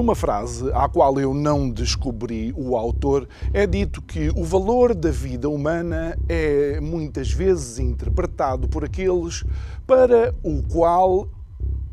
Numa 0.00 0.14
frase 0.14 0.72
à 0.72 0.88
qual 0.88 1.20
eu 1.20 1.34
não 1.34 1.68
descobri 1.68 2.54
o 2.56 2.74
autor, 2.74 3.28
é 3.52 3.66
dito 3.66 4.00
que 4.00 4.30
o 4.30 4.42
valor 4.44 4.94
da 4.94 5.10
vida 5.10 5.46
humana 5.46 6.16
é 6.26 6.80
muitas 6.80 7.30
vezes 7.30 7.78
interpretado 7.78 8.66
por 8.66 8.82
aqueles 8.82 9.44
para 9.86 10.34
o 10.42 10.62
qual 10.62 11.28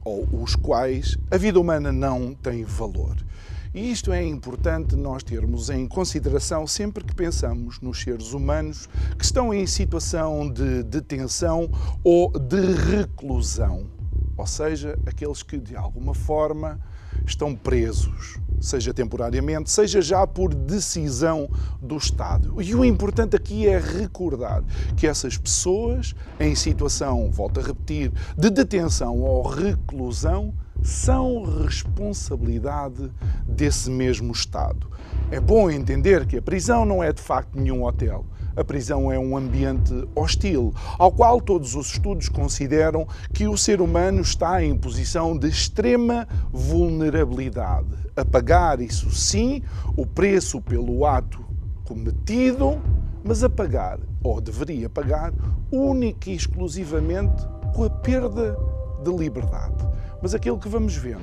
ou 0.06 0.26
os 0.42 0.56
quais 0.56 1.18
a 1.30 1.36
vida 1.36 1.60
humana 1.60 1.92
não 1.92 2.34
tem 2.34 2.64
valor. 2.64 3.18
E 3.74 3.92
isto 3.92 4.14
é 4.14 4.24
importante 4.24 4.96
nós 4.96 5.22
termos 5.22 5.70
em 5.70 5.86
consideração 5.86 6.66
sempre 6.66 7.04
que 7.04 7.14
pensamos 7.14 7.82
nos 7.82 8.02
seres 8.02 8.32
humanos 8.32 8.88
que 9.18 9.26
estão 9.26 9.54
em 9.54 9.68
situação 9.68 10.50
de 10.50 10.82
detenção 10.84 11.70
ou 12.06 12.32
de 12.32 12.72
reclusão, 12.72 13.86
ou 14.38 14.48
seja, 14.48 14.98
aqueles 15.06 15.44
que 15.44 15.58
de 15.58 15.76
alguma 15.76 16.14
forma 16.14 16.80
estão 17.26 17.56
presos, 17.56 18.40
seja 18.60 18.94
temporariamente, 18.94 19.70
seja 19.70 20.02
já 20.02 20.26
por 20.26 20.54
decisão 20.54 21.50
do 21.82 21.98
Estado. 21.98 22.62
E 22.62 22.74
o 22.74 22.84
importante 22.84 23.36
aqui 23.36 23.68
é 23.68 23.80
recordar 23.80 24.64
que 24.96 25.08
essas 25.08 25.38
pessoas 25.38 26.16
em 26.40 26.56
situação, 26.56 27.30
volto 27.32 27.60
a 27.60 27.64
repetir, 27.64 28.12
de 28.38 28.50
detenção 28.50 29.20
ou 29.22 29.48
reclusão, 29.48 30.54
são 30.84 31.44
responsabilidade 31.64 33.12
desse 33.48 33.90
mesmo 33.90 34.32
Estado. 34.32 34.88
É 35.32 35.40
bom 35.40 35.70
entender 35.70 36.26
que 36.26 36.38
a 36.38 36.42
prisão 36.42 36.86
não 36.86 37.04
é 37.04 37.12
de 37.12 37.22
facto 37.22 37.60
nenhum 37.60 37.84
hotel. 37.84 38.26
A 38.58 38.64
prisão 38.64 39.12
é 39.12 39.20
um 39.20 39.38
ambiente 39.38 39.94
hostil, 40.16 40.74
ao 40.98 41.12
qual 41.12 41.40
todos 41.40 41.76
os 41.76 41.92
estudos 41.92 42.28
consideram 42.28 43.08
que 43.32 43.48
o 43.48 43.56
ser 43.56 43.80
humano 43.80 44.20
está 44.20 44.64
em 44.64 44.76
posição 44.76 45.38
de 45.38 45.48
extrema 45.48 46.28
vulnerabilidade. 46.52 47.86
A 48.16 48.26
pagar, 48.26 48.82
isso 48.82 49.12
sim, 49.12 49.62
o 49.96 50.08
preço 50.08 50.60
pelo 50.60 51.06
ato 51.06 51.40
cometido, 51.86 52.82
mas 53.24 53.44
a 53.44 53.50
pagar, 53.50 54.00
ou 54.24 54.42
deveria 54.42 54.90
pagar, 54.90 55.32
única 55.72 56.32
e 56.32 56.36
exclusivamente 56.36 57.46
com 57.76 57.84
a 57.84 57.90
perda 57.92 58.58
de 59.04 59.12
liberdade. 59.12 59.88
Mas 60.20 60.34
aquilo 60.34 60.58
que 60.58 60.68
vamos 60.68 60.96
vendo 60.96 61.22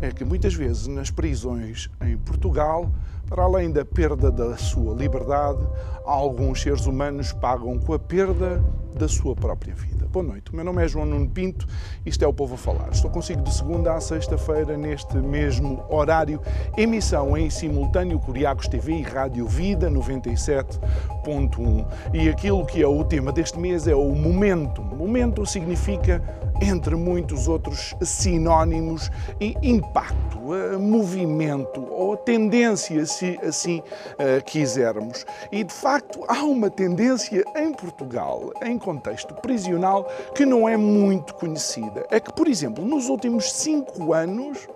é 0.00 0.10
que 0.10 0.24
muitas 0.24 0.52
vezes 0.52 0.88
nas 0.88 1.12
prisões 1.12 1.88
em 2.00 2.16
Portugal 2.18 2.90
para 3.28 3.44
além 3.44 3.70
da 3.70 3.84
perda 3.84 4.30
da 4.30 4.56
sua 4.56 4.94
liberdade, 4.94 5.66
alguns 6.04 6.62
seres 6.62 6.86
humanos 6.86 7.32
pagam 7.32 7.78
com 7.78 7.92
a 7.92 7.98
perda 7.98 8.62
da 8.94 9.08
sua 9.08 9.34
própria 9.34 9.74
vida. 9.74 10.06
Boa 10.12 10.22
noite, 10.22 10.52
o 10.52 10.56
meu 10.56 10.62
nome 10.62 10.84
é 10.84 10.88
João 10.88 11.06
Nuno 11.06 11.26
Pinto, 11.26 11.66
isto 12.04 12.22
é 12.22 12.28
o 12.28 12.34
Povo 12.34 12.56
a 12.56 12.58
Falar. 12.58 12.90
Estou 12.92 13.10
consigo 13.10 13.40
de 13.40 13.54
segunda 13.54 13.94
a 13.94 14.00
sexta-feira, 14.00 14.76
neste 14.76 15.16
mesmo 15.16 15.82
horário, 15.88 16.38
emissão 16.76 17.34
em 17.34 17.48
simultâneo 17.48 18.18
Curiacos 18.18 18.68
TV 18.68 18.92
e 18.92 19.02
Rádio 19.02 19.46
Vida 19.46 19.90
97.1. 19.90 21.86
E 22.12 22.28
aquilo 22.28 22.66
que 22.66 22.82
é 22.82 22.86
o 22.86 23.02
tema 23.04 23.32
deste 23.32 23.58
mês 23.58 23.86
é 23.86 23.94
o 23.94 24.10
momento. 24.10 24.82
Momento 24.82 25.46
significa, 25.46 26.22
entre 26.60 26.94
muitos 26.94 27.48
outros 27.48 27.96
sinónimos, 28.02 29.10
impacto, 29.40 30.54
eh, 30.54 30.76
movimento 30.76 31.82
ou 31.90 32.18
tendência, 32.18 33.06
se 33.12 33.38
assim 33.42 33.80
uh, 33.80 34.44
quisermos. 34.44 35.24
E 35.50 35.64
de 35.64 35.72
facto 35.72 36.24
há 36.28 36.42
uma 36.44 36.70
tendência 36.70 37.44
em 37.56 37.72
Portugal, 37.72 38.52
em 38.62 38.78
contexto 38.78 39.34
prisional, 39.34 40.08
que 40.34 40.44
não 40.44 40.68
é 40.68 40.76
muito 40.76 41.34
conhecida. 41.34 42.06
É 42.10 42.18
que, 42.18 42.32
por 42.32 42.48
exemplo, 42.48 42.84
nos 42.84 43.08
últimos 43.08 43.52
cinco 43.52 44.12
anos, 44.12 44.68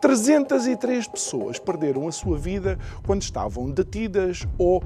303 0.00 1.06
pessoas 1.06 1.58
perderam 1.58 2.08
a 2.08 2.12
sua 2.12 2.36
vida 2.36 2.78
quando 3.06 3.22
estavam 3.22 3.70
detidas 3.70 4.46
ou 4.58 4.82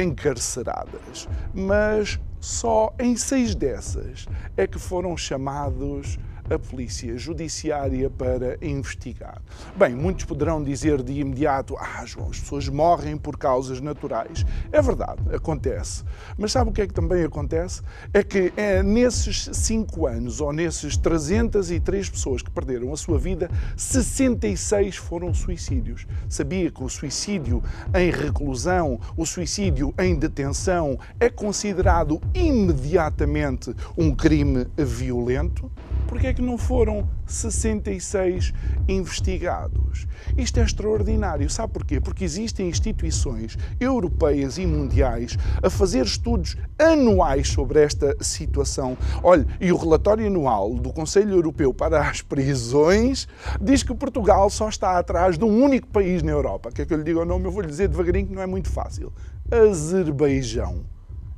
encarceradas. 0.00 1.28
Mas 1.52 2.20
só 2.40 2.94
em 2.98 3.16
seis 3.16 3.54
dessas 3.54 4.26
é 4.56 4.66
que 4.66 4.78
foram 4.78 5.16
chamados 5.16 6.18
a 6.50 6.58
polícia 6.58 7.16
judiciária 7.16 8.10
para 8.10 8.58
investigar. 8.60 9.40
Bem, 9.76 9.94
muitos 9.94 10.24
poderão 10.24 10.62
dizer 10.62 11.02
de 11.02 11.12
imediato: 11.12 11.76
ah, 11.78 12.04
João, 12.04 12.30
as 12.30 12.40
pessoas 12.40 12.68
morrem 12.68 13.16
por 13.16 13.38
causas 13.38 13.80
naturais. 13.80 14.44
É 14.72 14.82
verdade, 14.82 15.22
acontece. 15.34 16.04
Mas 16.36 16.52
sabe 16.52 16.70
o 16.70 16.72
que 16.72 16.82
é 16.82 16.86
que 16.86 16.92
também 16.92 17.22
acontece? 17.22 17.82
É 18.12 18.22
que 18.22 18.52
é 18.56 18.82
nesses 18.82 19.48
cinco 19.52 20.06
anos, 20.06 20.40
ou 20.40 20.52
nesses 20.52 20.96
303 20.96 22.10
pessoas 22.10 22.42
que 22.42 22.50
perderam 22.50 22.92
a 22.92 22.96
sua 22.96 23.18
vida, 23.18 23.48
66 23.76 24.96
foram 24.96 25.32
suicídios. 25.32 26.06
Sabia 26.28 26.70
que 26.70 26.82
o 26.82 26.88
suicídio 26.88 27.62
em 27.94 28.10
reclusão, 28.10 28.98
o 29.16 29.24
suicídio 29.24 29.94
em 29.98 30.16
detenção, 30.16 30.98
é 31.18 31.30
considerado 31.30 32.20
imediatamente 32.34 33.74
um 33.96 34.14
crime 34.14 34.66
violento? 34.76 35.70
Porque 36.10 36.26
é 36.26 36.34
que 36.34 36.42
não 36.42 36.58
foram 36.58 37.08
66 37.24 38.52
investigados? 38.88 40.08
Isto 40.36 40.58
é 40.58 40.64
extraordinário. 40.64 41.48
Sabe 41.48 41.72
porquê? 41.72 42.00
Porque 42.00 42.24
existem 42.24 42.68
instituições 42.68 43.56
europeias 43.78 44.58
e 44.58 44.66
mundiais 44.66 45.38
a 45.62 45.70
fazer 45.70 46.04
estudos 46.04 46.56
anuais 46.76 47.46
sobre 47.50 47.80
esta 47.80 48.16
situação. 48.20 48.98
Olha, 49.22 49.46
e 49.60 49.70
o 49.70 49.76
relatório 49.76 50.26
anual 50.26 50.74
do 50.74 50.92
Conselho 50.92 51.30
Europeu 51.30 51.72
para 51.72 52.00
as 52.00 52.20
Prisões 52.22 53.28
diz 53.60 53.84
que 53.84 53.94
Portugal 53.94 54.50
só 54.50 54.68
está 54.68 54.98
atrás 54.98 55.38
de 55.38 55.44
um 55.44 55.62
único 55.62 55.86
país 55.86 56.24
na 56.24 56.32
Europa. 56.32 56.72
Quer 56.72 56.86
que 56.86 56.92
eu 56.92 56.98
lhe 56.98 57.04
diga 57.04 57.20
o 57.20 57.24
nome? 57.24 57.44
Eu 57.44 57.52
vou 57.52 57.62
lhe 57.62 57.68
dizer 57.68 57.86
devagarinho 57.86 58.26
que 58.26 58.34
não 58.34 58.42
é 58.42 58.46
muito 58.46 58.68
fácil. 58.68 59.12
Azerbaijão 59.48 60.84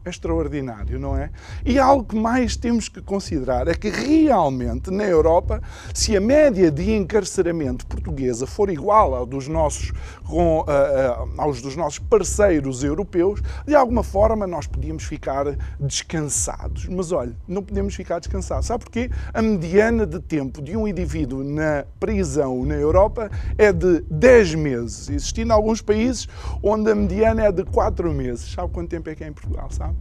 extraordinário, 0.05 0.99
não 0.99 1.17
é? 1.17 1.31
E 1.65 1.79
algo 1.79 2.05
que 2.05 2.17
mais 2.17 2.57
temos 2.57 2.89
que 2.89 3.01
considerar 3.01 3.69
é 3.69 3.75
que 3.75 3.89
realmente 3.89 4.91
na 4.91 5.05
Europa, 5.05 5.63
se 5.95 6.17
a 6.17 6.21
média 6.21 6.71
de 6.71 6.93
encarceramento 6.93 7.87
portuguesa 7.87 8.47
for 8.47 8.71
igual 8.71 9.15
ao 9.15 9.27
dos 9.27 9.49
nossos, 9.49 9.93
com, 10.25 10.61
uh, 10.61 10.63
uh, 10.63 11.41
aos 11.41 11.63
dos 11.63 11.77
nossos 11.77 11.99
parceiros 11.99 12.83
europeus, 12.83 13.41
de 13.67 13.75
alguma 13.75 14.03
forma 14.03 14.47
nós 14.47 14.67
podíamos 14.67 15.05
ficar 15.05 15.57
descansados. 15.79 16.87
Mas 16.89 17.13
olha, 17.13 17.37
não 17.47 17.63
podemos 17.63 17.95
ficar 17.95 18.19
descansados. 18.19 18.67
Sabe 18.67 18.85
porquê? 18.85 19.11
A 19.33 19.41
mediana 19.41 20.07
de 20.07 20.21
tempo 20.21 20.63
de 20.63 20.77
um 20.77 20.87
indivíduo 20.87 21.45
na 21.45 21.85
prisão 22.01 22.65
na 22.65 22.75
Europa 22.75 23.31
é 23.57 23.73
de 23.73 24.01
10 24.11 24.55
meses, 24.55 25.09
existindo 25.09 25.53
alguns 25.53 25.81
países 25.81 26.29
onde 26.63 26.91
a 26.91 26.95
mediana 26.95 27.45
é 27.45 27.53
de 27.53 27.65
4 27.65 28.13
meses. 28.13 28.53
Sabe 28.53 28.73
quanto 28.73 28.91
tempo 28.91 29.09
é 29.11 29.15
que 29.15 29.25
é 29.25 29.29
em 29.29 29.33
Portugal? 29.33 29.71
Sabe? 29.71 29.92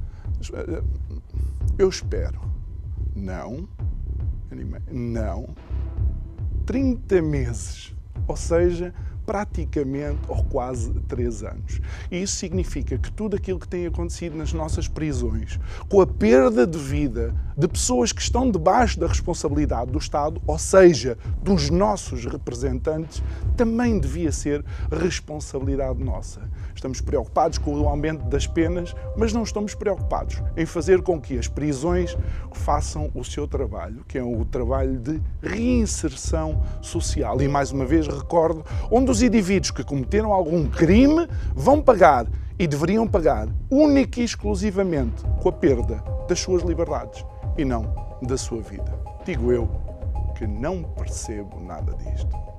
Eu 1.77 1.89
espero. 1.89 2.39
Não. 3.15 3.67
Não. 4.91 5.49
30 6.65 7.21
meses. 7.21 7.95
Ou 8.27 8.35
seja, 8.35 8.93
praticamente 9.25 10.19
ou 10.27 10.43
quase 10.43 10.91
três 11.07 11.43
anos. 11.43 11.79
E 12.09 12.21
isso 12.21 12.35
significa 12.35 12.97
que 12.97 13.11
tudo 13.11 13.35
aquilo 13.35 13.59
que 13.59 13.67
tem 13.67 13.85
acontecido 13.85 14.35
nas 14.35 14.51
nossas 14.53 14.87
prisões, 14.87 15.59
com 15.87 16.01
a 16.01 16.07
perda 16.07 16.65
de 16.65 16.77
vida 16.77 17.33
de 17.57 17.67
pessoas 17.67 18.11
que 18.11 18.21
estão 18.21 18.49
debaixo 18.49 18.99
da 18.99 19.07
responsabilidade 19.07 19.91
do 19.91 19.97
Estado, 19.97 20.41
ou 20.45 20.57
seja, 20.57 21.17
dos 21.41 21.69
nossos 21.69 22.25
representantes, 22.25 23.23
também 23.55 23.99
devia 23.99 24.31
ser 24.31 24.65
responsabilidade 24.91 26.03
nossa. 26.03 26.41
Estamos 26.75 27.01
preocupados 27.01 27.57
com 27.57 27.79
o 27.79 27.87
aumento 27.87 28.25
das 28.25 28.47
penas, 28.47 28.95
mas 29.17 29.33
não 29.33 29.43
estamos 29.43 29.75
preocupados 29.75 30.41
em 30.55 30.65
fazer 30.65 31.01
com 31.01 31.19
que 31.19 31.37
as 31.37 31.47
prisões 31.47 32.17
façam 32.51 33.11
o 33.13 33.23
seu 33.23 33.47
trabalho, 33.47 34.03
que 34.07 34.17
é 34.17 34.23
o 34.23 34.45
trabalho 34.45 34.97
de 34.97 35.21
reinserção 35.41 36.61
social. 36.81 37.41
E 37.41 37.47
mais 37.47 37.71
uma 37.71 37.85
vez 37.85 38.07
recordo, 38.07 38.65
onde 38.89 39.11
os 39.11 39.21
indivíduos 39.21 39.71
que 39.71 39.83
cometeram 39.83 40.33
algum 40.33 40.67
crime 40.67 41.27
vão 41.55 41.81
pagar 41.81 42.27
e 42.57 42.67
deveriam 42.67 43.07
pagar 43.07 43.47
única 43.69 44.19
e 44.19 44.23
exclusivamente 44.23 45.23
com 45.41 45.49
a 45.49 45.51
perda 45.51 46.03
das 46.27 46.39
suas 46.39 46.61
liberdades 46.61 47.25
e 47.57 47.65
não 47.65 47.93
da 48.21 48.37
sua 48.37 48.61
vida. 48.61 48.93
Digo 49.25 49.51
eu 49.51 49.69
que 50.35 50.45
não 50.45 50.83
percebo 50.83 51.59
nada 51.59 51.93
disto. 51.95 52.50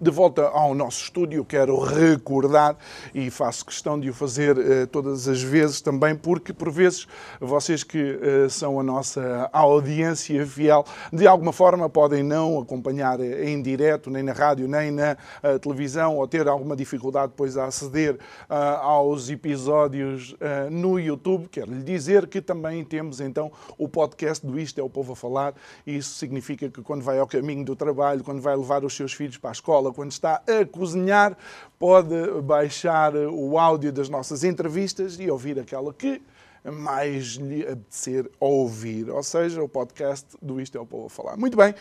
De 0.00 0.10
volta 0.10 0.48
ao 0.48 0.74
nosso 0.74 1.04
estúdio, 1.04 1.44
quero 1.44 1.78
recordar 1.78 2.76
e 3.14 3.30
faço 3.30 3.64
questão 3.64 3.98
de 3.98 4.10
o 4.10 4.14
fazer 4.14 4.58
uh, 4.58 4.86
todas 4.86 5.26
as 5.26 5.42
vezes 5.42 5.80
também, 5.80 6.14
porque 6.14 6.52
por 6.52 6.70
vezes 6.70 7.06
vocês 7.40 7.82
que 7.82 7.98
uh, 7.98 8.50
são 8.50 8.78
a 8.78 8.82
nossa 8.82 9.48
audiência 9.52 10.46
fiel, 10.46 10.84
de 11.12 11.26
alguma 11.26 11.52
forma 11.52 11.88
podem 11.88 12.22
não 12.22 12.58
acompanhar 12.58 13.20
em 13.20 13.60
direto, 13.62 14.10
nem 14.10 14.22
na 14.22 14.32
rádio, 14.32 14.68
nem 14.68 14.90
na 14.90 15.16
uh, 15.42 15.58
televisão, 15.58 16.16
ou 16.16 16.28
ter 16.28 16.46
alguma 16.46 16.76
dificuldade 16.76 17.28
depois 17.28 17.56
a 17.56 17.66
aceder 17.66 18.18
aos 18.48 19.28
episódios 19.30 20.34
no 20.70 20.98
YouTube. 20.98 21.48
Quero 21.48 21.72
lhe 21.72 21.82
dizer 21.82 22.26
que 22.26 22.40
também 22.40 22.84
temos 22.84 23.20
então 23.20 23.50
o 23.78 23.88
podcast 23.88 24.46
do 24.46 24.58
Isto 24.58 24.80
é 24.80 24.84
o 24.84 24.90
Povo 24.90 25.12
a 25.12 25.16
Falar, 25.16 25.54
isso 25.86 26.14
significa 26.14 26.68
que 26.68 26.82
quando 26.82 27.02
vai 27.02 27.18
ao 27.18 27.26
caminho 27.26 27.64
do 27.64 27.74
trabalho, 27.74 28.22
quando 28.22 28.40
vai 28.40 28.56
levar 28.56 28.84
os 28.84 28.94
seus 28.94 29.12
filhos 29.12 29.36
para 29.36 29.50
a 29.50 29.52
escola, 29.52 29.85
quando 29.92 30.10
está 30.10 30.42
a 30.46 30.64
cozinhar, 30.64 31.36
pode 31.78 32.14
baixar 32.42 33.14
o 33.14 33.58
áudio 33.58 33.92
das 33.92 34.08
nossas 34.08 34.44
entrevistas 34.44 35.18
e 35.18 35.30
ouvir 35.30 35.58
aquela 35.58 35.92
que 35.92 36.20
mais 36.70 37.34
lhe 37.34 37.62
apetecer 37.62 38.30
ouvir, 38.40 39.10
ou 39.10 39.22
seja, 39.22 39.62
o 39.62 39.68
podcast 39.68 40.26
do 40.42 40.60
Isto 40.60 40.78
é 40.78 40.80
o 40.80 40.86
Povo 40.86 41.06
a 41.06 41.10
Falar. 41.10 41.36
Muito 41.36 41.56
bem, 41.56 41.74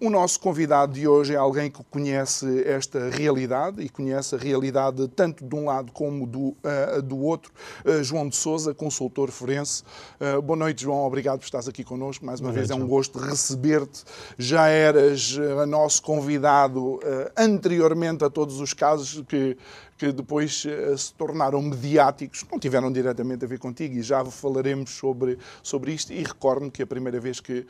um, 0.00 0.06
o 0.06 0.10
nosso 0.10 0.40
convidado 0.40 0.92
de 0.92 1.06
hoje 1.06 1.34
é 1.34 1.36
alguém 1.36 1.70
que 1.70 1.82
conhece 1.84 2.64
esta 2.66 3.08
realidade 3.10 3.82
e 3.82 3.88
conhece 3.88 4.34
a 4.34 4.38
realidade 4.38 5.06
tanto 5.08 5.44
de 5.44 5.54
um 5.54 5.66
lado 5.66 5.92
como 5.92 6.26
do, 6.26 6.48
uh, 6.48 7.02
do 7.02 7.18
outro. 7.18 7.52
Uh, 7.84 8.02
João 8.02 8.28
de 8.28 8.36
Souza, 8.36 8.74
consultor 8.74 9.30
forense. 9.30 9.82
Uh, 10.20 10.40
boa 10.40 10.56
noite, 10.56 10.82
João, 10.82 11.04
obrigado 11.04 11.38
por 11.38 11.44
estares 11.44 11.68
aqui 11.68 11.84
connosco. 11.84 12.24
Mais 12.24 12.40
uma 12.40 12.48
boa 12.48 12.54
vez 12.54 12.68
noite, 12.68 12.80
é 12.80 12.84
um 12.84 12.86
João. 12.86 12.96
gosto 12.96 13.18
receber-te. 13.18 14.04
Já 14.38 14.68
eras 14.68 15.36
nosso 15.68 16.02
convidado 16.02 17.00
anteriormente 17.36 18.24
a 18.24 18.30
todos 18.30 18.60
os 18.60 18.72
casos 18.72 19.22
que 19.28 19.56
que 20.00 20.10
depois 20.12 20.64
uh, 20.64 20.96
se 20.96 21.12
tornaram 21.12 21.60
mediáticos, 21.60 22.42
não 22.50 22.58
tiveram 22.58 22.90
diretamente 22.90 23.44
a 23.44 23.48
ver 23.48 23.58
contigo 23.58 23.98
e 23.98 24.02
já 24.02 24.24
falaremos 24.24 24.88
sobre, 24.92 25.36
sobre 25.62 25.92
isto. 25.92 26.10
E 26.10 26.22
recordo-me 26.22 26.70
que 26.70 26.82
a 26.82 26.86
primeira 26.86 27.20
vez 27.20 27.38
que 27.38 27.58
uh, 27.58 27.66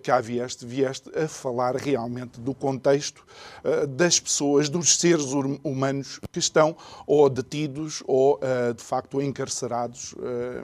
cá 0.00 0.20
vieste, 0.20 0.64
vieste 0.64 1.10
a 1.18 1.26
falar 1.26 1.74
realmente 1.74 2.40
do 2.40 2.54
contexto 2.54 3.26
uh, 3.64 3.84
das 3.88 4.20
pessoas, 4.20 4.68
dos 4.68 4.96
seres 4.96 5.32
humanos 5.64 6.20
que 6.30 6.38
estão 6.38 6.76
ou 7.04 7.28
detidos 7.28 8.00
ou 8.06 8.38
de 8.76 8.82
facto 8.82 9.20
encarcerados 9.20 10.14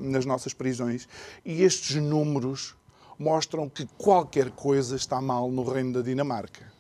nas 0.00 0.24
nossas 0.24 0.52
prisões. 0.52 1.08
E 1.44 1.62
estes 1.62 1.96
números 1.96 2.76
mostram 3.18 3.68
que 3.68 3.86
qualquer 3.96 4.50
coisa 4.50 4.94
está 4.96 5.20
mal 5.20 5.50
no 5.50 5.64
reino 5.64 5.94
da 5.94 6.02
Dinamarca. 6.02 6.70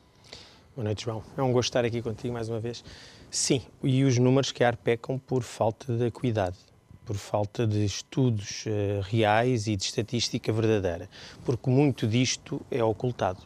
Boa 0.74 0.84
noite, 0.84 1.04
João. 1.04 1.22
É 1.36 1.42
um 1.42 1.52
gosto 1.52 1.70
estar 1.70 1.84
aqui 1.84 2.00
contigo 2.00 2.34
mais 2.34 2.48
uma 2.48 2.60
vez. 2.60 2.84
Sim, 3.30 3.60
e 3.82 4.04
os 4.04 4.16
números 4.16 4.52
que 4.52 4.64
pecam 4.82 5.18
por 5.18 5.42
falta 5.42 5.94
de 5.94 6.06
acuidade, 6.06 6.56
por 7.04 7.16
falta 7.16 7.66
de 7.66 7.84
estudos 7.84 8.64
uh, 8.64 9.02
reais 9.02 9.66
e 9.66 9.76
de 9.76 9.84
estatística 9.84 10.50
verdadeira, 10.50 11.10
porque 11.44 11.68
muito 11.68 12.06
disto 12.06 12.60
é 12.70 12.82
ocultado. 12.82 13.42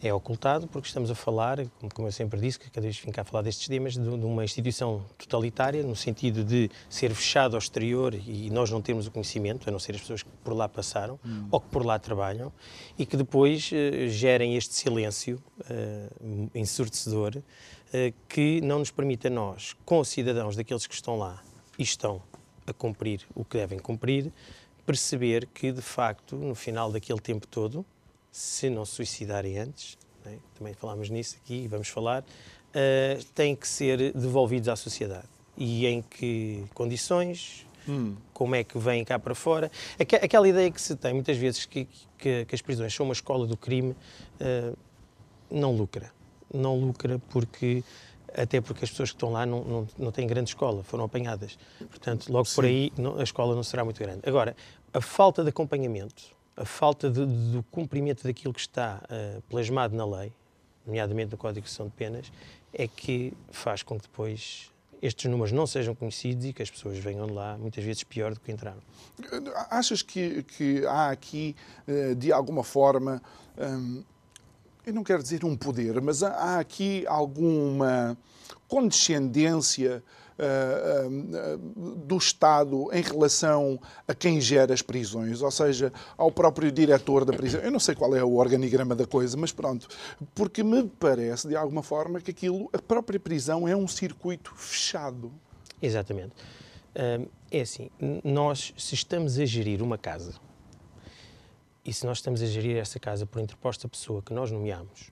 É 0.00 0.14
ocultado 0.14 0.68
porque 0.68 0.86
estamos 0.86 1.10
a 1.10 1.14
falar, 1.14 1.58
como 1.92 2.06
eu 2.06 2.12
sempre 2.12 2.40
disse, 2.40 2.58
que 2.58 2.70
cada 2.70 2.84
vez 2.84 2.98
que 2.98 3.04
vim 3.04 3.10
cá 3.10 3.24
falar 3.24 3.42
destes 3.42 3.66
temas, 3.66 3.94
de, 3.94 4.00
de 4.00 4.24
uma 4.24 4.44
instituição 4.44 5.04
totalitária, 5.16 5.82
no 5.82 5.96
sentido 5.96 6.44
de 6.44 6.70
ser 6.88 7.12
fechado 7.12 7.54
ao 7.54 7.58
exterior 7.58 8.14
e 8.14 8.48
nós 8.50 8.70
não 8.70 8.80
termos 8.80 9.08
o 9.08 9.10
conhecimento, 9.10 9.68
a 9.68 9.72
não 9.72 9.80
ser 9.80 9.96
as 9.96 10.00
pessoas 10.00 10.22
que 10.22 10.30
por 10.44 10.54
lá 10.54 10.68
passaram 10.68 11.18
hum. 11.24 11.48
ou 11.50 11.60
que 11.60 11.68
por 11.68 11.84
lá 11.84 11.98
trabalham, 11.98 12.52
e 12.96 13.04
que 13.04 13.16
depois 13.16 13.72
uh, 13.72 14.08
gerem 14.08 14.56
este 14.56 14.74
silêncio 14.74 15.42
uh, 15.62 16.50
ensurdecedor 16.54 17.36
eh, 17.36 17.42
que 18.28 18.60
não 18.60 18.80
nos 18.80 18.90
permite 18.90 19.28
a 19.28 19.30
nós, 19.30 19.74
com 19.84 20.00
os 20.00 20.08
cidadãos 20.08 20.56
daqueles 20.56 20.86
que 20.86 20.94
estão 20.94 21.18
lá 21.18 21.42
e 21.78 21.82
estão 21.82 22.22
a 22.66 22.72
cumprir 22.72 23.22
o 23.34 23.44
que 23.44 23.56
devem 23.56 23.78
cumprir, 23.78 24.30
perceber 24.84 25.46
que, 25.46 25.72
de 25.72 25.80
facto, 25.80 26.36
no 26.36 26.54
final 26.54 26.92
daquele 26.92 27.20
tempo 27.20 27.46
todo, 27.46 27.84
se 28.30 28.68
não 28.68 28.84
se 28.84 28.92
suicidarem 28.92 29.58
antes, 29.58 29.96
né, 30.24 30.38
também 30.56 30.74
falámos 30.74 31.08
nisso 31.08 31.36
aqui 31.42 31.64
e 31.64 31.68
vamos 31.68 31.88
falar, 31.88 32.22
uh, 32.22 33.24
têm 33.34 33.56
que 33.56 33.66
ser 33.66 34.12
devolvidos 34.12 34.68
à 34.68 34.76
sociedade. 34.76 35.28
E 35.56 35.86
em 35.86 36.02
que 36.02 36.64
condições, 36.74 37.66
hum. 37.88 38.14
como 38.32 38.54
é 38.54 38.62
que 38.62 38.78
vêm 38.78 39.04
cá 39.04 39.18
para 39.18 39.34
fora. 39.34 39.70
Aquela 39.98 40.48
ideia 40.48 40.70
que 40.70 40.80
se 40.80 40.94
tem 40.94 41.12
muitas 41.14 41.36
vezes 41.36 41.66
que, 41.66 41.88
que, 42.16 42.44
que 42.44 42.54
as 42.54 42.62
prisões 42.62 42.94
são 42.94 43.04
uma 43.04 43.12
escola 43.12 43.46
do 43.46 43.56
crime, 43.56 43.92
uh, 44.40 44.76
não 45.50 45.74
lucra 45.74 46.12
não 46.52 46.78
lucra 46.78 47.20
porque 47.30 47.82
até 48.34 48.60
porque 48.60 48.84
as 48.84 48.90
pessoas 48.90 49.10
que 49.10 49.16
estão 49.16 49.32
lá 49.32 49.46
não, 49.46 49.64
não, 49.64 49.88
não 49.98 50.12
têm 50.12 50.26
grande 50.26 50.50
escola, 50.50 50.82
foram 50.82 51.04
apanhadas. 51.04 51.58
Portanto, 51.78 52.30
logo 52.30 52.44
Sim. 52.44 52.54
por 52.54 52.64
aí 52.64 52.92
não, 52.96 53.18
a 53.18 53.22
escola 53.22 53.54
não 53.54 53.62
será 53.62 53.84
muito 53.84 53.98
grande. 53.98 54.20
Agora, 54.26 54.54
a 54.92 55.00
falta 55.00 55.42
de 55.42 55.48
acompanhamento, 55.48 56.24
a 56.56 56.64
falta 56.64 57.10
de, 57.10 57.24
de, 57.24 57.52
do 57.52 57.62
cumprimento 57.64 58.24
daquilo 58.24 58.52
que 58.52 58.60
está 58.60 59.02
uh, 59.04 59.42
plasmado 59.42 59.96
na 59.96 60.04
lei, 60.04 60.32
nomeadamente 60.86 61.32
no 61.32 61.38
Código 61.38 61.66
de 61.66 61.72
São 61.72 61.86
de 61.86 61.92
Penas, 61.92 62.30
é 62.72 62.86
que 62.86 63.32
faz 63.50 63.82
com 63.82 63.96
que 63.96 64.02
depois 64.02 64.70
estes 65.00 65.30
números 65.30 65.52
não 65.52 65.66
sejam 65.66 65.94
conhecidos 65.94 66.44
e 66.46 66.52
que 66.52 66.62
as 66.62 66.70
pessoas 66.70 66.98
venham 66.98 67.26
de 67.26 67.32
lá 67.32 67.56
muitas 67.56 67.84
vezes 67.84 68.02
pior 68.02 68.34
do 68.34 68.40
que 68.40 68.50
entraram. 68.50 68.80
Achas 69.70 70.02
que, 70.02 70.42
que 70.42 70.84
há 70.86 71.10
aqui, 71.10 71.54
eh, 71.86 72.14
de 72.14 72.32
alguma 72.32 72.64
forma, 72.64 73.22
hum, 73.56 74.02
eu 74.88 74.94
não 74.94 75.04
quero 75.04 75.22
dizer 75.22 75.44
um 75.44 75.54
poder, 75.54 76.00
mas 76.00 76.22
há 76.22 76.58
aqui 76.58 77.04
alguma 77.06 78.16
condescendência 78.66 80.02
uh, 80.38 81.08
uh, 81.08 81.94
do 82.06 82.16
Estado 82.16 82.88
em 82.92 83.02
relação 83.02 83.78
a 84.06 84.14
quem 84.14 84.40
gera 84.40 84.72
as 84.72 84.80
prisões, 84.80 85.42
ou 85.42 85.50
seja, 85.50 85.92
ao 86.16 86.32
próprio 86.32 86.72
diretor 86.72 87.26
da 87.26 87.34
prisão. 87.34 87.60
Eu 87.60 87.70
não 87.70 87.78
sei 87.78 87.94
qual 87.94 88.16
é 88.16 88.24
o 88.24 88.36
organigrama 88.36 88.94
da 88.94 89.06
coisa, 89.06 89.36
mas 89.36 89.52
pronto, 89.52 89.88
porque 90.34 90.62
me 90.62 90.84
parece, 90.98 91.48
de 91.48 91.54
alguma 91.54 91.82
forma, 91.82 92.18
que 92.18 92.30
aquilo, 92.30 92.70
a 92.72 92.78
própria 92.80 93.20
prisão 93.20 93.68
é 93.68 93.76
um 93.76 93.86
circuito 93.86 94.54
fechado. 94.56 95.30
Exatamente. 95.82 96.32
Uh, 96.96 97.28
é 97.50 97.60
assim, 97.60 97.90
nós, 98.24 98.72
se 98.78 98.94
estamos 98.94 99.38
a 99.38 99.44
gerir 99.44 99.82
uma 99.82 99.98
casa, 99.98 100.32
e 101.88 101.92
se 101.94 102.04
nós 102.04 102.18
estamos 102.18 102.42
a 102.42 102.46
gerir 102.46 102.76
essa 102.76 103.00
casa 103.00 103.24
por 103.24 103.40
interposta 103.40 103.88
pessoa 103.88 104.20
que 104.20 104.34
nós 104.34 104.50
nomeamos, 104.50 105.10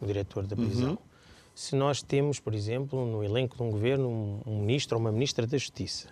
o 0.00 0.06
diretor 0.06 0.46
da 0.46 0.56
prisão, 0.56 0.92
uhum. 0.92 0.98
se 1.54 1.76
nós 1.76 2.00
temos, 2.00 2.40
por 2.40 2.54
exemplo, 2.54 3.04
no 3.04 3.22
elenco 3.22 3.58
de 3.58 3.62
um 3.62 3.70
governo, 3.70 4.08
um, 4.08 4.40
um 4.46 4.60
ministro 4.60 4.96
ou 4.96 5.02
uma 5.02 5.12
ministra 5.12 5.46
da 5.46 5.58
Justiça, 5.58 6.08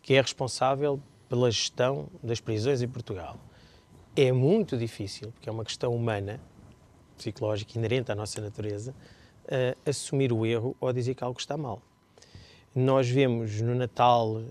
que 0.00 0.14
é 0.14 0.20
responsável 0.20 1.00
pela 1.28 1.50
gestão 1.50 2.06
das 2.22 2.38
prisões 2.38 2.80
em 2.80 2.86
Portugal, 2.86 3.36
é 4.14 4.30
muito 4.30 4.76
difícil, 4.76 5.32
porque 5.32 5.48
é 5.48 5.52
uma 5.52 5.64
questão 5.64 5.92
humana, 5.92 6.40
psicológica, 7.16 7.76
inerente 7.76 8.12
à 8.12 8.14
nossa 8.14 8.40
natureza, 8.40 8.94
uh, 9.46 9.76
assumir 9.90 10.32
o 10.32 10.46
erro 10.46 10.76
ou 10.78 10.92
dizer 10.92 11.16
que 11.16 11.24
algo 11.24 11.40
está 11.40 11.56
mal. 11.56 11.82
Nós 12.72 13.08
vemos 13.08 13.60
no 13.60 13.74
Natal, 13.74 14.36
uh, 14.36 14.44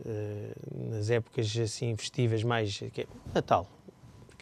nas 0.90 1.10
épocas 1.10 1.56
assim 1.58 1.96
festivas 1.96 2.44
mais. 2.44 2.82
É, 2.82 3.08
Natal, 3.34 3.66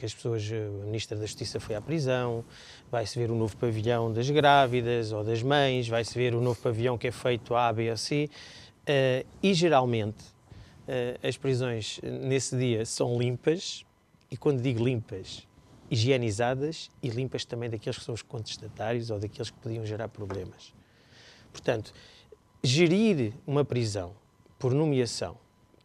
que 0.04 0.08
as 0.08 0.14
pessoas, 0.14 0.44
eh, 0.52 0.68
a 0.82 0.86
Ministra 0.86 1.18
da 1.18 1.26
Justiça 1.26 1.62
foi 1.62 1.76
à 1.76 1.82
prisão, 1.82 2.44
vai-se 2.92 3.18
ver 3.18 3.32
o 3.32 3.36
novo 3.36 3.56
pavilhão 3.56 4.12
das 4.12 4.30
grávidas 4.30 5.14
ou 5.14 5.24
das 5.24 5.42
mães, 5.42 5.88
vai-se 5.88 6.14
ver 6.14 6.36
o 6.36 6.42
novo 6.42 6.60
pavilhão 6.60 6.98
que 6.98 7.08
é 7.08 7.12
feito 7.12 7.56
A, 7.56 7.72
B 7.72 7.90
ou 7.90 7.96
C, 7.96 8.30
uh, 8.30 9.28
e 9.42 9.54
geralmente 9.54 10.22
uh, 10.26 11.26
as 11.26 11.38
prisões 11.38 12.02
nesse 12.04 12.58
dia 12.58 12.86
são 12.86 13.18
limpas, 13.18 13.86
e 14.30 14.36
quando 14.36 14.62
digo 14.62 14.84
limpas, 14.84 15.48
higienizadas 15.90 16.92
e 17.02 17.08
limpas 17.08 17.46
também 17.46 17.70
daqueles 17.70 17.98
que 17.98 18.04
são 18.04 18.14
os 18.14 18.22
contestatários 18.22 19.10
ou 19.10 19.18
daqueles 19.18 19.52
que 19.52 19.58
podiam 19.60 19.86
gerar 19.86 20.10
problemas. 20.10 20.74
Portanto, 21.50 21.94
gerir 22.62 23.32
uma 23.48 23.64
prisão 23.64 24.14
por 24.60 24.74
nomeação, 24.74 25.38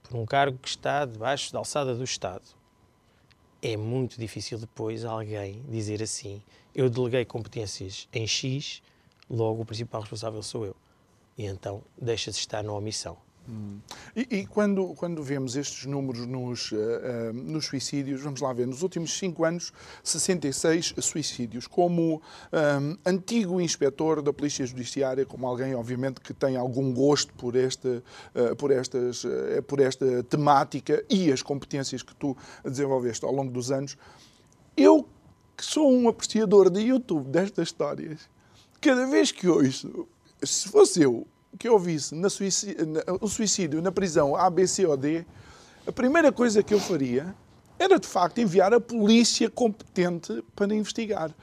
por 0.03 0.17
um 0.17 0.27
cargo 0.27 0.59
que 0.59 0.69
está 0.69 1.05
debaixo 1.05 1.53
da 1.53 1.61
alçada 1.61 1.95
do 1.95 2.03
Estado, 2.03 2.58
é 3.63 3.77
muito 3.77 4.19
difícil 4.19 4.59
depois 4.59 5.05
alguém 5.05 5.63
dizer 5.69 6.03
assim: 6.03 6.43
eu 6.75 6.89
deleguei 6.89 7.25
competências 7.25 8.09
em 8.13 8.27
X, 8.27 8.83
logo 9.29 9.63
o 9.63 9.65
principal 9.65 10.01
responsável 10.01 10.43
sou 10.43 10.67
eu. 10.67 10.77
E 11.37 11.45
então 11.45 11.83
deixa 12.01 12.31
de 12.31 12.37
estar 12.39 12.63
na 12.63 12.73
omissão. 12.73 13.17
Hum. 13.49 13.81
E, 14.15 14.41
e, 14.41 14.47
quando, 14.47 14.95
quando 14.95 15.23
vemos 15.23 15.57
estes 15.57 15.87
números 15.87 16.27
nos, 16.27 16.71
uh, 16.73 16.77
uh, 16.77 17.33
nos 17.33 17.65
suicídios, 17.65 18.21
vamos 18.21 18.43
lá 18.43 18.53
ver, 18.53 18.67
nos 18.67 18.83
últimos 18.83 19.17
5 19.19 19.45
anos, 19.45 19.73
66 20.05 20.95
suicídios. 20.99 21.67
Como 21.67 22.21
um, 22.53 22.99
antigo 23.07 23.59
inspetor 23.59 24.21
da 24.21 24.33
Polícia 24.33 24.67
Judiciária, 24.67 25.25
como 25.25 25.47
alguém, 25.47 25.75
obviamente, 25.75 26.21
que 26.21 26.35
tem 26.35 26.57
algum 26.57 26.93
gosto 26.93 27.33
por, 27.35 27.57
este, 27.57 27.89
uh, 27.89 28.55
por, 28.57 28.71
estas, 28.71 29.25
por 29.67 29.81
esta 29.81 30.23
temática 30.25 31.03
e 31.09 31.33
as 31.33 31.41
competências 31.41 32.03
que 32.03 32.15
tu 32.15 32.37
desenvolveste 32.63 33.25
ao 33.25 33.33
longo 33.33 33.51
dos 33.51 33.71
anos, 33.71 33.97
eu 34.77 35.09
que 35.57 35.65
sou 35.65 35.91
um 35.91 36.07
apreciador 36.09 36.71
de 36.71 36.81
YouTube 36.81 37.31
destas 37.31 37.69
histórias, 37.69 38.29
cada 38.81 39.07
vez 39.07 39.33
que 39.33 39.49
ouço, 39.49 40.07
se 40.43 40.69
fosse 40.69 41.03
eu 41.03 41.27
que 41.59 41.69
eu 41.69 41.75
ouvisse 41.75 42.15
na 42.15 42.29
suicídio, 42.29 42.87
na, 42.87 43.01
o 43.21 43.29
suicídio 43.29 43.81
na 43.81 43.93
prisão 43.93 44.35
A, 44.37 44.51
B, 44.51 44.67
C 44.67 44.87
ou 44.87 44.97
D, 44.97 45.25
a 45.87 45.93
primeira 45.93 46.31
coisa 46.33 46.63
que 46.63 46.75
eu 46.75 46.81
faria 46.81 47.35
era 47.79 47.99
de 47.99 48.07
facto 48.07 48.39
enviar 48.39 48.75
a 48.75 48.81
polícia 48.81 49.49
competente 49.49 50.43
para 50.55 50.75
investigar. 50.75 51.35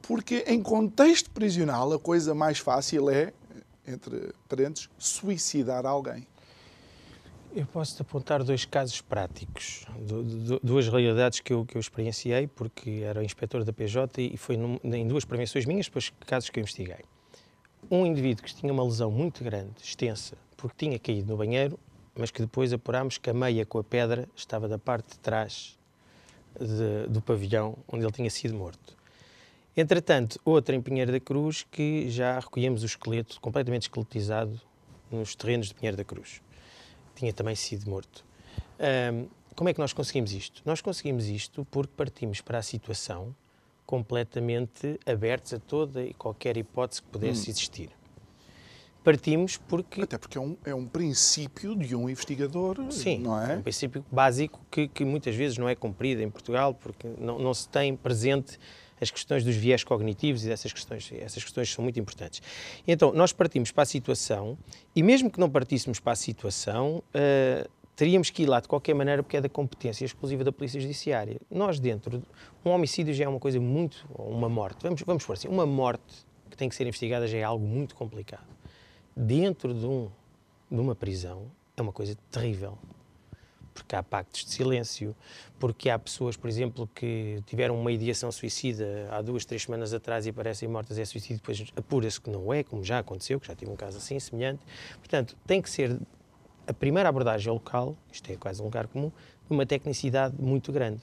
Porque 0.00 0.44
em 0.48 0.60
contexto 0.60 1.30
prisional 1.30 1.92
a 1.92 1.98
coisa 1.98 2.34
mais 2.34 2.58
fácil 2.58 3.10
é, 3.10 3.32
entre 3.86 4.34
parentes, 4.48 4.88
suicidar 4.98 5.86
alguém. 5.86 6.26
Eu 7.54 7.66
posso-te 7.66 8.00
apontar 8.00 8.42
dois 8.42 8.64
casos 8.64 9.02
práticos, 9.02 9.84
duas 10.62 10.88
realidades 10.88 11.38
que 11.40 11.52
eu, 11.52 11.66
que 11.66 11.76
eu 11.76 11.80
experienciei, 11.80 12.46
porque 12.46 13.02
era 13.04 13.22
inspetor 13.22 13.62
da 13.62 13.72
PJ 13.72 14.22
e 14.32 14.38
foi 14.38 14.56
num, 14.56 14.78
em 14.82 15.06
duas 15.06 15.24
prevenções 15.26 15.66
minhas, 15.66 15.86
depois 15.86 16.10
casos 16.20 16.48
que 16.48 16.58
eu 16.58 16.62
investiguei. 16.62 17.04
Um 17.90 18.06
indivíduo 18.06 18.44
que 18.44 18.54
tinha 18.54 18.72
uma 18.72 18.84
lesão 18.84 19.10
muito 19.10 19.42
grande, 19.44 19.72
extensa, 19.82 20.36
porque 20.56 20.86
tinha 20.86 20.98
caído 20.98 21.30
no 21.30 21.36
banheiro, 21.36 21.78
mas 22.14 22.30
que 22.30 22.40
depois 22.40 22.72
apurámos 22.72 23.18
que 23.18 23.28
a 23.30 23.34
meia 23.34 23.66
com 23.66 23.78
a 23.78 23.84
pedra 23.84 24.28
estava 24.34 24.68
da 24.68 24.78
parte 24.78 25.12
de 25.12 25.18
trás 25.18 25.78
de, 26.58 27.08
do 27.08 27.20
pavilhão 27.20 27.76
onde 27.88 28.04
ele 28.04 28.12
tinha 28.12 28.30
sido 28.30 28.54
morto. 28.54 28.96
Entretanto, 29.76 30.38
outra 30.44 30.74
em 30.74 30.82
Pinheiro 30.82 31.10
da 31.10 31.20
Cruz 31.20 31.66
que 31.70 32.10
já 32.10 32.38
recolhemos 32.38 32.82
o 32.82 32.86
esqueleto 32.86 33.40
completamente 33.40 33.82
esqueletizado 33.82 34.60
nos 35.10 35.34
terrenos 35.34 35.68
de 35.68 35.74
Pinheiro 35.74 35.96
da 35.96 36.04
Cruz 36.04 36.42
tinha 37.14 37.32
também 37.32 37.54
sido 37.54 37.88
morto. 37.88 38.24
Um, 39.12 39.28
como 39.54 39.68
é 39.68 39.74
que 39.74 39.80
nós 39.80 39.92
conseguimos 39.92 40.32
isto? 40.32 40.62
Nós 40.64 40.80
conseguimos 40.80 41.26
isto 41.26 41.64
porque 41.70 41.92
partimos 41.96 42.40
para 42.40 42.58
a 42.58 42.62
situação 42.62 43.34
completamente 43.86 44.98
abertos 45.06 45.52
a 45.52 45.58
toda 45.58 46.02
e 46.02 46.14
qualquer 46.14 46.56
hipótese 46.56 47.02
que 47.02 47.08
pudesse 47.08 47.48
hum. 47.48 47.52
existir. 47.52 47.90
Partimos 49.04 49.56
porque. 49.56 50.02
Até 50.02 50.16
porque 50.16 50.38
é 50.38 50.40
um, 50.40 50.56
é 50.64 50.74
um 50.74 50.86
princípio 50.86 51.74
de 51.74 51.96
um 51.96 52.08
investigador, 52.08 52.78
Sim, 52.90 53.18
não 53.18 53.40
é? 53.40 53.54
é 53.54 53.56
um 53.56 53.62
princípio 53.62 54.04
básico 54.10 54.60
que, 54.70 54.86
que 54.86 55.04
muitas 55.04 55.34
vezes 55.34 55.58
não 55.58 55.68
é 55.68 55.74
cumprido 55.74 56.22
em 56.22 56.30
Portugal, 56.30 56.72
porque 56.72 57.08
não, 57.18 57.38
não 57.38 57.52
se 57.52 57.68
tem 57.68 57.96
presente 57.96 58.58
as 59.00 59.10
questões 59.10 59.42
dos 59.42 59.56
viés 59.56 59.82
cognitivos 59.82 60.44
e 60.44 60.48
dessas 60.48 60.72
questões, 60.72 61.10
essas 61.18 61.42
questões 61.42 61.72
são 61.72 61.82
muito 61.82 61.98
importantes. 61.98 62.40
Então, 62.86 63.12
nós 63.12 63.32
partimos 63.32 63.72
para 63.72 63.82
a 63.82 63.86
situação 63.86 64.56
e 64.94 65.02
mesmo 65.02 65.28
que 65.28 65.40
não 65.40 65.50
partíssemos 65.50 65.98
para 65.98 66.12
a 66.12 66.16
situação, 66.16 67.02
uh, 67.08 67.68
teríamos 67.96 68.30
que 68.30 68.42
ir 68.42 68.46
lá 68.46 68.60
de 68.60 68.68
qualquer 68.68 68.94
maneira 68.94 69.22
porque 69.22 69.36
é 69.36 69.40
da 69.40 69.48
competência 69.48 70.04
exclusiva 70.04 70.44
da 70.44 70.52
Polícia 70.52 70.80
Judiciária. 70.80 71.40
Nós 71.50 71.78
dentro, 71.78 72.22
um 72.64 72.70
homicídio 72.70 73.12
já 73.14 73.24
é 73.24 73.28
uma 73.28 73.40
coisa 73.40 73.60
muito, 73.60 74.06
uma 74.14 74.48
morte, 74.48 74.78
vamos, 74.82 75.02
vamos 75.02 75.24
por 75.24 75.34
assim, 75.34 75.48
uma 75.48 75.66
morte 75.66 76.26
que 76.50 76.56
tem 76.56 76.68
que 76.68 76.74
ser 76.74 76.86
investigada 76.86 77.26
já 77.26 77.38
é 77.38 77.42
algo 77.42 77.66
muito 77.66 77.94
complicado. 77.94 78.46
Dentro 79.16 79.74
de, 79.74 79.86
um, 79.86 80.08
de 80.70 80.80
uma 80.80 80.94
prisão 80.94 81.50
é 81.76 81.82
uma 81.82 81.92
coisa 81.92 82.16
terrível 82.30 82.78
porque 83.72 83.96
há 83.96 84.02
pactos 84.02 84.44
de 84.44 84.50
silêncio, 84.50 85.16
porque 85.58 85.88
há 85.88 85.98
pessoas, 85.98 86.36
por 86.36 86.48
exemplo, 86.48 86.88
que 86.94 87.42
tiveram 87.46 87.78
uma 87.78 87.90
ideação 87.90 88.30
suicida 88.30 89.08
há 89.10 89.22
duas, 89.22 89.44
três 89.44 89.62
semanas 89.62 89.94
atrás 89.94 90.26
e 90.26 90.32
parecem 90.32 90.68
mortas, 90.68 90.98
é 90.98 91.04
suicídio, 91.04 91.36
depois 91.36 91.64
apura-se 91.76 92.20
que 92.20 92.30
não 92.30 92.52
é, 92.52 92.62
como 92.62 92.84
já 92.84 92.98
aconteceu, 92.98 93.40
que 93.40 93.46
já 93.46 93.54
tive 93.54 93.70
um 93.70 93.76
caso 93.76 93.96
assim, 93.96 94.18
semelhante. 94.20 94.62
Portanto, 94.98 95.36
tem 95.46 95.60
que 95.60 95.70
ser 95.70 95.98
a 96.66 96.72
primeira 96.72 97.08
abordagem 97.08 97.48
ao 97.48 97.54
local, 97.54 97.96
isto 98.12 98.30
é 98.30 98.36
quase 98.36 98.60
um 98.60 98.64
lugar 98.64 98.86
comum, 98.86 99.10
uma 99.48 99.66
tecnicidade 99.66 100.34
muito 100.40 100.72
grande. 100.72 101.00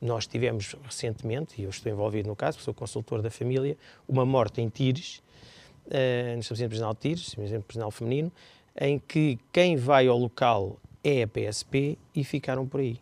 Nós 0.00 0.26
tivemos 0.26 0.76
recentemente, 0.84 1.60
e 1.60 1.64
eu 1.64 1.70
estou 1.70 1.90
envolvido 1.90 2.28
no 2.28 2.36
caso, 2.36 2.60
sou 2.60 2.72
consultor 2.72 3.20
da 3.20 3.30
família, 3.30 3.76
uma 4.08 4.24
morte 4.24 4.60
em 4.60 4.68
Tires, 4.68 5.22
uh, 5.86 6.34
no 6.34 6.40
estabelecimento 6.40 6.68
prisional 6.70 6.94
de 6.94 7.00
Tires, 7.00 7.20
estabelecimento 7.20 7.64
prisional 7.64 7.90
feminino, 7.90 8.32
em 8.80 8.98
que 8.98 9.38
quem 9.52 9.76
vai 9.76 10.06
ao 10.06 10.16
local 10.16 10.76
é 11.02 11.22
a 11.22 11.28
PSP 11.28 11.98
e 12.14 12.22
ficaram 12.22 12.66
por 12.66 12.80
aí. 12.80 13.00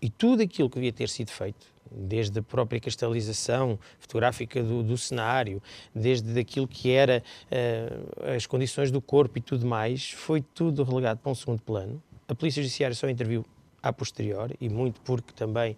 E 0.00 0.08
tudo 0.08 0.42
aquilo 0.42 0.68
que 0.70 0.76
devia 0.76 0.92
ter 0.92 1.08
sido 1.08 1.30
feito, 1.30 1.73
desde 1.96 2.38
a 2.38 2.42
própria 2.42 2.80
cristalização 2.80 3.78
fotográfica 3.98 4.62
do, 4.62 4.82
do 4.82 4.96
cenário, 4.98 5.62
desde 5.94 6.38
aquilo 6.38 6.66
que 6.66 6.90
era 6.90 7.22
uh, 7.50 8.34
as 8.34 8.46
condições 8.46 8.90
do 8.90 9.00
corpo 9.00 9.38
e 9.38 9.40
tudo 9.40 9.66
mais, 9.66 10.10
foi 10.10 10.40
tudo 10.40 10.82
relegado 10.82 11.18
para 11.18 11.30
um 11.32 11.34
segundo 11.34 11.62
plano. 11.62 12.02
A 12.26 12.34
Polícia 12.34 12.62
Judiciária 12.62 12.94
só 12.94 13.08
interviu 13.08 13.44
a 13.82 13.92
posterior 13.92 14.50
e 14.60 14.68
muito 14.68 15.00
porque 15.02 15.32
também 15.34 15.76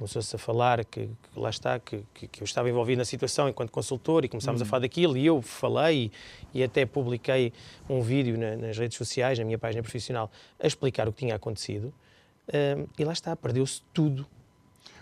começou-se 0.00 0.34
a 0.34 0.38
falar 0.38 0.82
que, 0.84 1.06
que, 1.06 1.38
lá 1.38 1.50
está, 1.50 1.78
que, 1.78 2.02
que, 2.14 2.40
eu 2.40 2.44
estava 2.44 2.70
envolvido 2.70 2.98
na 2.98 3.04
situação 3.04 3.48
enquanto 3.48 3.70
consultor 3.70 4.24
e 4.24 4.28
começámos 4.28 4.62
uhum. 4.62 4.66
a 4.66 4.70
falar 4.70 4.80
daquilo 4.80 5.16
e 5.16 5.26
eu 5.26 5.42
falei 5.42 6.10
e, 6.54 6.60
e 6.60 6.62
até 6.62 6.86
publiquei 6.86 7.52
um 7.88 8.00
vídeo 8.00 8.38
na, 8.38 8.56
nas 8.56 8.78
redes 8.78 8.96
sociais, 8.96 9.38
na 9.38 9.44
minha 9.44 9.58
página 9.58 9.82
profissional, 9.82 10.30
a 10.58 10.66
explicar 10.66 11.06
o 11.06 11.12
que 11.12 11.18
tinha 11.18 11.34
acontecido 11.34 11.92
uh, 12.48 12.88
e 12.98 13.04
lá 13.04 13.12
está, 13.12 13.36
perdeu-se 13.36 13.82
tudo. 13.92 14.26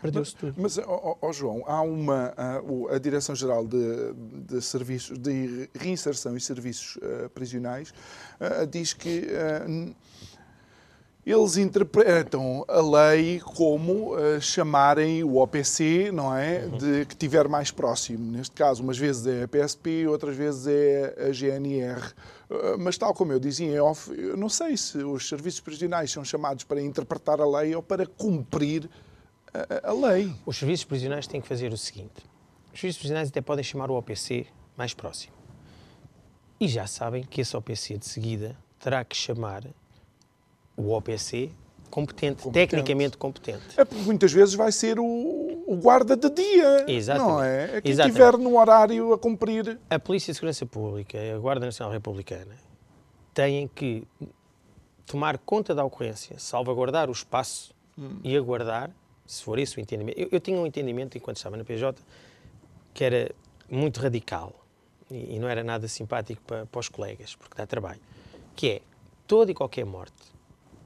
Perdeu-se 0.00 0.36
tudo. 0.36 0.54
Mas, 0.56 0.78
oh, 0.78 1.16
oh, 1.20 1.32
João, 1.32 1.64
há 1.66 1.82
uma. 1.82 2.32
A, 2.36 2.94
a 2.94 2.98
Direção-Geral 2.98 3.66
de, 3.66 4.12
de, 4.46 4.62
Serviços 4.62 5.18
de 5.18 5.68
Reinserção 5.74 6.36
e 6.36 6.40
Serviços 6.40 6.96
uh, 6.96 7.28
Prisionais 7.30 7.92
uh, 8.40 8.66
diz 8.66 8.92
que 8.92 9.26
uh, 9.26 9.94
eles 11.30 11.58
interpretam 11.58 12.64
a 12.66 12.80
lei 12.80 13.38
como 13.40 14.14
uh, 14.14 14.40
chamarem 14.40 15.22
o 15.22 15.36
OPC, 15.36 16.10
não 16.10 16.34
é? 16.34 16.64
Uhum. 16.64 16.78
De 16.78 17.04
que 17.04 17.14
tiver 17.14 17.46
mais 17.48 17.70
próximo. 17.70 18.32
Neste 18.32 18.54
caso, 18.54 18.82
umas 18.82 18.96
vezes 18.96 19.26
é 19.26 19.42
a 19.42 19.48
PSP, 19.48 20.06
outras 20.06 20.34
vezes 20.34 20.66
é 20.66 21.28
a 21.28 21.30
GNR. 21.30 22.00
Uh, 22.48 22.78
mas, 22.78 22.96
tal 22.96 23.12
como 23.12 23.32
eu 23.32 23.38
dizia 23.38 23.66
em 23.66 23.78
off, 23.78 24.10
eu 24.10 24.38
não 24.38 24.48
sei 24.48 24.74
se 24.76 24.96
os 24.98 25.28
serviços 25.28 25.60
prisionais 25.60 26.10
são 26.10 26.24
chamados 26.24 26.64
para 26.64 26.80
interpretar 26.80 27.42
a 27.42 27.46
lei 27.46 27.74
ou 27.74 27.82
para 27.82 28.06
cumprir 28.06 28.88
a, 29.52 29.90
a 29.90 29.92
lei. 29.92 30.34
Os 30.44 30.56
serviços 30.56 30.84
prisionais 30.84 31.26
têm 31.26 31.40
que 31.40 31.48
fazer 31.48 31.72
o 31.72 31.76
seguinte: 31.76 32.24
os 32.72 32.80
serviços 32.80 32.98
prisionais 32.98 33.28
até 33.28 33.40
podem 33.40 33.64
chamar 33.64 33.90
o 33.90 33.94
OPC 33.94 34.46
mais 34.76 34.94
próximo. 34.94 35.34
E 36.60 36.66
já 36.66 36.86
sabem 36.86 37.22
que 37.22 37.40
esse 37.40 37.56
OPC 37.56 37.98
de 37.98 38.06
seguida 38.06 38.56
terá 38.78 39.04
que 39.04 39.16
chamar 39.16 39.64
o 40.76 40.92
OPC 40.92 41.50
competente, 41.90 42.42
competente, 42.42 42.70
tecnicamente 42.70 43.16
competente. 43.16 43.64
É 43.76 43.84
porque 43.84 44.02
muitas 44.04 44.32
vezes 44.32 44.54
vai 44.54 44.70
ser 44.70 44.98
o, 44.98 45.04
o 45.04 45.76
guarda 45.76 46.16
de 46.16 46.30
dia, 46.30 46.84
Exatamente. 46.88 47.30
não 47.30 47.42
é? 47.42 47.76
É 47.76 47.80
quem 47.80 47.92
estiver 47.92 48.36
no 48.36 48.58
horário 48.58 49.12
a 49.12 49.18
cumprir. 49.18 49.78
A 49.88 49.98
Polícia 49.98 50.32
de 50.32 50.36
Segurança 50.36 50.66
Pública 50.66 51.18
e 51.18 51.32
a 51.32 51.38
Guarda 51.38 51.66
Nacional 51.66 51.92
Republicana 51.92 52.56
têm 53.34 53.68
que 53.68 54.06
tomar 55.06 55.38
conta 55.38 55.74
da 55.74 55.84
ocorrência, 55.84 56.38
salvaguardar 56.38 57.08
o 57.08 57.12
espaço 57.12 57.74
hum. 57.96 58.18
e 58.22 58.36
aguardar, 58.36 58.90
se 59.28 59.42
for 59.42 59.58
esse 59.58 59.76
o 59.76 59.80
entendimento. 59.80 60.18
Eu, 60.18 60.28
eu, 60.32 60.40
tinha 60.40 60.58
um 60.58 60.66
entendimento, 60.66 61.16
enquanto 61.16 61.36
estava 61.36 61.56
na 61.56 61.64
PJ, 61.64 62.02
que 62.94 63.04
era 63.04 63.30
muito 63.70 64.00
radical 64.00 64.52
e, 65.10 65.36
e 65.36 65.38
não 65.38 65.48
era 65.48 65.62
nada 65.62 65.86
simpático 65.86 66.42
para, 66.42 66.66
para 66.66 66.80
os 66.80 66.88
colegas, 66.88 67.36
porque 67.36 67.54
dá 67.56 67.66
trabalho, 67.66 68.00
que 68.56 68.70
é 68.70 68.82
toda 69.26 69.50
e 69.50 69.54
qualquer 69.54 69.84
morte 69.84 70.16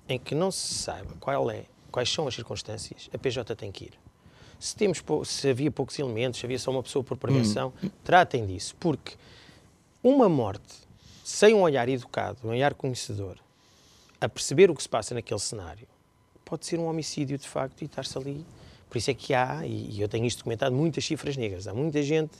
em 0.08 0.18
que 0.18 0.34
não 0.34 0.50
se 0.50 0.74
saiba 0.74 1.14
qual 1.20 1.50
é, 1.50 1.64
quais 1.90 2.12
são 2.12 2.26
as 2.26 2.34
circunstâncias, 2.34 3.08
a 3.14 3.18
PJ 3.18 3.54
tem 3.54 3.70
que 3.70 3.84
ir. 3.84 3.92
Se, 4.58 4.74
temos, 4.76 5.02
se 5.24 5.48
havia 5.48 5.70
poucos 5.70 5.98
elementos, 5.98 6.40
se 6.40 6.46
havia 6.46 6.58
só 6.58 6.70
uma 6.70 6.82
pessoa 6.82 7.04
por 7.04 7.16
prevenção, 7.16 7.72
hum. 7.82 7.88
tratem 8.04 8.44
disso, 8.44 8.74
porque 8.78 9.14
uma 10.02 10.28
morte 10.28 10.82
sem 11.24 11.54
um 11.54 11.62
olhar 11.62 11.88
educado, 11.88 12.38
um 12.44 12.48
olhar 12.48 12.74
conhecedor, 12.74 13.38
a 14.20 14.28
perceber 14.28 14.70
o 14.70 14.74
que 14.74 14.82
se 14.82 14.88
passa 14.88 15.14
naquele 15.14 15.40
cenário, 15.40 15.86
pode 16.52 16.66
ser 16.66 16.78
um 16.78 16.84
homicídio 16.84 17.38
de 17.38 17.48
facto 17.48 17.80
e 17.80 17.86
estar-se 17.86 18.18
ali. 18.18 18.44
Por 18.90 18.98
isso 18.98 19.10
é 19.10 19.14
que 19.14 19.32
há, 19.32 19.66
e 19.66 19.98
eu 19.98 20.06
tenho 20.06 20.26
isto 20.26 20.40
documentado, 20.40 20.76
muitas 20.76 21.02
cifras 21.02 21.34
negras. 21.34 21.66
Há 21.66 21.72
muita 21.72 22.02
gente 22.02 22.36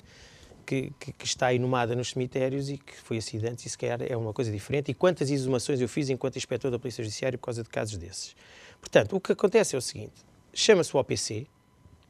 que, 0.66 0.92
que, 1.00 1.12
que, 1.14 1.25
está 1.25 1.50
inumada 1.50 1.97
nos 1.97 2.11
cemitérios 2.11 2.69
e 2.69 2.76
que 2.76 2.95
foi 2.95 3.16
acidente 3.16 3.66
e 3.66 3.71
sequer 3.71 4.02
é 4.02 4.14
uma 4.14 4.35
coisa 4.35 4.52
diferente. 4.52 4.90
E 4.90 4.95
quantas 4.95 5.31
exumações 5.31 5.81
eu 5.81 5.88
fiz 5.88 6.11
enquanto 6.11 6.37
inspetor 6.37 6.71
da 6.71 6.78
Polícia 6.78 7.02
Judiciária 7.02 7.38
por 7.38 7.47
causa 7.47 7.62
de 7.62 7.71
casos 7.71 7.97
desses. 7.97 8.37
Portanto, 8.83 9.16
o 9.16 9.21
que 9.21 9.33
acontece 9.33 9.75
é 9.75 9.78
o 9.78 9.81
seguinte: 9.81 10.12
chama-se 10.52 10.95
o 10.95 11.00
OPC 11.00 11.47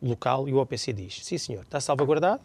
local 0.02 0.48
e 0.48 0.52
o 0.52 0.56
OPC 0.56 0.92
diz: 0.92 1.24
sim, 1.24 1.38
senhor, 1.38 1.62
está 1.62 1.80
salvaguardado, 1.80 2.42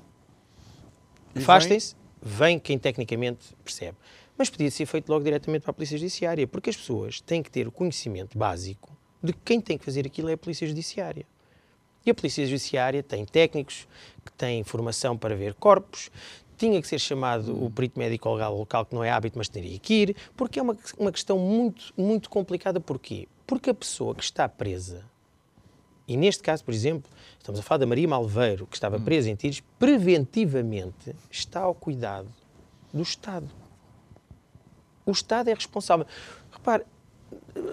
afastem-se, 1.35 1.95
vem 2.21 2.59
quem 2.59 2.77
tecnicamente 2.77 3.55
percebe. 3.63 3.97
Mas 4.37 4.51
podia 4.51 4.69
ser 4.69 4.85
feito 4.85 5.09
logo 5.09 5.23
diretamente 5.23 5.63
para 5.63 5.71
a 5.71 5.73
Polícia 5.73 5.97
Judiciária, 5.97 6.45
porque 6.45 6.69
as 6.69 6.77
pessoas 6.77 7.19
têm 7.21 7.41
que 7.41 7.49
ter 7.49 7.67
o 7.67 7.71
conhecimento 7.71 8.37
básico 8.37 8.95
de 9.27 9.33
que 9.33 9.39
quem 9.45 9.61
tem 9.61 9.77
que 9.77 9.85
fazer 9.85 10.05
aquilo 10.05 10.29
é 10.29 10.33
a 10.33 10.37
Polícia 10.37 10.67
Judiciária. 10.67 11.25
E 12.05 12.09
a 12.09 12.15
Polícia 12.15 12.45
Judiciária 12.45 13.03
tem 13.03 13.25
técnicos 13.25 13.87
que 14.25 14.31
têm 14.31 14.63
formação 14.63 15.17
para 15.17 15.35
ver 15.35 15.53
corpos, 15.53 16.09
tinha 16.57 16.81
que 16.81 16.87
ser 16.87 16.99
chamado 16.99 17.63
o 17.63 17.69
perito 17.69 17.99
médico 17.99 18.33
legal 18.33 18.57
local, 18.57 18.85
que 18.85 18.95
não 18.95 19.03
é 19.03 19.11
hábito, 19.11 19.37
mas 19.37 19.47
teria 19.47 19.77
que 19.77 19.93
ir, 19.93 20.15
porque 20.35 20.59
é 20.59 20.61
uma, 20.61 20.75
uma 20.97 21.11
questão 21.11 21.37
muito, 21.37 21.93
muito 21.95 22.29
complicada. 22.29 22.79
Porquê? 22.79 23.27
Porque 23.45 23.69
a 23.69 23.73
pessoa 23.73 24.15
que 24.15 24.23
está 24.23 24.49
presa, 24.49 25.05
e 26.07 26.17
neste 26.17 26.41
caso, 26.41 26.63
por 26.63 26.73
exemplo, 26.73 27.11
estamos 27.37 27.59
a 27.59 27.63
falar 27.63 27.79
da 27.79 27.85
Maria 27.85 28.07
Malveiro, 28.07 28.65
que 28.65 28.75
estava 28.75 28.99
presa 28.99 29.29
em 29.29 29.35
Tiros, 29.35 29.61
preventivamente 29.77 31.15
está 31.29 31.61
ao 31.61 31.75
cuidado 31.75 32.29
do 32.93 33.03
Estado. 33.03 33.49
O 35.05 35.11
Estado 35.11 35.49
é 35.49 35.53
responsável. 35.53 36.05
Repare, 36.51 36.85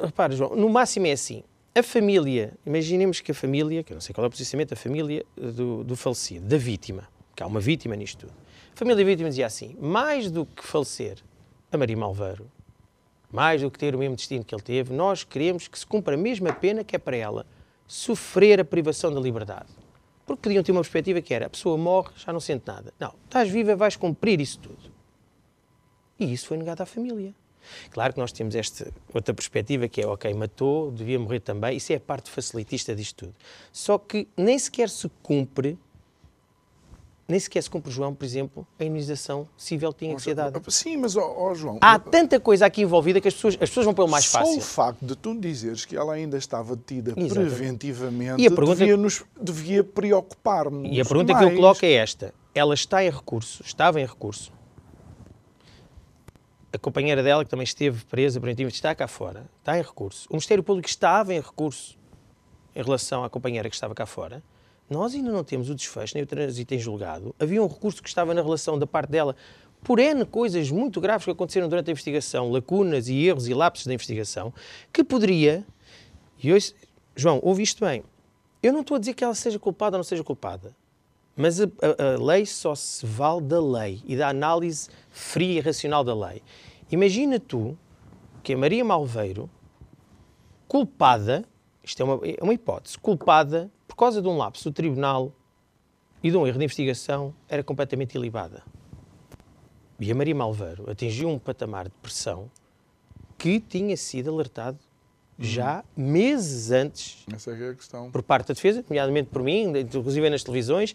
repare, 0.02 0.37
João, 0.37 0.54
no 0.56 0.68
máximo 0.68 1.06
é 1.06 1.12
assim. 1.12 1.42
A 1.75 1.82
família, 1.82 2.52
imaginemos 2.64 3.20
que 3.20 3.32
a 3.32 3.34
família, 3.34 3.82
que 3.82 3.92
eu 3.92 3.96
não 3.96 4.00
sei 4.00 4.14
qual 4.14 4.25
é 4.25 4.28
o 4.28 4.30
posicionamento 4.30 4.70
da 4.70 4.76
família 4.76 5.25
do, 5.37 5.82
do 5.82 5.96
falecido, 5.96 6.46
da 6.46 6.56
vítima, 6.56 7.08
que 7.34 7.42
há 7.42 7.46
uma 7.46 7.61
vítima 7.61 7.96
nisto 7.96 8.26
tudo. 8.26 8.32
A 8.73 8.76
família 8.76 9.04
da 9.04 9.11
vítima 9.11 9.28
dizia 9.28 9.46
assim: 9.46 9.76
mais 9.80 10.30
do 10.30 10.46
que 10.46 10.64
falecer 10.64 11.18
a 11.73 11.76
Maria 11.76 11.96
Malveiro, 11.96 12.50
mais 13.32 13.61
do 13.61 13.70
que 13.70 13.78
ter 13.78 13.94
o 13.94 13.99
mesmo 13.99 14.14
destino 14.14 14.44
que 14.44 14.54
ele 14.54 14.62
teve, 14.62 14.92
nós 14.92 15.25
queremos 15.25 15.66
que 15.66 15.76
se 15.76 15.84
cumpra 15.84 16.14
a 16.14 16.16
mesma 16.16 16.52
pena 16.52 16.84
que 16.84 16.94
é 16.94 16.99
para 16.99 17.16
ela 17.16 17.46
sofrer 17.87 18.61
a 18.61 18.64
privação 18.64 19.12
da 19.12 19.20
liberdade. 19.20 19.68
Porque 20.25 20.42
podiam 20.42 20.62
ter 20.62 20.73
uma 20.73 20.80
perspectiva 20.80 21.20
que 21.20 21.34
era: 21.34 21.46
a 21.46 21.50
pessoa 21.50 21.76
morre, 21.76 22.11
já 22.16 22.32
não 22.32 22.40
sente 22.40 22.64
nada. 22.66 22.94
Não, 22.99 23.14
estás 23.25 23.50
viva, 23.50 23.75
vais 23.75 23.96
cumprir 23.96 24.40
isso 24.40 24.58
tudo. 24.61 24.92
E 26.18 26.32
isso 26.32 26.46
foi 26.46 26.56
negado 26.56 26.82
à 26.82 26.87
família. 26.87 27.34
Claro 27.90 28.12
que 28.12 28.18
nós 28.21 28.33
temos 28.33 28.54
esta 28.54 28.90
outra 29.12 29.33
perspectiva 29.35 29.88
que 29.88 30.00
é, 30.02 30.06
ok, 30.06 30.33
matou, 30.35 30.90
devia 30.90 31.18
morrer 31.18 31.40
também, 31.40 31.76
isso 31.76 31.92
é 31.92 31.97
a 31.97 32.00
parte 32.00 32.30
facilitista 32.30 32.94
disto 32.94 33.26
tudo. 33.26 33.35
Só 33.73 33.99
que 33.99 34.26
nem 34.37 34.59
sequer 34.59 34.88
se 34.88 35.11
cumpre, 35.23 35.78
nem 37.26 37.40
sequer 37.40 37.62
se 37.62 37.71
cumpre, 37.71 37.90
João, 37.90 38.14
por 38.14 38.23
exemplo, 38.25 38.66
a 38.78 38.85
imunização 38.85 39.49
civil 39.56 39.94
tinha 39.94 40.14
que 40.14 40.21
ser 40.21 40.35
dada. 40.35 40.61
Sim, 40.68 40.99
mas, 40.99 41.16
ó, 41.16 41.35
ó, 41.38 41.54
João... 41.54 41.78
Há 41.80 41.99
tanta 41.99 42.38
coisa 42.38 42.66
aqui 42.66 42.83
envolvida 42.83 43.18
que 43.18 43.26
as 43.28 43.33
pessoas, 43.33 43.54
as 43.54 43.61
pessoas 43.71 43.87
vão 43.87 43.94
pelo 43.94 44.09
mais 44.09 44.26
só 44.26 44.40
fácil. 44.40 44.59
o 44.59 44.61
facto 44.61 45.06
de 45.06 45.16
tu 45.16 45.35
dizeres 45.40 45.87
que 45.87 45.97
ela 45.97 46.12
ainda 46.12 46.37
estava 46.37 46.76
detida 46.76 47.12
Exatamente. 47.16 47.33
preventivamente 47.54 48.42
E 48.42 48.47
a 48.47 48.50
pergunta- 48.50 48.76
devia, 48.80 48.97
nos, 48.99 49.25
devia 49.40 49.83
preocupar-nos 49.83 50.87
E 50.94 51.00
a 51.00 51.04
pergunta 51.04 51.33
que 51.33 51.42
eu 51.44 51.47
mais. 51.47 51.56
coloco 51.56 51.85
é 51.87 51.92
esta: 51.92 52.35
ela 52.54 52.75
está 52.75 53.02
em 53.02 53.09
recurso, 53.11 53.62
estava 53.64 53.99
em 53.99 54.04
recurso. 54.04 54.52
A 56.75 56.78
companheira 56.78 57.23
dela, 57.23 57.45
que 57.45 57.50
também 57.50 57.62
esteve 57.62 58.04
presa 58.07 58.40
preventivamente, 58.40 58.75
está 58.75 58.93
cá 58.97 59.07
fora, 59.07 59.49
está 59.61 59.78
em 59.78 59.81
recurso. 59.81 60.26
O 60.28 60.33
Ministério 60.33 60.61
Público 60.61 60.88
estava 60.88 61.33
em 61.33 61.38
recurso 61.38 61.97
em 62.75 62.83
relação 62.83 63.23
à 63.23 63.31
companheira 63.31 63.69
que 63.69 63.76
estava 63.76 63.95
cá 63.95 64.04
fora. 64.04 64.43
Nós 64.90 65.14
ainda 65.14 65.31
não 65.31 65.45
temos 65.45 65.71
o 65.71 65.75
desfecho, 65.76 66.14
nem 66.16 66.25
o 66.25 66.26
trânsito 66.26 66.75
em 66.75 66.78
julgado. 66.81 67.33
Havia 67.38 67.62
um 67.62 67.69
recurso 67.69 68.02
que 68.02 68.09
estava 68.09 68.35
na 68.35 68.43
relação 68.43 68.76
da 68.76 68.88
parte 68.88 69.09
dela 69.11 69.37
por 69.85 70.00
N 70.00 70.26
coisas 70.26 70.69
muito 70.69 71.00
graves 71.00 71.25
que 71.25 71.31
aconteceram 71.31 71.69
durante 71.69 71.90
a 71.90 71.93
investigação, 71.93 72.50
lacunas 72.50 73.07
e 73.07 73.25
erros 73.25 73.47
e 73.47 73.54
lapsos 73.54 73.87
da 73.87 73.95
investigação, 73.95 74.52
que 74.93 75.04
poderia. 75.04 75.64
E 76.43 76.52
hoje, 76.52 76.75
João, 77.14 77.38
ouve 77.40 77.62
isto 77.62 77.85
bem. 77.85 78.02
Eu 78.61 78.73
não 78.73 78.81
estou 78.81 78.97
a 78.97 78.99
dizer 78.99 79.14
que 79.14 79.23
ela 79.23 79.37
seja 79.37 79.61
culpada 79.61 79.95
ou 79.95 79.99
não 79.99 80.04
seja 80.04 80.25
culpada. 80.25 80.75
Mas 81.36 81.60
a, 81.60 81.64
a- 81.64 82.14
a 82.14 82.24
lei 82.24 82.46
só 82.46 82.74
se 82.74 83.04
vale 83.04 83.40
da 83.42 83.60
lei 83.60 84.00
e 84.06 84.16
da 84.16 84.28
análise 84.28 84.88
fria 85.10 85.58
e 85.58 85.60
racional 85.60 86.04
da 86.04 86.14
lei. 86.14 86.42
Imagina 86.90 87.40
tu 87.40 87.76
que 88.42 88.52
a 88.52 88.56
Maria 88.58 88.84
Malveiro, 88.84 89.50
culpada, 90.68 91.44
isto 91.82 92.00
é 92.00 92.04
uma, 92.04 92.20
é 92.26 92.42
uma 92.42 92.54
hipótese, 92.54 92.98
culpada 92.98 93.70
por 93.86 93.96
causa 93.96 94.20
de 94.20 94.28
um 94.28 94.36
lapso 94.36 94.70
do 94.70 94.74
tribunal 94.74 95.32
e 96.23 96.30
de 96.30 96.36
um 96.36 96.47
erro 96.47 96.58
de 96.58 96.64
investigação, 96.64 97.34
era 97.49 97.62
completamente 97.62 98.14
ilibada. 98.16 98.62
E 100.00 100.10
a 100.10 100.14
Maria 100.14 100.34
Malveiro 100.34 100.90
atingiu 100.90 101.28
um 101.28 101.38
patamar 101.38 101.84
de 101.86 101.94
pressão 102.02 102.50
que 103.38 103.60
tinha 103.60 103.97
sido 103.97 104.30
alertado 104.30 104.78
já 105.38 105.84
meses 105.97 106.70
antes 106.70 107.25
Essa 107.32 107.50
é 107.52 107.60
é 107.62 107.70
a 107.70 107.75
questão. 107.75 108.10
por 108.10 108.23
parte 108.23 108.49
da 108.49 108.54
defesa, 108.54 108.84
nomeadamente 108.88 109.30
por 109.30 109.42
mim, 109.42 109.73
inclusive 109.78 110.30
nas 110.30 110.42
televisões, 110.44 110.94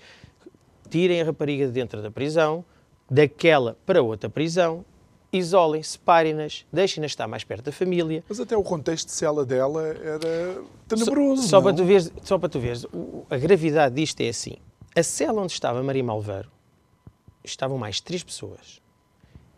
tirem 0.90 1.22
a 1.22 1.26
rapariga 1.26 1.66
de 1.68 1.72
dentro 1.72 2.02
da 2.02 2.10
prisão, 2.12 2.64
daquela 3.10 3.78
para 3.86 4.02
outra 4.02 4.30
prisão, 4.30 4.84
isolem, 5.32 5.84
separem-nas, 5.84 6.66
deixem-na 6.74 7.06
estar 7.06 7.28
mais 7.28 7.44
perto 7.44 7.66
da 7.66 7.72
família. 7.72 8.24
Mas 8.28 8.40
até 8.40 8.58
o 8.58 8.64
contexto 8.64 9.06
de 9.08 9.12
cela 9.14 9.46
dela 9.46 9.88
era 9.88 10.62
tenebroso. 10.88 11.44
Só, 11.44 11.50
só 11.50 11.62
para 11.62 11.74
tu 11.76 11.86
veres, 11.86 12.12
só 12.24 12.38
para 12.40 12.50
tu 12.50 12.60
veres, 12.60 12.84
o- 12.86 13.26
a 13.30 13.38
gravidade 13.38 13.96
disto 13.96 14.22
é 14.22 14.30
assim. 14.30 14.56
A 14.96 15.04
cela 15.04 15.42
onde 15.42 15.54
estava 15.54 15.82
Maria 15.84 16.04
Malveiro, 16.04 16.50
estavam 17.44 17.78
mais 17.78 18.02
três 18.02 18.24
pessoas. 18.24 18.82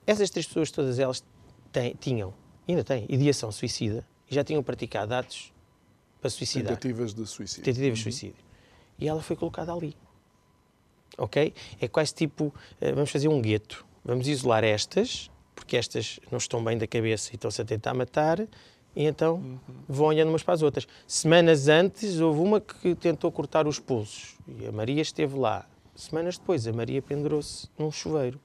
Essas 0.06 0.30
três 0.30 0.46
pessoas, 0.46 0.72
todas 0.72 1.00
elas, 1.00 1.24
têm- 1.72 1.96
tinham, 2.00 2.34
ainda 2.68 2.84
têm, 2.84 3.06
ideação 3.08 3.52
suicida 3.52 4.06
e 4.30 4.36
já 4.36 4.44
tinham 4.44 4.62
praticado 4.62 5.14
atos 5.14 5.54
para 6.20 6.30
suicidar. 6.30 6.74
Tentativas 6.76 7.14
de 7.14 7.26
suicídio. 7.26 7.64
tentativa 7.64 7.96
de 7.96 8.02
suicídio. 8.02 8.36
E 9.00 9.08
ela 9.08 9.22
foi 9.22 9.36
colocada 9.36 9.74
ali. 9.74 9.96
Ok? 11.22 11.54
É 11.80 11.88
quase 11.88 12.16
tipo, 12.16 12.52
eh, 12.82 12.92
vamos 12.94 13.12
fazer 13.12 13.28
um 13.28 13.40
gueto. 13.40 13.86
Vamos 14.04 14.28
isolar 14.28 14.64
estas, 14.64 15.30
porque 15.54 15.78
estas 15.78 16.20
não 16.32 16.40
estão 16.40 16.64
bem 16.64 16.80
da 16.80 16.88
cabeça 16.88 17.30
e 17.32 17.36
estão-se 17.36 17.62
a 17.62 17.66
tentar 17.66 17.94
matar, 17.94 18.40
e 18.96 19.06
então 19.06 19.60
vão 19.88 20.08
olhando 20.08 20.30
umas 20.30 20.42
para 20.42 20.56
as 20.56 20.64
outras. 20.64 20.88
Semanas 21.06 21.68
antes, 21.68 22.20
houve 22.20 22.40
uma 22.40 22.60
que 22.60 22.96
tentou 22.96 23.32
cortar 23.32 23.68
os 23.68 23.78
pulsos, 23.78 24.36
e 24.48 24.66
a 24.66 24.72
Maria 24.72 25.04
esteve 25.04 25.38
lá. 25.38 25.68
Semanas 25.96 26.40
depois, 26.40 26.66
a 26.66 26.74
Maria 26.74 27.04
pendurou-se 27.04 27.70
num 27.78 27.92
chuveiro. 27.92 28.40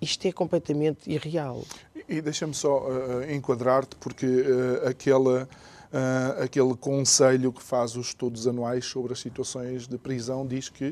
Isto 0.00 0.26
é 0.28 0.32
completamente 0.32 1.10
irreal. 1.10 1.62
E 2.08 2.22
deixa-me 2.22 2.54
só 2.54 2.88
uh, 2.88 3.30
enquadrar-te, 3.30 3.96
porque 3.96 4.24
uh, 4.24 4.88
aquela, 4.88 5.46
uh, 5.92 6.42
aquele 6.42 6.74
conselho 6.76 7.52
que 7.52 7.62
faz 7.62 7.96
os 7.96 8.08
estudos 8.08 8.46
anuais 8.46 8.84
sobre 8.84 9.12
as 9.12 9.20
situações 9.20 9.86
de 9.86 9.98
prisão 9.98 10.46
diz 10.46 10.68
que 10.68 10.88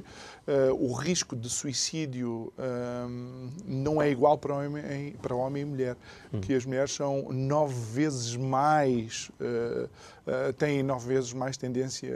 uh, 0.47 0.75
o 0.79 0.93
risco 0.93 1.37
de 1.37 1.49
suicídio 1.49 2.53
um, 2.59 3.51
não 3.67 4.01
é 4.01 4.11
igual 4.11 4.37
para 4.39 4.55
homem, 4.55 5.15
para 5.21 5.35
homem 5.35 5.63
e 5.63 5.67
mulher, 5.67 5.97
que 6.43 6.55
as 6.55 6.65
mulheres 6.65 6.93
são 6.93 7.29
nove 7.33 7.75
vezes 7.93 8.37
mais, 8.37 9.31
uh, 9.41 9.85
uh, 9.85 10.53
têm 10.55 10.83
nove 10.83 11.15
vezes 11.15 11.33
mais 11.33 11.57
tendência 11.57 12.09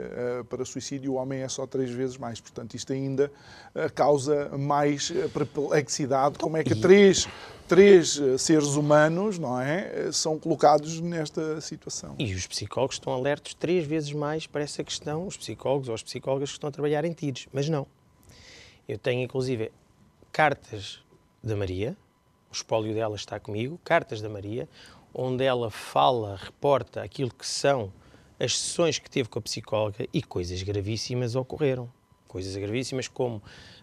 para 0.49 0.65
suicídio, 0.65 1.13
o 1.13 1.15
homem 1.15 1.41
é 1.41 1.47
só 1.47 1.65
três 1.65 1.89
vezes 1.89 2.17
mais. 2.17 2.39
Portanto, 2.39 2.75
isto 2.75 2.93
ainda 2.93 3.31
causa 3.95 4.49
mais 4.57 5.11
perplexidade. 5.33 6.37
Como 6.37 6.57
é 6.57 6.63
que 6.63 6.75
três 6.75 7.27
três 7.67 8.19
eh, 8.19 8.37
seres 8.37 8.75
humanos, 8.75 9.39
não 9.39 9.59
é, 9.59 10.07
eh, 10.07 10.11
são 10.11 10.37
colocados 10.37 10.99
nesta 10.99 11.59
situação. 11.61 12.15
E 12.19 12.33
os 12.33 12.45
psicólogos 12.47 12.95
estão 12.95 13.13
alertos 13.13 13.53
três 13.53 13.85
vezes 13.85 14.11
mais 14.11 14.47
para 14.47 14.61
essa 14.61 14.83
questão, 14.83 15.25
os 15.25 15.37
psicólogos 15.37 15.89
ou 15.89 15.95
as 15.95 16.03
psicólogas 16.03 16.49
que 16.49 16.55
estão 16.55 16.67
a 16.67 16.71
trabalhar 16.71 17.05
em 17.05 17.13
tiros. 17.13 17.47
Mas 17.51 17.69
não. 17.69 17.87
Eu 18.87 18.97
tenho, 18.97 19.21
inclusive, 19.21 19.71
cartas 20.31 20.99
da 21.43 21.55
Maria, 21.55 21.95
o 22.51 22.53
espólio 22.53 22.93
dela 22.93 23.15
está 23.15 23.39
comigo, 23.39 23.79
cartas 23.83 24.21
da 24.21 24.29
Maria, 24.29 24.67
onde 25.13 25.43
ela 25.43 25.69
fala, 25.69 26.35
reporta 26.35 27.01
aquilo 27.01 27.31
que 27.33 27.45
são 27.45 27.91
as 28.39 28.59
sessões 28.59 28.99
que 28.99 29.09
teve 29.09 29.29
com 29.29 29.39
a 29.39 29.41
psicóloga 29.41 30.07
e 30.13 30.21
coisas 30.21 30.61
gravíssimas 30.63 31.35
ocorreram. 31.35 31.89
Coisas 32.27 32.55
gravíssimas 32.55 33.07
como 33.07 33.41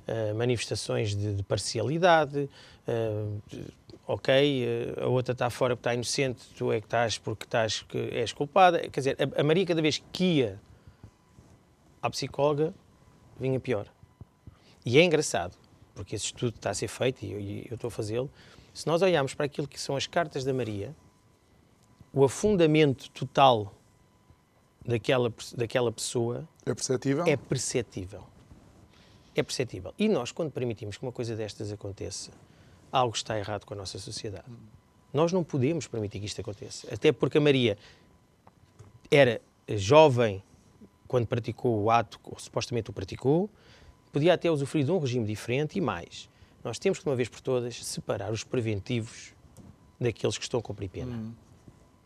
uh, 0.08 0.34
manifestações 0.34 1.14
de, 1.14 1.34
de 1.34 1.42
parcialidade, 1.42 2.48
uh, 2.86 3.42
de, 3.48 3.64
ok, 4.06 4.64
uh, 4.96 5.04
a 5.04 5.06
outra 5.08 5.32
está 5.32 5.50
fora 5.50 5.76
porque 5.76 5.88
está 5.88 5.94
inocente, 5.94 6.40
tu 6.56 6.72
é 6.72 6.80
que 6.80 6.86
estás 6.86 7.18
porque 7.18 7.44
estás, 7.44 7.82
que 7.82 7.98
és 8.12 8.32
culpada. 8.32 8.80
Quer 8.88 9.00
dizer, 9.00 9.16
a, 9.20 9.40
a 9.40 9.44
Maria 9.44 9.66
cada 9.66 9.82
vez 9.82 10.02
que 10.12 10.24
ia 10.24 10.60
à 12.02 12.08
psicóloga, 12.10 12.72
vinha 13.38 13.60
pior. 13.60 13.86
E 14.84 14.98
é 14.98 15.02
engraçado, 15.04 15.56
porque 15.94 16.16
esse 16.16 16.26
estudo 16.26 16.56
está 16.56 16.70
a 16.70 16.74
ser 16.74 16.88
feito 16.88 17.22
e 17.24 17.32
eu, 17.32 17.40
e 17.40 17.66
eu 17.70 17.74
estou 17.74 17.88
a 17.88 17.90
fazê-lo. 17.90 18.30
Se 18.72 18.86
nós 18.86 19.02
olharmos 19.02 19.34
para 19.34 19.46
aquilo 19.46 19.68
que 19.68 19.78
são 19.80 19.96
as 19.96 20.06
cartas 20.06 20.44
da 20.44 20.54
Maria, 20.54 20.94
o 22.12 22.24
afundamento 22.24 23.10
total 23.10 23.74
daquela, 24.84 25.32
daquela 25.56 25.92
pessoa 25.92 26.48
É 26.64 26.74
perceptível? 26.74 27.24
é 27.26 27.36
perceptível. 27.36 28.24
É 29.34 29.42
perceptível. 29.42 29.94
E 29.98 30.08
nós, 30.08 30.32
quando 30.32 30.50
permitimos 30.50 30.96
que 30.96 31.02
uma 31.02 31.12
coisa 31.12 31.36
destas 31.36 31.72
aconteça, 31.72 32.30
algo 32.90 33.14
está 33.14 33.38
errado 33.38 33.64
com 33.64 33.74
a 33.74 33.76
nossa 33.76 33.98
sociedade. 33.98 34.50
Nós 35.12 35.32
não 35.32 35.42
podemos 35.42 35.86
permitir 35.86 36.20
que 36.20 36.26
isto 36.26 36.40
aconteça. 36.40 36.92
Até 36.92 37.12
porque 37.12 37.38
a 37.38 37.40
Maria 37.40 37.76
era 39.10 39.40
jovem 39.68 40.42
quando 41.06 41.26
praticou 41.26 41.82
o 41.82 41.90
ato, 41.90 42.20
ou 42.24 42.38
supostamente 42.38 42.90
o 42.90 42.92
praticou, 42.92 43.50
podia 44.12 44.34
até 44.34 44.50
usufruir 44.50 44.84
de 44.84 44.92
um 44.92 44.98
regime 44.98 45.26
diferente 45.26 45.76
e 45.76 45.80
mais. 45.80 46.28
Nós 46.62 46.78
temos 46.78 46.98
que, 46.98 47.04
de 47.04 47.10
uma 47.10 47.16
vez 47.16 47.28
por 47.28 47.40
todas, 47.40 47.84
separar 47.84 48.30
os 48.30 48.44
preventivos 48.44 49.34
daqueles 49.98 50.38
que 50.38 50.44
estão 50.44 50.60
a 50.60 50.62
cumprir 50.62 50.88
pena. 50.88 51.16
Hum. 51.16 51.32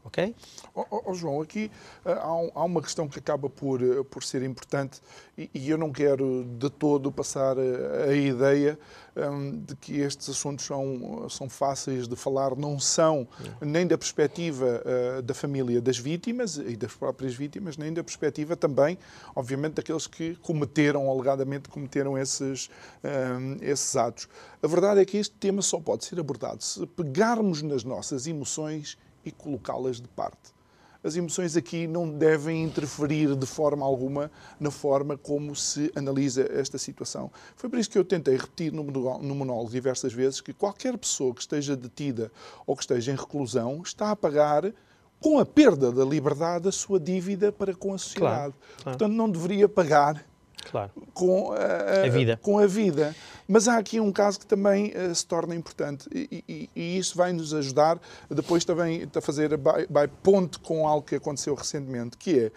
Ok? 0.04 0.34
Oh, 0.74 0.84
oh, 0.90 1.02
oh, 1.06 1.14
João, 1.14 1.40
aqui 1.40 1.70
uh, 2.04 2.10
há, 2.10 2.36
um, 2.36 2.50
há, 2.54 2.64
uma 2.64 2.82
questão 2.82 3.08
que 3.08 3.18
acaba 3.18 3.48
por, 3.48 3.82
uh, 3.82 4.04
por 4.04 4.22
ser 4.22 4.42
importante 4.42 5.00
e, 5.36 5.48
e, 5.54 5.70
eu 5.70 5.78
não 5.78 5.90
quero 5.90 6.44
de 6.58 6.68
todo 6.68 7.10
passar 7.10 7.56
uh, 7.56 8.10
a 8.10 8.14
ideia 8.14 8.78
um, 9.16 9.62
de 9.62 9.74
que 9.76 10.00
estes 10.00 10.28
assuntos 10.28 10.66
são, 10.66 11.26
são 11.30 11.48
fáceis 11.48 12.06
de 12.06 12.16
falar, 12.16 12.54
não 12.54 12.78
são 12.78 13.26
nem 13.62 13.86
da 13.86 13.96
perspectiva 13.96 14.82
da 15.22 15.32
família 15.32 15.80
das 15.80 15.96
vítimas 15.96 16.56
e 16.56 16.76
das 16.76 16.92
próprias 16.92 17.34
vítimas, 17.34 17.76
nem 17.76 17.92
da 17.92 18.02
perspectiva 18.02 18.56
também, 18.56 18.98
obviamente, 19.34 19.74
daqueles 19.74 20.08
que 20.08 20.34
cometeram, 20.36 21.08
alegadamente 21.08 21.68
cometeram 21.68 22.18
esses, 22.18 22.68
um, 23.04 23.56
esses 23.62 23.94
atos. 23.94 24.28
A 24.60 24.66
verdade 24.66 25.00
é 25.00 25.04
que 25.04 25.16
este 25.16 25.34
tema 25.36 25.62
só 25.62 25.78
pode 25.78 26.04
ser 26.04 26.18
abordado 26.18 26.62
se 26.64 26.84
pegarmos 26.88 27.62
nas 27.62 27.84
nossas 27.84 28.26
emoções 28.26 28.98
e 29.24 29.30
colocá-las 29.30 30.00
de 30.00 30.08
parte. 30.08 30.54
As 31.02 31.16
emoções 31.16 31.54
aqui 31.54 31.86
não 31.86 32.08
devem 32.08 32.64
interferir 32.64 33.36
de 33.36 33.44
forma 33.44 33.84
alguma 33.84 34.30
na 34.58 34.70
forma 34.70 35.18
como 35.18 35.54
se 35.54 35.92
analisa 35.94 36.48
esta 36.50 36.78
situação. 36.78 37.30
Foi 37.56 37.68
por 37.68 37.78
isso 37.78 37.90
que 37.90 37.98
eu 37.98 38.04
tentei 38.04 38.38
repetir 38.38 38.72
no 38.72 39.34
monólogo 39.34 39.70
diversas 39.70 40.14
vezes 40.14 40.40
que 40.40 40.54
qualquer 40.54 40.96
pessoa 40.96 41.34
que 41.34 41.42
esteja 41.42 41.76
detida 41.76 42.32
ou 42.66 42.74
que 42.74 42.84
esteja 42.84 43.12
em 43.12 43.16
reclusão 43.16 43.82
está 43.82 44.12
a 44.12 44.16
pagar 44.16 44.72
com 45.20 45.38
a 45.38 45.44
perda 45.44 45.92
da 45.92 46.04
liberdade 46.06 46.68
a 46.68 46.72
sua 46.72 46.98
dívida 46.98 47.52
para 47.52 47.74
com 47.74 47.92
a 47.92 47.98
sociedade. 47.98 48.34
Claro, 48.34 48.54
claro. 48.82 48.98
Portanto, 48.98 49.12
não 49.12 49.28
deveria 49.28 49.68
pagar 49.68 50.24
claro. 50.70 50.90
com, 51.12 51.52
a, 51.52 52.04
a, 52.04 52.08
vida. 52.08 52.38
com 52.42 52.58
a 52.58 52.66
vida. 52.66 53.14
Mas 53.46 53.68
há 53.68 53.76
aqui 53.76 54.00
um 54.00 54.12
caso 54.12 54.40
que 54.40 54.46
também 54.46 54.92
uh, 54.92 55.14
se 55.14 55.26
torna 55.26 55.54
importante 55.54 56.08
e, 56.12 56.44
e, 56.48 56.70
e, 56.74 56.98
isso 56.98 57.16
vai 57.16 57.32
nos 57.32 57.52
ajudar 57.52 58.00
depois 58.30 58.64
também 58.64 59.08
a 59.14 59.20
fazer 59.20 59.56
by, 59.56 60.08
ponte 60.22 60.58
com 60.58 60.86
algo 60.86 61.06
que 61.06 61.16
aconteceu 61.16 61.54
recentemente, 61.54 62.16
que 62.16 62.38
é 62.38 62.52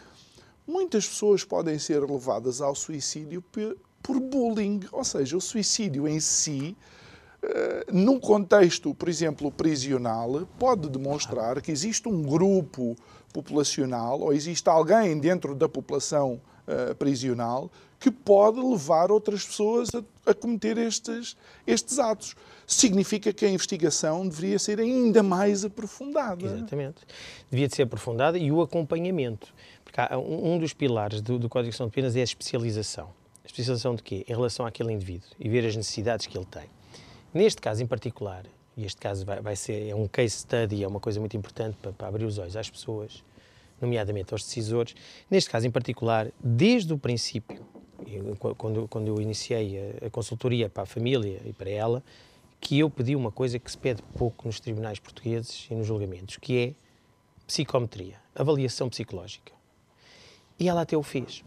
muitas 0.66 1.08
pessoas 1.08 1.44
podem 1.44 1.78
ser 1.80 2.02
levadas 2.02 2.62
ao 2.62 2.76
suicídio 2.76 3.42
por, 3.42 3.78
por 4.02 4.20
bullying, 4.20 4.82
ou 4.92 5.04
seja, 5.04 5.38
o 5.38 5.42
suicídio 5.42 6.08
em 6.08 6.20
si 6.20 6.76
Uh, 7.38 7.94
num 7.94 8.20
contexto, 8.20 8.96
por 8.96 9.08
exemplo, 9.08 9.52
prisional, 9.52 10.48
pode 10.58 10.90
demonstrar 10.90 11.62
que 11.62 11.72
existe 11.72 12.10
um 12.10 12.24
grupo 12.24 12.96
populacional 13.32 14.20
ou 14.20 14.34
existe 14.34 14.68
alguém 14.68 15.20
dentro 15.20 15.54
da 15.54 15.70
população 15.70 16.42
uh, 16.68 16.96
prisional 16.96 17.72
que 18.00 18.12
pode 18.12 18.60
levar 18.60 19.12
outras 19.12 19.46
pessoas 19.46 19.90
a, 19.94 20.04
a, 20.30 20.34
cometer 20.34 20.78
estes, 20.78 21.36
estes 21.66 21.98
atos. 21.98 22.36
Significa 22.66 23.34
que 23.34 23.46
a 23.46 23.50
investigação 23.50 24.28
deveria 24.28 24.60
ser 24.60 24.80
ainda 24.80 25.24
mais 25.24 25.66
aprofundada. 25.66 26.46
Exatamente. 26.46 27.02
Devia 27.50 27.68
de 27.68 27.76
ser 27.76 27.84
aprofundada 27.84 28.38
e 28.38 28.52
o 28.52 28.62
acompanhamento. 28.62 29.54
Porque 29.84 30.00
há, 30.00 30.18
um, 30.18 30.60
dos 30.60 30.74
pilares 30.74 31.22
do, 31.22 31.40
do 31.40 31.50
Código 31.50 31.72
de 31.72 31.76
Ação 31.76 31.88
de 31.88 31.94
Penas 31.94 32.16
é 32.16 32.22
a 32.22 32.24
especialização. 32.24 33.10
A 33.44 33.48
especialização 33.48 33.96
de 33.96 34.04
quê? 34.04 34.26
Em 34.28 34.34
relação 34.34 34.66
àquele 34.66 34.92
indivíduo 34.92 35.30
e 35.40 35.50
ver 35.50 35.66
as 35.66 35.76
necessidades 35.76 36.28
que 36.28 36.38
ele 36.38 36.46
tem. 36.46 36.70
Neste 37.34 37.62
caso 37.62 37.82
em 37.82 37.88
particular, 37.88 38.44
e 38.76 38.86
este 38.86 39.00
caso 39.02 39.26
vai, 39.26 39.42
vai 39.42 39.56
ser 39.56 39.90
é 39.90 39.96
um 39.96 40.08
case 40.08 40.38
study, 40.38 40.84
é 40.84 40.88
uma 40.88 41.00
coisa 41.00 41.20
muito 41.20 41.36
importante 41.36 41.78
para, 41.82 41.92
para 41.92 42.08
abrir 42.08 42.26
os 42.26 42.38
olhos 42.38 42.56
às 42.56 42.70
pessoas, 42.70 43.24
nomeadamente 43.82 44.34
aos 44.34 44.44
decisores, 44.44 44.96
neste 45.30 45.50
caso 45.50 45.66
em 45.66 45.72
particular, 45.72 46.32
desde 46.40 46.94
o 46.94 46.98
princípio, 46.98 47.66
quando, 48.58 48.88
quando 48.88 49.08
eu 49.08 49.22
iniciei 49.22 49.96
a, 50.02 50.08
a 50.08 50.10
consultoria 50.10 50.70
para 50.70 50.84
a 50.84 50.86
família 50.86 51.42
e 51.46 51.54
para 51.54 51.70
ela, 51.70 52.04
que 52.60 52.80
eu 52.80 52.90
pedi 52.90 53.16
uma 53.16 53.32
coisa 53.32 53.60
que 53.60 53.70
se 53.70 53.78
pede 53.78 54.02
pouco 54.18 54.48
nos 54.48 54.60
tribunais 54.60 55.00
portugueses 55.00 55.68
e 55.70 55.76
nos 55.76 55.88
julgamentos, 55.88 56.38
que 56.38 56.58
é 56.58 56.74
psicometria, 57.46 58.16
avaliação 58.36 58.90
psicológica. 58.90 59.54
E 60.60 60.68
ela 60.68 60.82
até 60.82 60.98
o 60.98 61.04
fez. 61.04 61.44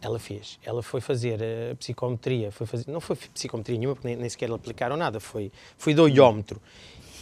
Ela 0.00 0.18
fez. 0.18 0.58
Ela 0.62 0.82
foi 0.82 1.00
fazer 1.00 1.40
a 1.42 1.74
psicometria, 1.76 2.50
foi 2.50 2.66
fazer, 2.66 2.90
não 2.90 3.00
foi 3.00 3.16
psicometria 3.16 3.78
nenhuma, 3.78 3.94
porque 3.94 4.08
nem, 4.08 4.16
nem 4.16 4.28
sequer 4.28 4.50
aplicaram 4.50 4.96
nada, 4.96 5.20
foi, 5.20 5.52
foi 5.76 5.94
doiómetro. 5.94 6.60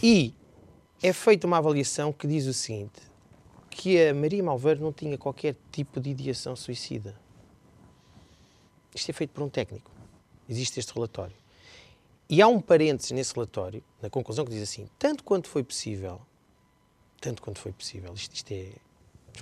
E 0.02 0.34
é 1.02 1.12
feita 1.12 1.46
uma 1.46 1.58
avaliação 1.58 2.12
que 2.12 2.26
diz 2.26 2.46
o 2.46 2.54
seguinte: 2.54 3.00
que 3.70 4.08
a 4.08 4.14
Maria 4.14 4.42
Malveiro 4.42 4.80
não 4.80 4.92
tinha 4.92 5.18
qualquer 5.18 5.56
tipo 5.70 6.00
de 6.00 6.10
ideação 6.10 6.54
suicida. 6.54 7.14
Isto 8.94 9.11
é 9.11 9.12
feito 9.12 9.30
por 9.30 9.42
um 9.42 9.48
técnico. 9.48 9.90
Existe 10.48 10.78
este 10.78 10.94
relatório. 10.94 11.35
E 12.28 12.40
há 12.40 12.48
um 12.48 12.61
parênteses 12.61 13.11
nesse 13.11 13.35
relatório, 13.35 13.83
na 14.00 14.09
conclusão, 14.09 14.44
que 14.44 14.50
diz 14.52 14.62
assim: 14.62 14.88
tanto 14.98 15.24
quanto 15.24 15.48
foi 15.48 15.62
possível, 15.62 16.20
tanto 17.20 17.42
quanto 17.42 17.59
foi 17.59 17.72
possível, 17.72 18.14
isto, 18.14 18.35
isto 18.35 18.52
é, 18.52 18.72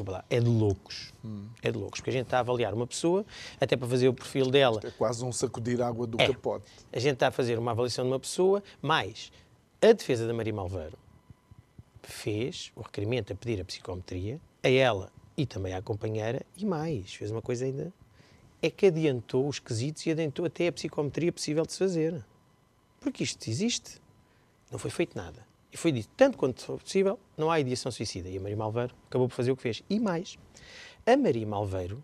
lá, 0.09 0.25
é 0.29 0.41
de 0.41 0.49
loucos. 0.49 1.13
Hum. 1.25 1.49
É 1.63 1.71
de 1.71 1.79
loucos, 1.79 2.01
porque 2.01 2.11
a 2.11 2.13
gente 2.13 2.25
está 2.25 2.39
a 2.39 2.41
avaliar 2.41 2.75
uma 2.75 2.87
pessoa, 2.87 3.25
até 3.61 3.77
para 3.77 3.87
fazer 3.87 4.09
o 4.09 4.15
perfil 4.15 4.51
dela. 4.51 4.77
Isto 4.77 4.89
é 4.89 4.91
quase 4.93 5.25
um 5.25 5.33
sacudir 5.33 5.81
água 5.81 6.07
do 6.07 6.21
é. 6.21 6.27
capote. 6.27 6.67
A 6.93 6.99
gente 6.99 7.15
está 7.15 7.29
a 7.29 7.31
fazer 7.31 7.59
uma 7.59 7.71
avaliação 7.71 8.05
de 8.05 8.11
uma 8.11 8.21
pessoa, 8.21 8.63
mais 8.81 9.31
a 9.81 9.93
defesa 9.93 10.27
da 10.27 10.33
Maria 10.33 10.53
Malveiro 10.53 10.99
fez 12.03 12.73
o 12.75 12.83
requerimento 12.83 13.33
a 13.33 13.37
pedir 13.37 13.61
a 13.61 13.65
psicometria, 13.65 14.41
a 14.63 14.69
ela 14.69 15.13
e 15.37 15.47
também 15.47 15.73
à 15.73 15.81
companheira, 15.81 16.45
e 16.57 16.65
mais, 16.65 17.15
fez 17.15 17.31
uma 17.31 17.41
coisa 17.41 17.65
ainda 17.65 17.93
é 18.63 18.71
que 18.71 18.87
adiantou 18.87 19.49
os 19.49 19.59
quesitos 19.59 20.07
e 20.07 20.13
adiantou 20.13 20.47
até 20.47 20.69
a 20.69 20.73
psicometria 20.73 21.33
possível 21.33 21.67
de 21.67 21.73
se 21.73 21.79
fazer. 21.79 22.25
Porque 23.01 23.25
isto 23.25 23.51
existe. 23.51 24.01
Não 24.71 24.79
foi 24.79 24.91
feito 24.91 25.17
nada. 25.17 25.45
E 25.73 25.77
foi 25.77 25.91
dito, 25.91 26.09
tanto 26.17 26.39
quanto 26.39 26.63
for 26.63 26.81
possível, 26.81 27.19
não 27.37 27.51
há 27.51 27.59
ideação 27.59 27.91
suicida. 27.91 28.29
E 28.29 28.37
a 28.37 28.41
Maria 28.41 28.57
Malveiro 28.57 28.95
acabou 29.07 29.29
por 29.29 29.35
fazer 29.35 29.51
o 29.51 29.57
que 29.57 29.63
fez. 29.63 29.83
E 29.91 29.99
mais, 29.99 30.39
a 31.05 31.17
Maria 31.17 31.47
Malveiro 31.47 32.03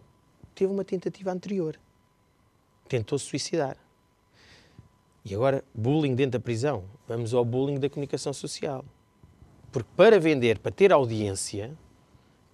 teve 0.54 0.72
uma 0.72 0.84
tentativa 0.84 1.30
anterior. 1.30 1.78
Tentou-se 2.88 3.26
suicidar. 3.26 3.76
E 5.24 5.34
agora, 5.34 5.62
bullying 5.74 6.14
dentro 6.14 6.38
da 6.38 6.40
prisão. 6.40 6.84
Vamos 7.06 7.34
ao 7.34 7.44
bullying 7.44 7.78
da 7.78 7.88
comunicação 7.88 8.32
social. 8.32 8.84
Porque 9.70 9.90
para 9.94 10.18
vender, 10.18 10.58
para 10.58 10.72
ter 10.72 10.92
audiência, 10.92 11.76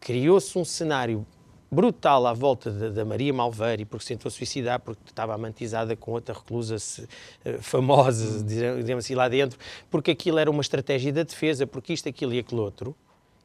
criou-se 0.01 0.59
um 0.59 0.65
cenário 0.65 1.25
brutal 1.75 2.27
à 2.27 2.33
volta 2.33 2.71
da, 2.71 3.05
Maria 3.05 3.33
Malveira, 3.33 3.85
porque 3.85 4.05
se 4.05 4.15
tentou 4.15 4.31
suicidar, 4.31 4.81
porque 4.81 5.01
estava 5.07 5.35
amantizada 5.35 5.97
com 5.97 6.13
outra 6.13 6.35
reclusa 6.35 6.77
uh, 6.77 7.61
famosa, 7.61 8.39
hum. 8.39 8.45
digamos 8.45 9.05
assim, 9.05 9.15
lá 9.15 9.29
dentro, 9.29 9.59
porque 9.91 10.13
aquilo 10.13 10.39
era 10.39 10.51
uma 10.51 10.63
estratégia 10.63 11.13
da 11.13 11.25
defesa, 11.25 11.67
porque 11.67 11.93
isto, 11.93 12.09
aquilo 12.09 12.33
e 12.33 12.39
aquilo 12.39 12.63
outro. 12.63 12.95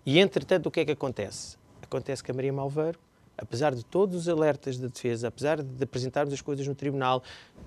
E, 0.05 0.19
entretanto, 0.19 0.67
o 0.67 0.71
que 0.71 0.81
é 0.81 0.85
que 0.85 0.91
acontece? 0.91 1.57
Acontece 1.81 2.23
que 2.23 2.31
a 2.31 2.33
Maria 2.33 2.53
Malveiro, 2.53 2.99
apesar 3.37 3.73
de 3.73 3.83
todos 3.83 4.15
os 4.15 4.29
alertas 4.29 4.77
da 4.77 4.87
defesa, 4.87 5.27
apesar 5.27 5.61
de 5.61 5.83
apresentarmos 5.83 6.33
as 6.33 6.41
coisas 6.41 6.67
no 6.67 6.75
tribunal, 6.75 7.23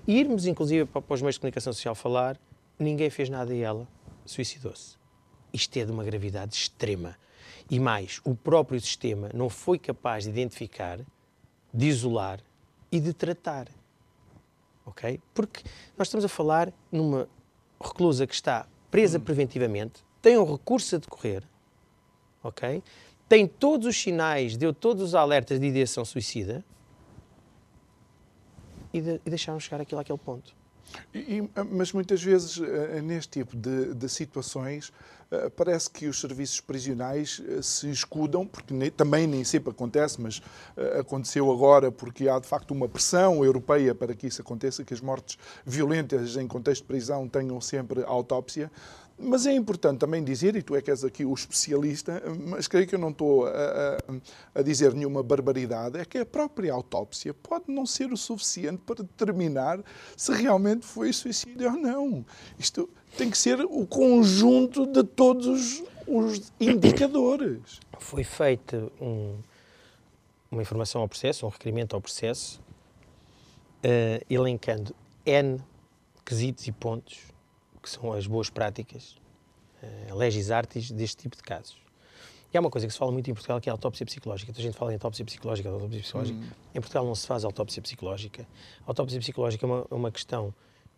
irmos, 0.07 0.45
inclusive, 0.45 0.85
para, 0.85 1.01
para 1.01 1.13
os 1.13 1.21
meios 1.21 1.35
de 1.35 1.41
comunicação 1.41 1.73
social 1.73 1.93
falar, 1.93 2.39
ninguém 2.79 3.09
fez 3.09 3.29
nada 3.29 3.53
e 3.53 3.61
ela 3.61 3.87
suicidou-se. 4.25 4.95
Isto 5.51 5.77
é 5.77 5.85
de 5.85 5.91
uma 5.91 6.03
gravidade 6.03 6.55
extrema. 6.55 7.15
E 7.69 7.79
mais, 7.79 8.21
o 8.23 8.35
próprio 8.35 8.79
sistema 8.79 9.29
não 9.33 9.49
foi 9.49 9.79
capaz 9.79 10.23
de 10.25 10.29
identificar, 10.29 10.99
de 11.73 11.85
isolar 11.85 12.39
e 12.91 12.99
de 12.99 13.13
tratar. 13.13 13.67
Ok? 14.85 15.19
Porque 15.33 15.63
nós 15.97 16.07
estamos 16.07 16.25
a 16.25 16.29
falar 16.29 16.71
numa 16.91 17.27
reclusa 17.81 18.27
que 18.27 18.33
está 18.33 18.67
presa 18.91 19.17
hum. 19.17 19.21
preventivamente, 19.21 20.03
tem 20.21 20.37
um 20.37 20.49
recurso 20.49 20.95
a 20.95 20.99
decorrer, 20.99 21.43
ok? 22.43 22.81
Tem 23.27 23.47
todos 23.47 23.87
os 23.87 23.97
sinais, 23.97 24.55
deu 24.55 24.73
todos 24.73 25.03
os 25.03 25.15
alertas 25.15 25.59
de 25.59 25.65
ideação 25.65 26.05
suicida 26.05 26.63
e, 28.93 29.01
de, 29.01 29.21
e 29.25 29.29
deixaram 29.29 29.59
chegar 29.59 29.81
aquilo 29.81 29.99
àquele 29.99 30.19
ponto. 30.19 30.55
E, 31.13 31.47
mas 31.71 31.91
muitas 31.91 32.21
vezes, 32.23 32.59
eh, 32.59 33.01
neste 33.01 33.39
tipo 33.39 33.55
de, 33.55 33.93
de 33.93 34.09
situações, 34.09 34.91
eh, 35.31 35.49
parece 35.49 35.89
que 35.89 36.07
os 36.07 36.19
serviços 36.19 36.59
prisionais 36.59 37.41
eh, 37.47 37.61
se 37.61 37.89
escudam, 37.89 38.45
porque 38.45 38.73
nem, 38.73 38.89
também 38.89 39.27
nem 39.27 39.43
sempre 39.43 39.71
acontece, 39.71 40.21
mas 40.21 40.41
aconteceu 40.99 41.51
agora 41.51 41.91
porque 41.91 42.27
há 42.27 42.39
de 42.39 42.47
facto 42.47 42.71
uma 42.71 42.87
pressão 42.87 43.43
europeia 43.43 43.93
para 43.93 44.13
que 44.15 44.27
isso 44.27 44.41
aconteça, 44.41 44.83
que 44.83 44.93
as 44.93 45.01
mortes 45.01 45.37
violentas 45.65 46.35
em 46.35 46.47
contexto 46.47 46.81
de 46.81 46.87
prisão 46.87 47.27
tenham 47.27 47.59
sempre 47.61 48.03
autópsia. 48.03 48.71
Mas 49.17 49.45
é 49.45 49.53
importante 49.53 49.99
também 49.99 50.23
dizer, 50.23 50.55
e 50.55 50.61
tu 50.61 50.75
é 50.75 50.81
que 50.81 50.89
és 50.89 51.03
aqui 51.03 51.23
o 51.23 51.33
especialista, 51.33 52.21
mas 52.47 52.67
creio 52.67 52.87
que 52.87 52.95
eu 52.95 52.99
não 52.99 53.09
estou 53.09 53.45
a, 53.45 53.51
a, 53.51 54.59
a, 54.59 54.61
dizer 54.63 54.93
nenhuma 54.93 55.21
barbaridade, 55.21 55.99
é 55.99 56.05
que 56.05 56.17
a 56.17 56.25
própria 56.25 56.73
autópsia 56.73 57.33
pode 57.33 57.65
não 57.67 57.85
ser 57.85 58.11
o 58.11 58.17
suficiente 58.17 58.81
para 58.85 59.03
determinar 59.03 59.79
se 60.17 60.33
realmente 60.33 60.85
foi 60.85 61.13
suicídio 61.13 61.71
ou 61.71 61.77
não. 61.77 62.25
Isto 62.57 62.89
tem 63.15 63.29
que 63.29 63.37
ser 63.37 63.61
o 63.61 63.85
conjunto 63.85 64.87
de 64.87 65.03
todos 65.03 65.83
os 66.07 66.51
indicadores. 66.59 67.79
Foi 67.99 68.23
feita 68.23 68.91
um, 68.99 69.37
uma 70.51 70.61
informação 70.61 71.01
ao 71.01 71.07
processo, 71.07 71.45
um 71.45 71.49
requerimento 71.49 71.95
ao 71.95 72.01
processo, 72.01 72.59
uh, 72.59 74.25
elencando 74.27 74.95
N 75.23 75.61
quesitos 76.25 76.67
e 76.67 76.71
pontos 76.71 77.32
que 77.83 77.89
são 77.89 78.13
as 78.13 78.25
boas 78.25 78.49
práticas 78.49 79.15
a 80.09 80.15
legis 80.15 80.49
artis 80.49 80.89
deste 80.91 81.17
tipo 81.17 81.35
de 81.35 81.43
casos. 81.43 81.75
E 82.53 82.57
há 82.57 82.59
uma 82.59 82.69
coisa 82.69 82.85
que 82.85 82.93
se 82.93 82.99
fala 82.99 83.11
muito 83.11 83.29
em 83.29 83.33
Portugal 83.33 83.59
que 83.59 83.67
é 83.67 83.71
a 83.71 83.73
autópsia 83.73 84.05
psicológica. 84.05 84.51
Toda 84.51 84.61
a 84.61 84.63
gente 84.63 84.77
fala 84.77 84.91
em 84.91 84.93
autópsia 84.93 85.25
psicológica, 85.25 85.69
autópsia 85.69 85.99
psicológica. 85.99 86.39
Hum. 86.39 86.49
Em 86.75 86.79
Portugal 86.79 87.05
não 87.05 87.15
se 87.15 87.25
faz 87.25 87.43
autópsia 87.43 87.81
psicológica. 87.81 88.47
A 88.85 88.91
autópsia 88.91 89.19
psicológica 89.19 89.65
é 89.65 89.67
uma, 89.67 89.85
uma 89.89 90.11
questão 90.11 90.53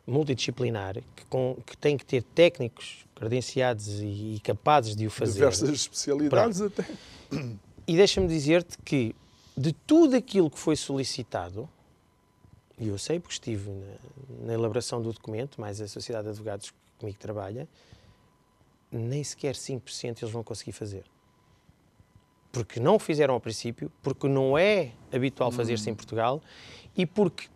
multidisciplinar 0.05 0.95
que, 1.15 1.25
com, 1.25 1.57
que, 1.65 1.77
tem 1.77 1.97
que 1.97 2.05
ter 2.05 2.21
técnicos 2.21 3.05
credenciados 3.15 4.01
e, 4.01 4.35
e 4.35 4.39
capazes 4.43 4.95
de 4.95 5.07
o 5.07 5.09
fazer. 5.09 5.33
Diversas 5.33 5.69
especialidades 5.69 6.59
Pronto. 6.59 6.81
até. 6.81 7.55
E 7.87 7.95
deixa-me 7.95 8.27
dizer-te 8.27 8.77
que 8.79 9.15
de 9.55 9.71
tudo 9.71 10.15
aquilo 10.15 10.49
que 10.49 10.59
foi 10.59 10.75
solicitado, 10.75 11.69
e 12.77 12.87
eu 12.87 12.97
sei 12.97 13.19
porque 13.19 13.33
estive 13.33 13.69
na, 13.69 14.47
na, 14.47 14.53
elaboração 14.53 15.01
do 15.01 15.11
documento, 15.11 15.61
mais 15.61 15.79
a 15.79 15.87
Sociedade 15.87 16.25
de 16.25 16.29
Advogados 16.31 16.73
comigo 16.97 17.17
trabalha, 17.17 17.67
nem 18.91 19.23
sequer 19.23 19.55
5% 19.55 20.21
eles 20.21 20.31
vão 20.31 20.43
conseguir 20.43 20.73
fazer. 20.73 21.05
Porque 22.51 22.79
não 22.79 22.95
o 22.95 22.99
fizeram 22.99 23.33
ao 23.33 23.39
princípio, 23.39 23.91
porque 24.01 24.27
não 24.27 24.57
é 24.57 24.91
habitual 25.11 25.51
fazer-se 25.51 25.89
em 25.89 25.93
hum. 25.93 25.95
Portugal 25.95 26.41
e 26.95 27.05
porque 27.05 27.47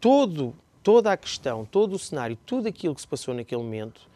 todo, 0.00 0.54
toda 0.82 1.12
a 1.12 1.16
questão, 1.16 1.64
todo 1.64 1.94
o 1.94 1.98
cenário, 1.98 2.36
tudo 2.44 2.68
aquilo 2.68 2.94
que 2.94 3.00
se 3.00 3.08
passou 3.08 3.34
naquele 3.34 3.62
momento. 3.62 4.10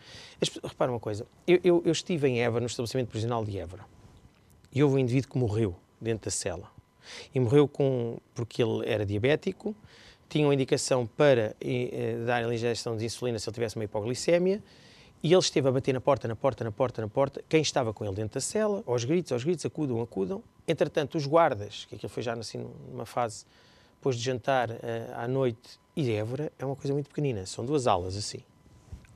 Repara 0.63 0.91
uma 0.91 1.01
coisa, 1.01 1.27
eu, 1.47 1.61
eu, 1.65 1.83
eu 1.85 1.93
estive 1.93 2.29
em 2.29 2.43
Évora, 2.43 2.61
no 2.61 2.67
estabelecimento 2.67 3.09
prisional 3.09 3.45
de 3.45 3.59
Évora, 3.59 3.87
e 4.75 4.83
houve 4.83 4.97
um 4.97 4.99
indivíduo 4.99 5.31
que 5.31 5.39
morreu 5.39 5.77
dentro 6.01 6.27
da 6.27 6.31
cela. 6.31 6.71
E 7.35 7.41
morreu 7.41 7.67
com, 7.69 8.19
porque 8.35 8.63
ele 8.63 8.83
era 8.85 9.07
diabético, 9.07 9.75
tinha 10.29 10.47
uma 10.47 10.55
indicação 10.55 11.07
para 11.07 11.55
eh, 11.61 12.23
dar 12.27 12.45
a 12.45 12.55
injeção 12.55 12.97
de 12.97 13.05
insulina 13.05 13.39
se 13.39 13.49
ele 13.49 13.55
tivesse 13.55 13.77
uma 13.77 13.85
hipoglicemia, 13.85 14.63
e 15.23 15.33
ele 15.33 15.41
esteve 15.41 15.69
a 15.69 15.73
bater 15.73 15.93
na 15.93 16.01
porta, 16.01 16.29
na 16.29 16.37
porta, 16.37 16.63
na 16.63 16.71
porta, 16.71 17.03
na 17.03 17.09
porta. 17.09 17.45
Quem 17.49 17.61
estava 17.63 17.93
com 17.93 18.05
ele 18.05 18.15
dentro 18.15 18.35
da 18.35 18.41
cela, 18.41 18.83
aos 18.87 19.05
gritos, 19.05 19.33
aos 19.33 19.43
gritos, 19.43 19.65
acudam, 19.65 20.01
acudam. 20.01 20.43
Entretanto, 20.69 21.17
os 21.17 21.27
guardas, 21.27 21.85
que 21.89 21.95
aquilo 21.95 22.09
foi 22.09 22.23
já 22.23 22.35
assim 22.35 22.65
numa 22.91 23.07
fase 23.07 23.45
depois 23.97 24.17
de 24.17 24.23
jantar 24.23 24.71
uh, 24.71 24.77
à 25.17 25.27
noite, 25.27 25.81
e 25.97 26.13
Évora 26.13 26.53
é 26.59 26.65
uma 26.65 26.77
coisa 26.77 26.93
muito 26.93 27.09
pequenina, 27.09 27.47
são 27.47 27.65
duas 27.65 27.87
alas 27.87 28.17
assim. 28.17 28.39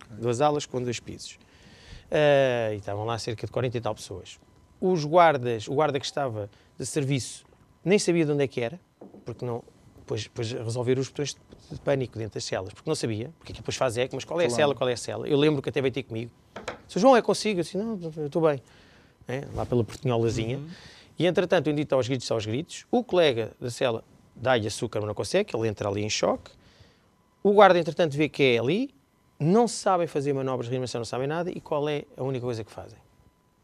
Okay. 0.07 0.17
Duas 0.19 0.41
alas 0.41 0.65
com 0.67 0.83
dois 0.83 0.99
pisos. 0.99 1.35
Uh, 2.07 2.73
e 2.73 2.77
estavam 2.77 3.05
lá 3.05 3.19
cerca 3.19 3.47
de 3.47 3.53
40 3.53 3.77
e 3.77 3.81
tal 3.81 3.95
pessoas. 3.95 4.41
Os 4.81 5.05
guardas, 5.05 5.69
o 5.69 5.75
guarda 5.75 6.01
que 6.01 6.07
estava 6.07 6.51
de 6.79 6.87
serviço 6.87 7.45
nem 7.85 7.99
sabia 7.99 8.25
de 8.25 8.33
onde 8.33 8.43
é 8.43 8.49
que 8.49 8.61
era, 8.61 8.81
porque 9.25 9.45
não, 9.45 9.63
depois, 10.11 10.25
depois 10.25 10.53
resolver 10.53 10.99
os 10.99 11.09
botões 11.09 11.35
de, 11.35 11.75
de, 11.75 11.81
pânico 11.81 12.19
dentro 12.19 12.35
das 12.35 12.45
celas, 12.45 12.73
porque 12.73 12.89
não 12.89 12.95
sabia, 12.95 13.31
porque 13.39 13.53
depois 13.53 13.77
faz 13.77 13.97
eco, 13.97 14.15
mas 14.15 14.25
qual 14.25 14.41
é 14.41 14.47
a 14.47 14.51
cela, 14.51 14.75
qual 14.75 14.89
é 14.89 14.95
a 14.95 14.97
cela? 14.97 15.29
Eu 15.29 15.39
lembro 15.39 15.63
que 15.63 15.69
até 15.69 15.81
veio 15.81 15.93
ter 15.93 16.03
comigo. 16.03 16.31
Se 16.89 16.99
João 16.99 17.17
é 17.17 17.23
consigo, 17.23 17.61
eu 17.61 17.65
disse, 17.65 17.77
não, 17.77 17.99
estou 18.25 18.43
bem. 18.43 18.61
É, 19.29 19.47
lá 19.55 19.65
pela 19.65 19.85
portinholazinha. 19.85 20.59
Uhum. 20.59 20.69
E 21.19 21.27
entretanto, 21.27 21.69
o 21.69 21.71
indivíduo 21.71 21.99
aos 21.99 22.09
gritos, 22.09 22.31
aos 22.31 22.47
gritos, 22.47 22.87
o 22.91 23.05
colega 23.05 23.53
da 23.61 23.71
cela 23.71 24.03
dá-lhe 24.35 24.67
açúcar, 24.67 25.01
mas 25.01 25.07
não 25.07 25.15
consegue, 25.15 25.55
ele 25.55 25.69
entra 25.69 25.89
ali 25.89 26.03
em 26.03 26.11
choque. 26.11 26.51
O 27.43 27.53
guarda, 27.53 27.79
entretanto, 27.79 28.17
vê 28.17 28.29
que 28.29 28.43
é 28.43 28.59
ali, 28.59 28.93
não 29.39 29.69
sabem 29.69 30.07
fazer 30.07 30.33
manobras 30.33 30.67
de 30.67 30.71
reanimação, 30.71 30.99
não 30.99 31.05
sabem 31.05 31.29
nada, 31.29 31.51
e 31.51 31.61
qual 31.61 31.89
é 31.89 32.05
a 32.17 32.23
única 32.23 32.45
coisa 32.45 32.65
que 32.65 32.73
fazem? 32.73 32.99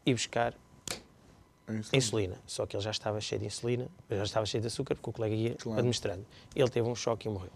Ir 0.05 0.13
buscar 0.13 0.53
insulina. 1.73 1.89
insulina. 1.93 2.41
Só 2.45 2.65
que 2.65 2.75
ele 2.75 2.83
já 2.83 2.91
estava 2.91 3.19
cheio 3.19 3.39
de 3.39 3.47
insulina, 3.47 3.87
já 4.09 4.23
estava 4.23 4.45
cheio 4.45 4.61
de 4.61 4.67
açúcar, 4.67 4.95
porque 4.95 5.09
o 5.09 5.13
colega 5.13 5.35
ia 5.35 5.55
claro. 5.55 5.79
administrando. 5.79 6.25
Ele 6.55 6.69
teve 6.69 6.87
um 6.87 6.95
choque 6.95 7.27
e 7.27 7.31
morreu. 7.31 7.51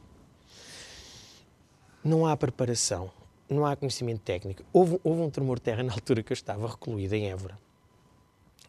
Não 2.03 2.25
há 2.25 2.35
preparação, 2.35 3.11
não 3.49 3.65
há 3.65 3.75
conhecimento 3.75 4.21
técnico. 4.21 4.63
Houve, 4.73 4.99
houve 5.03 5.21
um 5.21 5.29
tremor 5.29 5.57
de 5.57 5.63
terra 5.63 5.83
na 5.83 5.93
altura 5.93 6.23
que 6.23 6.31
eu 6.31 6.35
estava 6.35 6.67
recluído 6.67 7.15
em 7.15 7.29
Évora. 7.29 7.57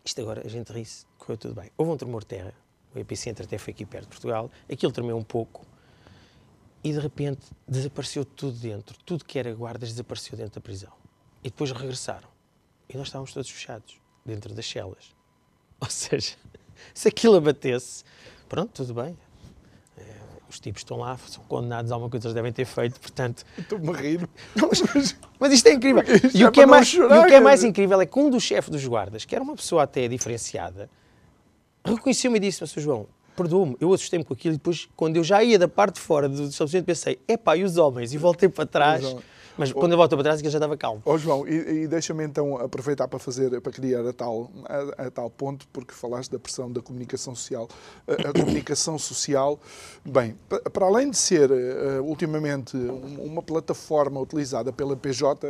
Isto 0.04 0.20
agora, 0.20 0.42
a 0.44 0.48
gente 0.48 0.72
ri-se, 0.72 1.06
correu 1.16 1.38
tudo 1.38 1.54
bem. 1.54 1.70
Houve 1.76 1.92
um 1.92 1.96
tremor 1.96 2.22
de 2.22 2.26
terra, 2.26 2.54
o 2.94 2.98
epicentro 2.98 3.44
até 3.44 3.56
foi 3.56 3.72
aqui 3.72 3.86
perto 3.86 4.04
de 4.04 4.08
Portugal, 4.10 4.50
aquilo 4.70 4.92
tremeu 4.92 5.16
um 5.16 5.22
pouco 5.22 5.64
e 6.84 6.92
de 6.92 6.98
repente 6.98 7.46
desapareceu 7.66 8.24
tudo 8.24 8.58
dentro. 8.58 8.98
Tudo 9.04 9.24
que 9.24 9.38
era 9.38 9.54
guardas 9.54 9.90
desapareceu 9.90 10.36
dentro 10.36 10.54
da 10.54 10.60
prisão. 10.60 10.92
E 11.42 11.48
depois 11.48 11.70
regressaram. 11.70 12.28
E 12.88 12.96
nós 12.96 13.06
estávamos 13.06 13.32
todos 13.32 13.48
fechados, 13.48 14.00
dentro 14.24 14.52
das 14.52 14.66
celas. 14.66 15.14
Ou 15.84 15.90
seja, 15.90 16.36
se 16.94 17.08
aquilo 17.08 17.34
abatesse, 17.34 18.04
pronto, 18.48 18.70
tudo 18.72 18.94
bem. 18.94 19.18
É, 19.98 20.02
os 20.48 20.60
tipos 20.60 20.80
estão 20.80 20.96
lá, 20.98 21.18
são 21.26 21.42
condenados 21.44 21.90
a 21.90 21.96
alguma 21.96 22.08
coisa 22.08 22.22
que 22.22 22.26
eles 22.28 22.34
devem 22.34 22.52
ter 22.52 22.64
feito, 22.64 23.00
portanto. 23.00 23.44
Estou-me 23.58 23.90
a 23.90 23.92
rir. 23.92 24.28
Não, 24.54 24.68
mas, 24.68 25.16
mas, 25.40 25.52
isto 25.52 25.66
é 25.66 25.72
incrível. 25.72 26.04
E, 26.32 26.42
é 26.42 26.48
o 26.48 26.52
que 26.52 26.60
é, 26.60 26.66
mais, 26.66 26.86
chorar, 26.86 27.24
o 27.24 27.26
que 27.26 27.34
é 27.34 27.40
mais 27.40 27.64
incrível 27.64 28.00
é 28.00 28.06
que 28.06 28.16
um 28.16 28.30
dos 28.30 28.44
chefes 28.44 28.70
dos 28.70 28.86
guardas, 28.86 29.24
que 29.24 29.34
era 29.34 29.42
uma 29.42 29.56
pessoa 29.56 29.82
até 29.82 30.06
diferenciada, 30.06 30.88
reconheceu-me 31.84 32.36
e 32.36 32.40
disse-me, 32.40 32.68
Sr. 32.68 32.80
João, 32.80 33.06
perdoa-me, 33.34 33.76
eu 33.80 33.92
assustei-me 33.92 34.24
com 34.24 34.34
aquilo 34.34 34.54
e 34.54 34.58
depois, 34.58 34.88
quando 34.94 35.16
eu 35.16 35.24
já 35.24 35.42
ia 35.42 35.58
da 35.58 35.66
parte 35.66 35.96
de 35.96 36.00
fora 36.00 36.28
do 36.28 36.44
estabelecimento, 36.44 36.86
pensei, 36.86 37.18
epá, 37.26 37.56
e 37.56 37.64
os 37.64 37.76
homens? 37.76 38.12
E 38.12 38.18
voltei 38.18 38.48
para 38.48 38.66
trás. 38.66 39.02
Mas 39.56 39.70
oh, 39.70 39.74
quando 39.74 39.92
eu 39.92 39.98
volto 39.98 40.16
para 40.16 40.22
trás, 40.22 40.40
que 40.40 40.48
já 40.48 40.58
estava 40.58 40.76
calmo. 40.76 41.02
Ó 41.04 41.14
oh, 41.14 41.18
João, 41.18 41.46
e, 41.46 41.82
e 41.82 41.86
deixa-me 41.86 42.24
então 42.24 42.56
aproveitar 42.56 43.08
para 43.08 43.18
fazer, 43.18 43.60
para 43.60 43.72
criar 43.72 44.06
a 44.06 44.12
tal, 44.12 44.50
a, 44.64 45.06
a, 45.06 45.10
tal 45.10 45.30
ponto, 45.30 45.66
porque 45.72 45.92
falaste 45.92 46.30
da 46.30 46.38
pressão 46.38 46.70
da 46.70 46.80
comunicação 46.80 47.34
social. 47.34 47.68
A, 48.06 48.30
a 48.30 48.32
comunicação 48.32 48.98
social, 48.98 49.60
bem, 50.04 50.36
para 50.72 50.86
além 50.86 51.10
de 51.10 51.16
ser 51.16 51.50
uh, 51.50 52.02
ultimamente 52.02 52.76
uma 52.76 53.42
plataforma 53.42 54.20
utilizada 54.20 54.72
pela 54.72 54.96
PJ, 54.96 55.46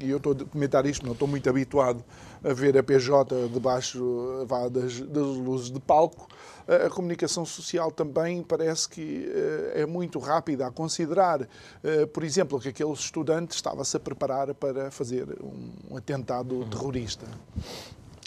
e 0.00 0.10
eu 0.10 0.18
estou 0.18 0.32
a 0.32 0.44
comentar 0.44 0.84
isto, 0.86 1.04
não 1.04 1.12
estou 1.12 1.28
muito 1.28 1.48
habituado 1.48 2.04
a 2.44 2.52
ver 2.52 2.76
a 2.76 2.82
PJ 2.82 3.48
debaixo 3.48 4.44
vá, 4.46 4.68
das, 4.68 5.00
das 5.00 5.26
luzes 5.26 5.70
de 5.70 5.80
palco, 5.80 6.28
a 6.66 6.88
comunicação 6.88 7.44
social 7.44 7.90
também 7.90 8.42
parece 8.42 8.88
que 8.88 9.26
uh, 9.26 9.78
é 9.78 9.86
muito 9.86 10.18
rápida 10.18 10.66
a 10.66 10.70
considerar, 10.70 11.42
uh, 11.42 12.06
por 12.12 12.22
exemplo, 12.22 12.60
que 12.60 12.68
aquele 12.68 12.92
estudante 12.92 13.54
estava-se 13.54 13.96
a 13.96 14.00
preparar 14.00 14.54
para 14.54 14.90
fazer 14.90 15.26
um 15.42 15.96
atentado 15.96 16.64
terrorista. 16.66 17.26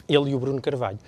Ele 0.08 0.32
e 0.32 0.36
o 0.36 0.39
Bruno 0.39 0.62
Carvalho. 0.62 0.99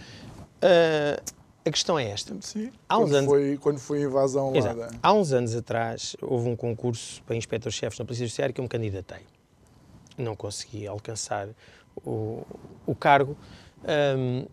Uh, 0.64 1.22
a 1.66 1.72
questão 1.72 2.00
é 2.00 2.10
esta. 2.10 2.34
Sim, 2.42 2.72
Há 2.88 2.98
uns 2.98 3.10
quando, 3.10 3.16
anos... 3.16 3.30
foi, 3.30 3.58
quando 3.58 3.80
foi 3.80 4.00
a 4.00 4.02
invasão 4.06 4.56
Exato. 4.56 4.80
lá 4.80 4.88
da... 4.88 4.96
Há 5.04 5.14
uns 5.14 5.34
anos 5.34 5.54
atrás 5.54 6.16
houve 6.22 6.48
um 6.48 6.56
concurso 6.56 7.22
para 7.24 7.36
inspectores-chefes 7.36 8.00
na 8.00 8.06
Polícia 8.06 8.26
Judiciária 8.26 8.54
que 8.54 8.62
eu 8.62 8.64
me 8.64 8.70
candidatei. 8.70 9.20
Não 10.18 10.34
consegui 10.34 10.88
alcançar 10.88 11.50
o, 12.06 12.46
o 12.86 12.96
cargo, 12.96 13.38
um, 14.18 14.46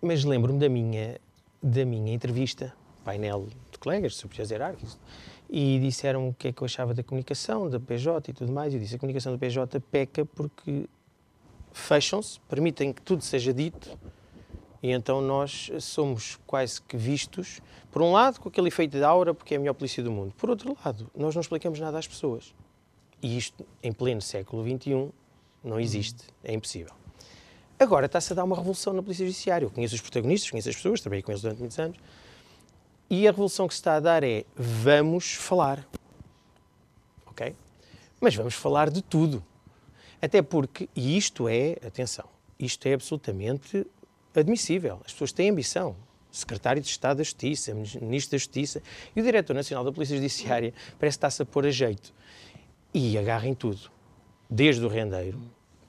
mas 0.00 0.24
lembro-me 0.24 0.58
da 0.58 0.68
minha 0.68 1.20
da 1.62 1.84
minha 1.84 2.14
entrevista, 2.14 2.72
painel 3.04 3.48
de 3.72 3.78
colegas, 3.78 4.14
superiores 4.14 4.50
hierárquicos, 4.50 4.98
e 5.48 5.78
disseram 5.80 6.28
o 6.28 6.34
que 6.34 6.48
é 6.48 6.52
que 6.52 6.62
eu 6.62 6.64
achava 6.64 6.94
da 6.94 7.02
comunicação, 7.02 7.68
da 7.68 7.80
PJ 7.80 8.30
e 8.30 8.34
tudo 8.34 8.52
mais. 8.52 8.72
Eu 8.72 8.80
disse: 8.80 8.94
a 8.94 8.98
comunicação 8.98 9.32
da 9.32 9.38
PJ 9.38 9.80
peca 9.80 10.24
porque 10.24 10.88
fecham-se, 11.72 12.40
permitem 12.48 12.92
que 12.92 13.02
tudo 13.02 13.22
seja 13.22 13.52
dito, 13.52 13.98
e 14.82 14.90
então 14.90 15.20
nós 15.20 15.70
somos 15.80 16.38
quase 16.46 16.80
que 16.80 16.96
vistos, 16.96 17.60
por 17.90 18.02
um 18.02 18.12
lado, 18.12 18.40
com 18.40 18.48
aquele 18.48 18.68
efeito 18.68 18.96
de 18.96 19.04
aura, 19.04 19.34
porque 19.34 19.54
é 19.54 19.56
a 19.56 19.60
melhor 19.60 19.74
polícia 19.74 20.02
do 20.02 20.10
mundo, 20.10 20.32
por 20.36 20.50
outro 20.50 20.76
lado, 20.84 21.10
nós 21.14 21.34
não 21.34 21.40
explicamos 21.40 21.78
nada 21.80 21.98
às 21.98 22.06
pessoas. 22.06 22.54
E 23.22 23.36
isto, 23.36 23.66
em 23.82 23.92
pleno 23.92 24.20
século 24.20 24.62
XXI, 24.62 25.10
não 25.68 25.80
existe, 25.80 26.24
é 26.44 26.52
impossível. 26.52 26.92
Agora 27.78 28.06
está-se 28.06 28.32
a 28.32 28.36
dar 28.36 28.44
uma 28.44 28.56
revolução 28.56 28.92
na 28.94 29.02
Polícia 29.02 29.26
Judiciária. 29.26 29.66
Eu 29.66 29.70
conheço 29.70 29.94
os 29.94 30.00
protagonistas, 30.00 30.50
conheço 30.50 30.70
as 30.70 30.76
pessoas, 30.76 31.00
trabalhei 31.00 31.22
com 31.22 31.30
eles 31.30 31.42
durante 31.42 31.58
muitos 31.58 31.78
anos. 31.78 31.98
E 33.10 33.28
a 33.28 33.30
revolução 33.30 33.68
que 33.68 33.74
se 33.74 33.80
está 33.80 33.96
a 33.96 34.00
dar 34.00 34.24
é 34.24 34.44
vamos 34.56 35.34
falar. 35.34 35.86
Ok? 37.26 37.54
Mas 38.18 38.34
vamos 38.34 38.54
falar 38.54 38.88
de 38.88 39.02
tudo. 39.02 39.44
Até 40.22 40.40
porque, 40.40 40.88
e 40.96 41.18
isto 41.18 41.48
é, 41.48 41.76
atenção, 41.86 42.24
isto 42.58 42.86
é 42.86 42.94
absolutamente 42.94 43.86
admissível. 44.34 45.00
As 45.04 45.12
pessoas 45.12 45.32
têm 45.32 45.50
ambição. 45.50 45.94
Secretário 46.32 46.82
de 46.82 46.88
Estado 46.88 47.18
da 47.18 47.22
Justiça, 47.22 47.74
Ministro 47.74 48.32
da 48.32 48.38
Justiça 48.38 48.82
e 49.14 49.20
o 49.20 49.24
Diretor 49.24 49.54
Nacional 49.54 49.84
da 49.84 49.92
Polícia 49.92 50.16
Judiciária 50.16 50.74
parece 50.98 51.16
estar-se 51.16 51.42
a 51.42 51.46
pôr 51.46 51.66
a 51.66 51.70
jeito. 51.70 52.12
E 52.92 53.16
agarrem 53.16 53.54
tudo. 53.54 53.90
Desde 54.48 54.84
o 54.84 54.88
rendeiro 54.88 55.40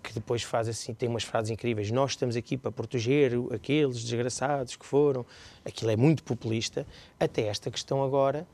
que 0.07 0.13
depois 0.13 0.41
faz 0.41 0.69
assim, 0.69 0.93
tem 0.93 1.09
umas 1.09 1.23
frases 1.23 1.51
incríveis. 1.51 1.91
Nós 1.91 2.11
estamos 2.11 2.37
aqui 2.37 2.55
para 2.55 2.71
proteger 2.71 3.33
aqueles 3.53 4.01
desgraçados 4.01 4.77
que 4.77 4.85
foram. 4.85 5.25
Aquilo 5.65 5.91
é 5.91 5.97
muito 5.97 6.23
populista. 6.23 6.87
Até 7.19 7.43
esta 7.43 7.69
questão 7.69 8.01
agora, 8.01 8.47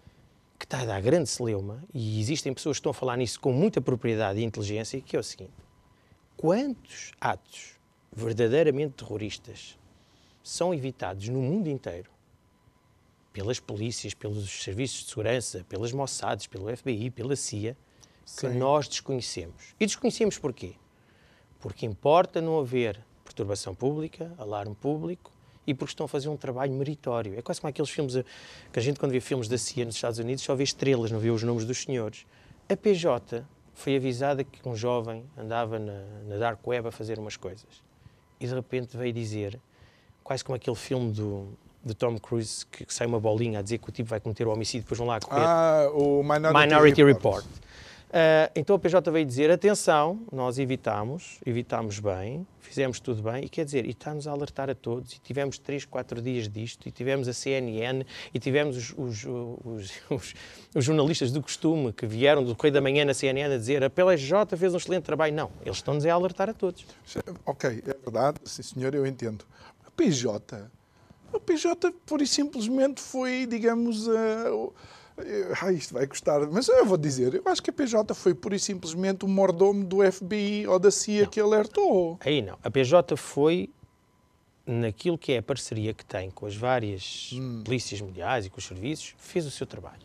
que 0.58 0.66
está 0.66 0.82
a 0.82 0.86
dar 0.86 1.00
grande 1.00 1.30
celeuma, 1.30 1.84
e 1.94 2.20
existem 2.20 2.52
pessoas 2.52 2.78
que 2.78 2.80
estão 2.80 2.90
a 2.90 2.94
falar 2.94 3.18
nisso 3.18 3.40
com 3.40 3.54
muita 3.54 3.80
propriedade 3.80 4.40
e 4.40 4.44
inteligência, 4.44 5.00
que 5.00 5.16
é 5.16 5.20
o 5.20 5.24
seguinte: 5.24 5.54
quantos 6.36 7.12
atos 7.22 7.74
verdadeiramente 8.12 8.94
terroristas 8.94 9.78
são 10.42 10.74
evitados 10.74 11.30
no 11.30 11.40
mundo 11.40 11.70
inteiro 11.70 12.10
pelas 13.32 13.60
polícias, 13.60 14.16
pelos 14.16 14.64
serviços 14.64 15.04
de 15.04 15.10
segurança, 15.10 15.64
pelas 15.70 15.92
Mossads, 15.92 16.48
pelo 16.48 16.76
FBI, 16.76 17.12
pela 17.12 17.36
CIA, 17.36 17.78
que 18.26 18.48
Sim. 18.50 18.58
nós 18.58 18.88
desconhecemos. 18.88 19.76
E 19.80 19.86
desconhecemos 19.86 20.40
porquê? 20.40 20.76
Porque 21.64 21.86
importa 21.86 22.42
não 22.42 22.60
haver 22.60 23.00
perturbação 23.24 23.74
pública, 23.74 24.30
alarme 24.38 24.76
público 24.76 25.32
e 25.66 25.74
porque 25.74 25.94
estão 25.94 26.06
a 26.06 26.10
fazer 26.10 26.28
um 26.28 26.36
trabalho 26.36 26.74
meritório. 26.74 27.40
É 27.40 27.42
quase 27.42 27.62
como 27.62 27.70
aqueles 27.70 27.90
filmes 27.90 28.16
que 28.70 28.78
a 28.78 28.82
gente, 28.82 29.00
quando 29.00 29.14
vê 29.14 29.22
filmes 29.22 29.48
da 29.48 29.58
CIA 29.58 29.86
nos 29.86 29.96
Estados 29.96 30.20
Unidos, 30.20 30.44
só 30.44 30.54
vê 30.56 30.64
estrelas, 30.66 31.10
não 31.10 31.20
vê 31.20 31.30
os 31.30 31.42
nomes 31.42 31.64
dos 31.64 31.82
senhores. 31.82 32.26
A 32.68 32.76
PJ 32.76 33.46
foi 33.74 33.96
avisada 33.96 34.44
que 34.44 34.68
um 34.68 34.76
jovem 34.76 35.24
andava 35.38 35.80
na, 35.80 36.04
na 36.28 36.36
Dark 36.36 36.60
Web 36.68 36.90
a 36.90 36.92
fazer 36.92 37.18
umas 37.18 37.38
coisas. 37.38 37.82
E 38.42 38.46
de 38.46 38.54
repente 38.54 38.98
veio 38.98 39.14
dizer, 39.14 39.58
quase 40.22 40.44
como 40.44 40.58
aquele 40.58 40.76
filme 40.76 41.14
do, 41.14 41.48
de 41.82 41.94
Tom 41.94 42.20
Cruise, 42.20 42.66
que, 42.66 42.86
que 42.86 42.94
sai 42.94 43.08
uma 43.08 43.22
bolinha 43.22 43.60
a 43.60 43.62
dizer 43.62 43.78
que 43.78 43.88
o 43.88 43.92
tipo 43.94 44.10
vai 44.10 44.20
cometer 44.20 44.46
o 44.46 44.52
homicídio, 44.52 44.82
depois 44.82 44.98
vão 44.98 45.08
lá 45.08 45.22
correr. 45.22 45.46
Ah, 45.46 45.90
o 45.94 46.22
Minority, 46.24 46.68
Minority 46.68 47.04
Report. 47.06 47.46
Report. 47.46 47.64
Uh, 48.14 48.46
então 48.56 48.76
a 48.76 48.80
PJ 48.80 49.10
veio 49.10 49.26
dizer, 49.26 49.50
atenção, 49.50 50.20
nós 50.32 50.60
evitamos, 50.60 51.40
evitamos 51.44 51.98
bem, 51.98 52.46
fizemos 52.60 53.00
tudo 53.00 53.24
bem, 53.24 53.46
e 53.46 53.50
quer 53.50 53.66
dizer, 53.66 53.88
e 53.88 53.90
está-nos 53.90 54.28
a 54.28 54.32
alertar 54.32 54.70
a 54.70 54.76
todos, 54.76 55.14
e 55.14 55.20
tivemos 55.20 55.58
3, 55.58 55.86
4 55.86 56.22
dias 56.22 56.48
disto, 56.48 56.88
e 56.88 56.92
tivemos 56.92 57.28
a 57.28 57.34
CNN, 57.34 58.06
e 58.32 58.38
tivemos 58.38 58.94
os, 58.96 59.26
os, 59.26 59.92
os, 60.12 60.36
os, 60.76 60.86
jornalistas 60.86 61.32
do 61.32 61.42
costume 61.42 61.92
que 61.92 62.06
vieram 62.06 62.44
do 62.44 62.56
Correio 62.56 62.76
da 62.76 62.82
Manhã 62.82 63.04
na 63.04 63.16
CNN 63.16 63.52
a 63.52 63.58
dizer 63.58 63.84
a 63.84 63.90
PLJ 63.90 64.56
fez 64.58 64.76
um 64.76 64.78
excelente 64.78 65.06
trabalho. 65.06 65.34
Não, 65.34 65.50
eles 65.66 65.78
estão-nos 65.78 66.06
a 66.06 66.14
alertar 66.14 66.52
a 66.52 66.54
todos. 66.54 66.86
Ok, 67.48 67.82
é 67.84 67.94
verdade, 67.96 68.38
sim 68.46 68.62
senhor, 68.62 68.94
eu 68.94 69.08
entendo. 69.08 69.44
A 69.88 69.90
PJ, 69.90 70.70
a 71.34 71.40
PJ 71.40 71.92
pura 72.06 72.22
e 72.22 72.28
simplesmente 72.28 73.02
foi, 73.02 73.48
digamos, 73.48 74.08
uh, 74.08 74.72
ah, 75.62 75.72
isto 75.72 75.94
vai 75.94 76.08
custar, 76.08 76.42
mas 76.52 76.68
eu 76.68 76.86
vou 76.86 76.98
dizer, 76.98 77.34
eu 77.36 77.44
acho 77.46 77.62
que 77.62 77.70
a 77.70 77.74
PJ 77.74 78.14
foi 78.14 78.34
pura 78.34 78.56
e 78.56 78.60
simplesmente 78.60 79.26
o 79.26 79.28
mordomo 79.28 79.84
do 79.84 80.00
FBI 80.12 80.68
ou 80.68 80.80
da 80.80 80.90
CIA 80.90 81.24
não. 81.24 81.30
que 81.30 81.40
alertou. 81.40 82.18
Aí 82.22 82.42
não. 82.42 82.58
A 82.64 82.72
PJ 82.72 83.16
foi 83.16 83.70
naquilo 84.66 85.18
que 85.18 85.34
é 85.34 85.38
a 85.38 85.44
parceria 85.44 85.94
que 85.94 86.06
tem 86.06 86.32
com 86.32 86.46
as 86.46 86.56
várias 86.56 87.32
hum. 87.34 87.62
polícias 87.64 88.02
mundiais 88.02 88.46
e 88.46 88.50
com 88.50 88.58
os 88.58 88.66
serviços, 88.66 89.14
fez 89.18 89.46
o 89.46 89.52
seu 89.52 89.68
trabalho. 89.68 90.02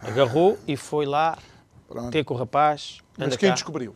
Agarrou 0.00 0.58
e 0.66 0.76
foi 0.76 1.06
lá 1.06 1.38
Pronto. 1.88 2.10
ter 2.10 2.24
com 2.24 2.34
o 2.34 2.36
rapaz. 2.36 3.00
Mas 3.16 3.36
quem 3.36 3.48
cá. 3.48 3.54
descobriu? 3.54 3.94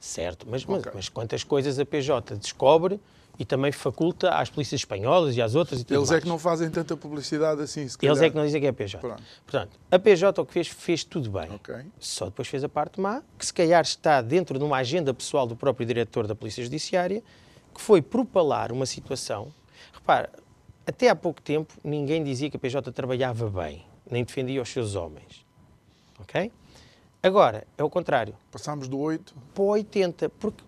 Certo, 0.00 0.46
mas, 0.48 0.64
okay. 0.64 0.76
mas, 0.76 0.94
mas 0.94 1.08
quantas 1.08 1.44
coisas 1.44 1.78
a 1.78 1.84
PJ 1.84 2.36
descobre 2.36 3.00
e 3.38 3.44
também 3.44 3.72
faculta 3.72 4.30
às 4.30 4.48
polícias 4.48 4.80
espanholas 4.82 5.36
e 5.36 5.42
às 5.42 5.54
outras 5.54 5.80
e 5.80 5.84
tudo 5.84 5.96
Eles 5.98 6.08
mais. 6.10 6.18
é 6.18 6.22
que 6.22 6.28
não 6.28 6.38
fazem 6.38 6.70
tanta 6.70 6.96
publicidade 6.96 7.60
assim, 7.62 7.80
Eles 7.80 7.96
calhar. 7.96 8.22
é 8.22 8.30
que 8.30 8.36
não 8.36 8.44
dizem 8.44 8.60
que 8.60 8.66
é 8.66 8.70
a 8.70 8.72
PJ. 8.72 8.98
Pronto. 9.00 9.22
Portanto, 9.44 9.78
a 9.90 9.98
PJ 9.98 10.40
o 10.40 10.46
que 10.46 10.52
fez, 10.52 10.68
fez 10.68 11.04
tudo 11.04 11.30
bem. 11.30 11.50
Okay. 11.54 11.84
Só 11.98 12.26
depois 12.26 12.46
fez 12.46 12.62
a 12.62 12.68
parte 12.68 13.00
má, 13.00 13.22
que 13.38 13.44
se 13.44 13.52
calhar 13.52 13.82
está 13.82 14.22
dentro 14.22 14.58
de 14.58 14.64
uma 14.64 14.76
agenda 14.76 15.12
pessoal 15.12 15.46
do 15.46 15.56
próprio 15.56 15.86
diretor 15.86 16.26
da 16.26 16.34
Polícia 16.34 16.62
Judiciária, 16.62 17.22
que 17.74 17.80
foi 17.80 18.00
propalar 18.00 18.70
uma 18.70 18.86
situação. 18.86 19.52
Repara, 19.92 20.30
até 20.86 21.08
há 21.08 21.16
pouco 21.16 21.42
tempo 21.42 21.74
ninguém 21.82 22.22
dizia 22.22 22.48
que 22.48 22.56
a 22.56 22.60
PJ 22.60 22.92
trabalhava 22.92 23.50
bem, 23.50 23.84
nem 24.08 24.22
defendia 24.22 24.62
os 24.62 24.68
seus 24.68 24.94
homens. 24.94 25.44
Ok? 26.20 26.52
Agora, 27.20 27.66
é 27.76 27.82
o 27.82 27.90
contrário. 27.90 28.34
Passámos 28.52 28.86
do 28.86 28.98
8 28.98 29.34
para 29.54 29.62
o 29.62 29.66
80, 29.68 30.28
porque 30.28 30.62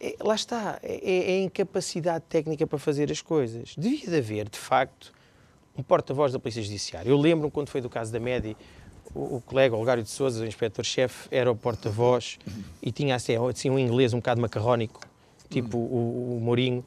é, 0.00 0.16
lá 0.20 0.34
está, 0.34 0.78
é, 0.82 1.32
é, 1.32 1.40
a 1.40 1.42
incapacidade 1.42 2.24
técnica 2.28 2.66
para 2.66 2.78
fazer 2.78 3.12
as 3.12 3.20
coisas. 3.20 3.74
Devia 3.76 4.08
de 4.08 4.16
haver, 4.16 4.48
de 4.48 4.58
facto, 4.58 5.12
um 5.76 5.82
porta-voz 5.82 6.32
da 6.32 6.38
Polícia 6.38 6.62
Judiciária. 6.62 7.10
Eu 7.10 7.18
lembro-me 7.18 7.50
quando 7.50 7.68
foi 7.68 7.82
do 7.82 7.90
caso 7.90 8.10
da 8.10 8.18
MEDI, 8.18 8.56
o, 9.14 9.36
o 9.36 9.42
colega 9.44 9.76
Olgário 9.76 10.02
de 10.02 10.08
Souza, 10.08 10.42
o 10.42 10.46
inspetor-chefe, 10.46 11.28
era 11.30 11.50
o 11.50 11.54
porta-voz 11.54 12.38
e 12.82 12.90
tinha 12.90 13.14
assim, 13.14 13.34
assim, 13.48 13.68
um 13.68 13.78
inglês 13.78 14.14
um 14.14 14.18
bocado 14.18 14.40
macarrónico, 14.40 15.00
tipo 15.50 15.76
o, 15.76 16.38
o 16.38 16.40
Mourinho, 16.40 16.82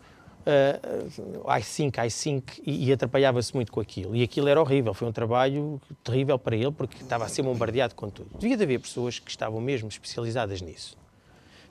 uh, 0.48 1.50
i5, 1.52 1.92
i5, 1.92 2.44
e, 2.66 2.90
e 2.90 2.94
atrapalhava-se 2.94 3.54
muito 3.54 3.72
com 3.72 3.80
aquilo. 3.80 4.16
E 4.16 4.24
aquilo 4.24 4.48
era 4.48 4.60
horrível, 4.60 4.94
foi 4.94 5.08
um 5.08 5.12
trabalho 5.12 5.80
terrível 6.04 6.40
para 6.40 6.56
ele, 6.56 6.72
porque 6.72 7.04
estava 7.04 7.26
a 7.26 7.28
ser 7.28 7.44
bombardeado 7.44 7.94
com 7.94 8.10
tudo. 8.10 8.30
Devia 8.40 8.58
de 8.58 8.64
haver 8.64 8.80
pessoas 8.80 9.20
que 9.20 9.30
estavam 9.30 9.62
mesmo 9.62 9.88
especializadas 9.88 10.62
nisso. 10.62 10.98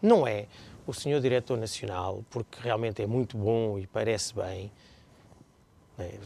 Não 0.01 0.27
é 0.27 0.47
o 0.87 0.93
senhor 0.93 1.21
diretor 1.21 1.57
nacional, 1.57 2.25
porque 2.31 2.59
realmente 2.61 3.03
é 3.03 3.07
muito 3.07 3.37
bom 3.37 3.79
e 3.79 3.87
parece 3.87 4.35
bem. 4.35 4.71
É, 5.99 6.19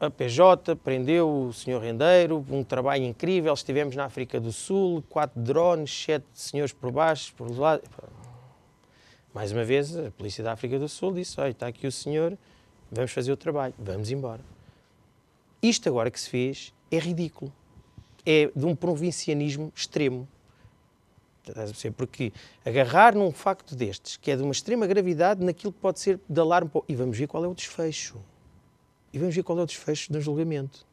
a 0.00 0.08
PJ 0.08 0.76
prendeu 0.76 1.48
o 1.48 1.52
senhor 1.52 1.82
Rendeiro, 1.82 2.42
um 2.50 2.64
trabalho 2.64 3.04
incrível. 3.04 3.52
Estivemos 3.52 3.94
na 3.94 4.06
África 4.06 4.40
do 4.40 4.50
Sul, 4.50 5.04
quatro 5.10 5.38
drones, 5.38 5.92
sete 5.92 6.24
senhores 6.32 6.72
por 6.72 6.90
baixo, 6.90 7.34
por 7.34 7.50
lado. 7.50 7.82
Mais 9.34 9.52
uma 9.52 9.62
vez, 9.62 9.94
a 9.94 10.10
polícia 10.10 10.42
da 10.42 10.52
África 10.52 10.78
do 10.78 10.88
Sul 10.88 11.12
disse: 11.12 11.38
Olha, 11.38 11.50
está 11.50 11.66
aqui 11.66 11.86
o 11.86 11.92
senhor, 11.92 12.38
vamos 12.90 13.12
fazer 13.12 13.30
o 13.30 13.36
trabalho, 13.36 13.74
vamos 13.78 14.10
embora. 14.10 14.40
Isto 15.62 15.90
agora 15.90 16.10
que 16.10 16.18
se 16.18 16.30
fez 16.30 16.72
é 16.90 16.98
ridículo. 16.98 17.52
É 18.24 18.50
de 18.56 18.64
um 18.64 18.74
provincianismo 18.74 19.70
extremo. 19.76 20.26
Porque 21.96 22.32
agarrar 22.64 23.14
num 23.14 23.30
facto 23.30 23.74
destes, 23.74 24.16
que 24.16 24.30
é 24.30 24.36
de 24.36 24.42
uma 24.42 24.52
extrema 24.52 24.86
gravidade, 24.86 25.44
naquilo 25.44 25.72
que 25.72 25.78
pode 25.78 26.00
ser 26.00 26.20
de 26.28 26.40
alarme. 26.40 26.70
E 26.88 26.94
vamos 26.94 27.16
ver 27.16 27.26
qual 27.26 27.44
é 27.44 27.48
o 27.48 27.54
desfecho. 27.54 28.18
E 29.12 29.18
vamos 29.18 29.34
ver 29.34 29.42
qual 29.42 29.58
é 29.58 29.62
o 29.62 29.66
desfecho 29.66 30.12
do 30.12 30.20
julgamento. 30.20 30.86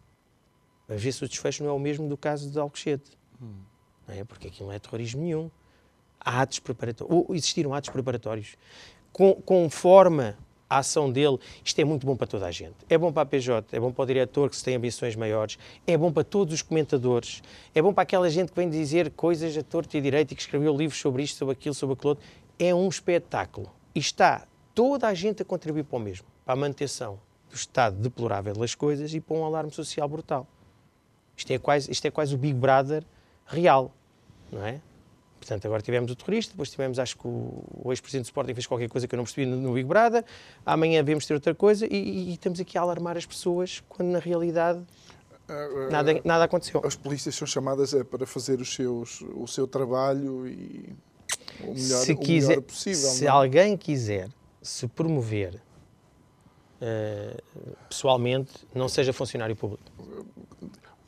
Vamos 0.87 1.03
ver 1.03 1.11
se 1.11 1.23
o 1.23 1.27
desfecho 1.27 1.63
não 1.63 1.69
é 1.69 1.73
o 1.73 1.79
mesmo 1.79 2.07
do 2.07 2.17
caso 2.17 2.49
de 2.49 2.59
Alcochete. 2.59 3.11
Hum. 3.41 3.59
Não 4.07 4.15
é? 4.15 4.23
Porque 4.23 4.47
aquilo 4.47 4.69
não 4.69 4.75
é 4.75 4.79
terrorismo 4.79 5.21
nenhum. 5.21 5.51
Há 6.19 6.41
atos 6.41 6.59
preparatórios. 6.59 7.15
Ou 7.15 7.35
existiram 7.35 7.73
atos 7.73 7.89
preparatórios. 7.89 8.55
Com, 9.11 9.35
com 9.35 9.69
forma 9.69 10.37
a 10.69 10.79
ação 10.79 11.11
dele, 11.11 11.37
isto 11.63 11.79
é 11.79 11.85
muito 11.85 12.05
bom 12.05 12.15
para 12.15 12.27
toda 12.27 12.45
a 12.45 12.51
gente. 12.51 12.75
É 12.89 12.97
bom 12.97 13.11
para 13.11 13.23
a 13.23 13.25
PJ, 13.25 13.75
é 13.75 13.79
bom 13.79 13.91
para 13.91 14.03
o 14.03 14.05
diretor 14.05 14.49
que 14.49 14.55
se 14.55 14.63
tem 14.63 14.75
ambições 14.75 15.15
maiores, 15.15 15.57
é 15.85 15.97
bom 15.97 16.11
para 16.11 16.23
todos 16.23 16.53
os 16.53 16.61
comentadores, 16.61 17.41
é 17.73 17.81
bom 17.81 17.93
para 17.93 18.03
aquela 18.03 18.29
gente 18.29 18.51
que 18.51 18.55
vem 18.55 18.69
dizer 18.69 19.11
coisas 19.11 19.57
a 19.57 19.63
torto 19.63 19.95
e 19.95 20.01
direito 20.01 20.31
e 20.31 20.35
que 20.35 20.41
escreveu 20.41 20.75
livros 20.75 20.99
sobre 20.99 21.23
isto, 21.23 21.37
sobre 21.37 21.53
aquilo, 21.53 21.73
sobre 21.73 21.93
aquilo 21.93 22.09
outro. 22.09 22.25
É 22.59 22.73
um 22.73 22.87
espetáculo. 22.87 23.71
E 23.95 23.99
está 23.99 24.45
toda 24.73 25.07
a 25.07 25.13
gente 25.13 25.41
a 25.41 25.45
contribuir 25.45 25.83
para 25.83 25.97
o 25.97 25.99
mesmo, 25.99 26.27
para 26.45 26.53
a 26.53 26.57
manutenção 26.57 27.19
do 27.49 27.55
estado 27.55 27.95
deplorável 27.97 28.53
das 28.53 28.75
coisas 28.75 29.13
e 29.13 29.19
para 29.19 29.35
um 29.35 29.45
alarme 29.45 29.71
social 29.71 30.07
brutal. 30.07 30.45
Isto 31.35 31.51
é 31.51 31.59
quase, 31.59 31.91
isto 31.91 32.05
é 32.05 32.11
quase 32.11 32.35
o 32.35 32.37
Big 32.37 32.53
Brother 32.53 33.03
real, 33.45 33.91
não 34.51 34.65
é? 34.65 34.81
Portanto, 35.39 35.65
agora 35.65 35.81
tivemos 35.81 36.11
o 36.11 36.15
terrorista, 36.15 36.51
depois 36.53 36.69
tivemos, 36.69 36.99
acho 36.99 37.17
que 37.17 37.27
o, 37.27 37.63
o 37.83 37.91
ex-presidente 37.91 38.25
do 38.25 38.27
Sporting 38.27 38.53
fez 38.53 38.65
qualquer 38.65 38.89
coisa 38.89 39.07
que 39.07 39.15
eu 39.15 39.17
não 39.17 39.23
percebi 39.23 39.45
no, 39.45 39.55
no 39.57 39.73
Big 39.73 39.87
Brother, 39.87 40.25
amanhã 40.65 41.03
devemos 41.03 41.25
ter 41.25 41.33
outra 41.33 41.53
coisa 41.53 41.85
e, 41.85 41.89
e, 41.89 42.29
e, 42.29 42.33
estamos 42.33 42.59
aqui 42.59 42.77
a 42.77 42.81
alarmar 42.81 43.17
as 43.17 43.25
pessoas 43.25 43.83
quando 43.87 44.09
na 44.09 44.19
realidade 44.19 44.79
uh, 44.79 45.87
uh, 45.87 45.91
nada, 45.91 46.21
nada 46.25 46.43
aconteceu. 46.43 46.81
As 46.83 46.95
polícias 46.95 47.35
são 47.35 47.47
chamadas 47.47 47.93
é, 47.93 48.03
para 48.03 48.25
fazer 48.25 48.59
os 48.59 48.73
seus, 48.73 49.21
o 49.21 49.47
seu 49.47 49.67
trabalho 49.67 50.47
e 50.47 50.95
o 51.61 51.73
melhor, 51.73 52.03
se 52.03 52.15
quiser, 52.15 52.45
o 52.45 52.49
melhor 52.49 52.61
possível. 52.63 53.09
Se 53.09 53.25
não? 53.25 53.31
É? 53.31 53.31
alguém 53.31 53.77
quiser 53.77 54.29
se 54.61 54.87
promover 54.87 55.61
uh, 56.81 57.75
pessoalmente, 57.89 58.51
não 58.73 58.89
seja 58.89 59.13
funcionário 59.13 59.55
público. 59.55 59.83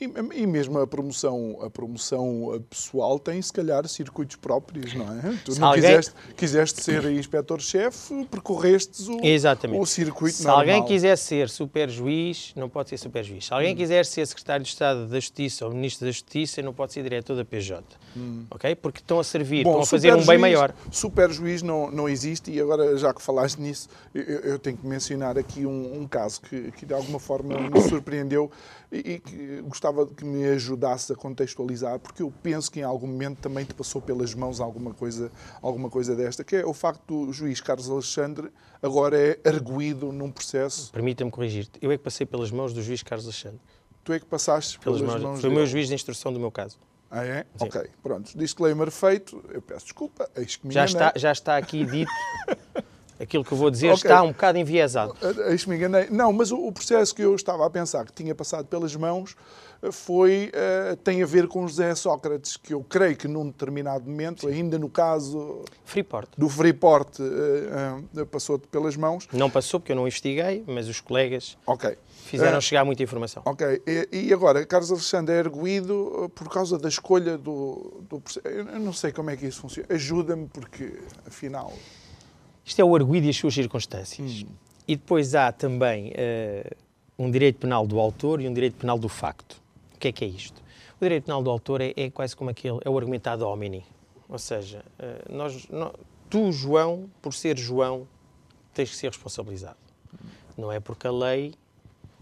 E, 0.02 0.06
e, 0.34 0.48
mesmo 0.48 0.80
a 0.80 0.88
promoção, 0.88 1.60
a 1.62 1.70
promoção 1.70 2.64
pessoal 2.70 3.20
tem, 3.20 3.42
se 3.42 3.52
calhar, 3.52 3.86
circuitos 3.86 4.38
próprios, 4.38 4.94
não 4.94 5.06
é? 5.20 5.38
Tu 5.44 5.52
se 5.52 5.60
não 5.60 5.68
alguém... 5.68 5.82
quiseste, 5.82 6.14
quiseste 6.38 6.82
ser 6.82 7.04
inspetor-chefe, 7.12 8.26
percorrestes 8.32 9.10
o, 9.10 9.20
Exatamente. 9.22 9.82
o 9.82 9.86
circuito 9.86 10.38
se 10.38 10.44
normal. 10.46 10.64
Se 10.64 10.72
alguém 10.72 10.88
quiser 10.88 11.18
ser 11.18 11.50
super-juiz, 11.50 12.54
não 12.56 12.70
pode 12.70 12.88
ser 12.88 12.98
super-juiz. 12.98 13.48
Se 13.48 13.54
alguém 13.54 13.74
hum. 13.74 13.78
quiser 13.78 14.06
ser 14.06 14.26
secretário 14.26 14.64
de 14.64 14.70
Estado 14.70 15.06
da 15.06 15.20
Justiça 15.20 15.66
ou 15.66 15.74
ministro 15.74 16.06
da 16.06 16.12
Justiça, 16.14 16.62
não 16.62 16.74
pode 16.74 16.94
ser 16.94 17.04
diretor 17.04 17.36
da 17.36 17.44
PJ. 17.44 17.84
Hum. 18.16 18.46
Ok? 18.50 18.74
Porque 18.78 19.00
estão 19.00 19.20
a 19.20 19.24
servir, 19.24 19.66
Bom, 19.66 19.72
estão 19.72 19.84
a 19.84 19.86
fazer 19.86 20.16
um 20.16 20.26
bem 20.26 20.38
maior. 20.38 20.74
Super-juiz 20.90 21.62
não, 21.62 21.91
não 21.91 22.08
existe 22.08 22.52
e 22.52 22.62
agora, 22.62 22.95
já 22.97 23.14
que 23.14 23.22
falaste 23.22 23.60
nisso, 23.60 23.89
eu, 24.16 24.24
eu 24.24 24.60
tenho 24.60 24.78
que 24.78 24.88
mencionar 24.88 25.38
aqui 25.38 25.66
um, 25.66 26.02
um 26.02 26.08
caso 26.08 26.39
que, 26.39 26.72
que, 26.72 26.86
de 26.86 26.93
alguma 26.93 27.20
forma, 27.20 27.60
me 27.60 27.82
surpreendeu 27.82 28.50
e 28.91 29.20
que 29.20 29.62
gostava 29.68 29.89
que 30.16 30.26
me 30.26 30.46
ajudasse 30.46 31.14
a 31.14 31.16
contextualizar, 31.16 32.00
porque 32.00 32.22
eu 32.22 32.34
penso 32.44 32.72
que 32.72 32.80
em 32.80 32.84
algum 32.84 33.08
momento 33.08 33.40
também 33.40 33.66
te 33.66 33.74
passou 33.74 34.02
pelas 34.02 34.34
mãos 34.34 34.60
alguma 34.60 34.94
coisa, 34.94 35.32
alguma 35.62 35.90
coisa 35.90 36.16
desta, 36.16 36.44
que 36.44 36.58
é 36.58 36.66
o 36.66 36.74
facto 36.74 37.26
do 37.26 37.34
juiz 37.34 37.62
Carlos 37.62 37.90
Alexandre 37.90 38.50
agora 38.82 39.18
é 39.18 39.40
arguído 39.48 40.12
num 40.12 40.32
processo. 40.32 40.92
Permita-me 40.92 41.32
corrigir-te, 41.32 41.80
eu 41.82 41.92
é 41.92 41.98
que 41.98 42.04
passei 42.04 42.26
pelas 42.26 42.52
mãos 42.52 42.74
do 42.74 42.82
juiz 42.82 43.04
Carlos 43.04 43.26
Alexandre. 43.26 43.60
Tu 44.04 44.14
é 44.14 44.20
que 44.20 44.26
passaste 44.26 44.80
pelas, 44.80 45.00
pelas 45.00 45.14
mãos, 45.14 45.24
mãos 45.24 45.42
Foi 45.42 45.50
o 45.50 45.54
meu 45.54 45.66
juiz 45.66 45.88
de 45.88 45.94
instrução 45.94 46.34
do 46.34 46.40
meu 46.40 46.52
caso. 46.52 46.80
Ah, 47.12 47.26
é? 47.26 47.46
Sim. 47.56 47.66
Ok, 47.66 47.90
pronto. 48.04 48.38
Disclaimer 48.38 48.92
feito. 48.92 49.44
Eu 49.50 49.62
peço 49.62 49.86
desculpa. 49.86 50.30
Que 50.36 50.72
já, 50.72 50.86
está, 50.86 51.14
já 51.16 51.32
está 51.32 51.58
aqui 51.58 51.84
dito 51.84 52.12
Aquilo 53.20 53.43
que 53.43 53.51
eu 53.51 53.57
vou 53.57 53.70
dizer 53.70 53.88
Ok. 53.89 53.95
está 53.97 54.24
um 54.24 54.30
bocado 54.30 54.57
enviesado. 54.57 55.15
Eh, 55.22 55.51
Eis-me 55.51 55.76
enganei. 55.76 56.07
Não, 56.09 56.32
mas 56.32 56.51
o, 56.51 56.72
processo 56.72 57.13
que 57.13 57.22
eu 57.22 57.36
estava 57.36 57.65
a 57.65 57.70
pensar 57.70 58.05
que 58.05 58.13
tinha 58.13 58.34
passado 58.34 58.65
pelas 58.67 58.95
mãos 58.95 59.36
eh, 59.84 59.91
foi, 59.91 60.49
eh, 60.53 60.97
tem 61.03 61.22
a 61.22 61.26
ver 61.26 61.47
com 61.47 61.67
José 61.67 61.93
Sócrates, 61.95 62.55
que 62.55 62.74
eu 62.74 62.82
creio 62.84 63.17
que 63.17 63.28
num 63.28 63.45
determinado 63.47 64.09
momento, 64.09 64.47
ainda 64.47 64.80
no 64.80 64.89
caso 64.89 65.63
Freeport. 65.84 66.30
do 66.38 66.47
Freeport, 66.47 67.20
eh, 67.20 68.22
eh, 68.22 68.26
passou 68.26 68.57
pelas 68.57 68.95
mãos. 68.95 69.28
Não 69.34 69.49
passou 69.49 69.80
porque 69.82 69.91
eu 69.91 69.97
não 69.97 70.07
investiguei, 70.07 70.63
mas 70.65 70.88
os 70.88 71.01
colegas 71.01 71.57
Ok. 71.65 71.97
fizeram 72.26 72.57
Eh, 72.57 72.61
chegar 72.61 72.86
muita 72.86 73.03
informação. 73.03 73.43
Ok, 73.45 73.82
e, 73.86 74.07
e 74.28 74.34
agora, 74.34 74.65
Carlos 74.65 74.91
Alexandre 74.91 75.36
é 75.36 75.39
erguido 75.39 76.24
uh, 76.26 76.30
por 76.30 76.47
causa 76.49 76.78
da 76.78 76.88
escolha 76.88 77.38
do, 77.38 78.01
do 78.09 78.22
eu 78.45 78.80
não 78.80 78.93
sei 78.93 79.11
como 79.11 79.30
é 79.30 79.36
que 79.36 79.45
isso 79.45 79.59
funciona. 79.59 79.88
Ajuda-me, 79.93 80.47
porque 80.47 80.93
afinal. 81.28 81.74
Isto 82.70 82.82
é 82.82 82.86
o 82.86 82.95
arguido 82.95 83.26
e 83.26 83.32
as 83.32 83.36
suas 83.36 83.55
circunstâncias. 83.55 84.45
E 84.88 84.95
depois 84.95 85.34
há 85.34 85.51
também 85.51 86.11
eh, 86.13 86.70
um 87.17 87.32
direito 87.32 87.57
penal 87.57 87.88
do 87.88 87.99
autor 87.99 88.39
e 88.41 88.47
um 88.47 88.53
direito 88.53 88.76
penal 88.76 88.99
do 88.99 89.09
facto. 89.09 89.59
O 89.95 89.97
que 89.97 90.09
é 90.09 90.11
que 90.11 90.24
é 90.24 90.28
isto? 90.28 90.61
O 91.01 91.03
direito 91.03 91.24
penal 91.24 91.41
do 91.41 91.49
autor 91.49 91.82
é, 91.82 91.93
é 91.97 92.11
quase 92.11 92.36
como 92.36 92.51
aquele, 92.51 92.78
é 92.86 92.88
o 92.89 92.95
argumentado 92.95 93.43
homini. 93.47 93.84
Ou 94.28 94.38
seja, 94.38 94.86
eh, 94.99 95.26
nós, 95.32 95.67
nó- 95.67 95.93
tu, 96.30 96.51
João, 96.51 97.09
por 97.24 97.34
ser 97.34 97.57
João, 97.57 98.07
tens 98.72 98.91
que 98.91 98.95
ser 98.97 99.07
responsabilizado. 99.07 99.78
Não 100.55 100.72
é 100.72 100.80
porque 100.80 101.07
a 101.07 101.11
lei 101.11 101.55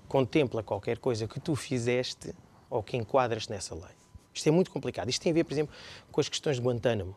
contempla 0.08 0.64
qualquer 0.64 0.98
coisa 0.98 1.28
que 1.28 1.42
tu 1.42 1.58
fizeste 1.58 2.34
ou 2.70 2.82
que 2.82 2.96
enquadras 2.96 3.50
nessa 3.50 3.76
lei. 3.76 3.98
Isto 4.34 4.48
é 4.48 4.52
muito 4.52 4.72
complicado. 4.72 5.10
Isto 5.10 5.24
tem 5.24 5.32
a 5.32 5.36
ver, 5.36 5.44
por 5.44 5.52
exemplo, 5.52 5.76
com 6.10 6.22
as 6.22 6.30
questões 6.30 6.56
de 6.56 6.62
Guantánamo. 6.62 7.14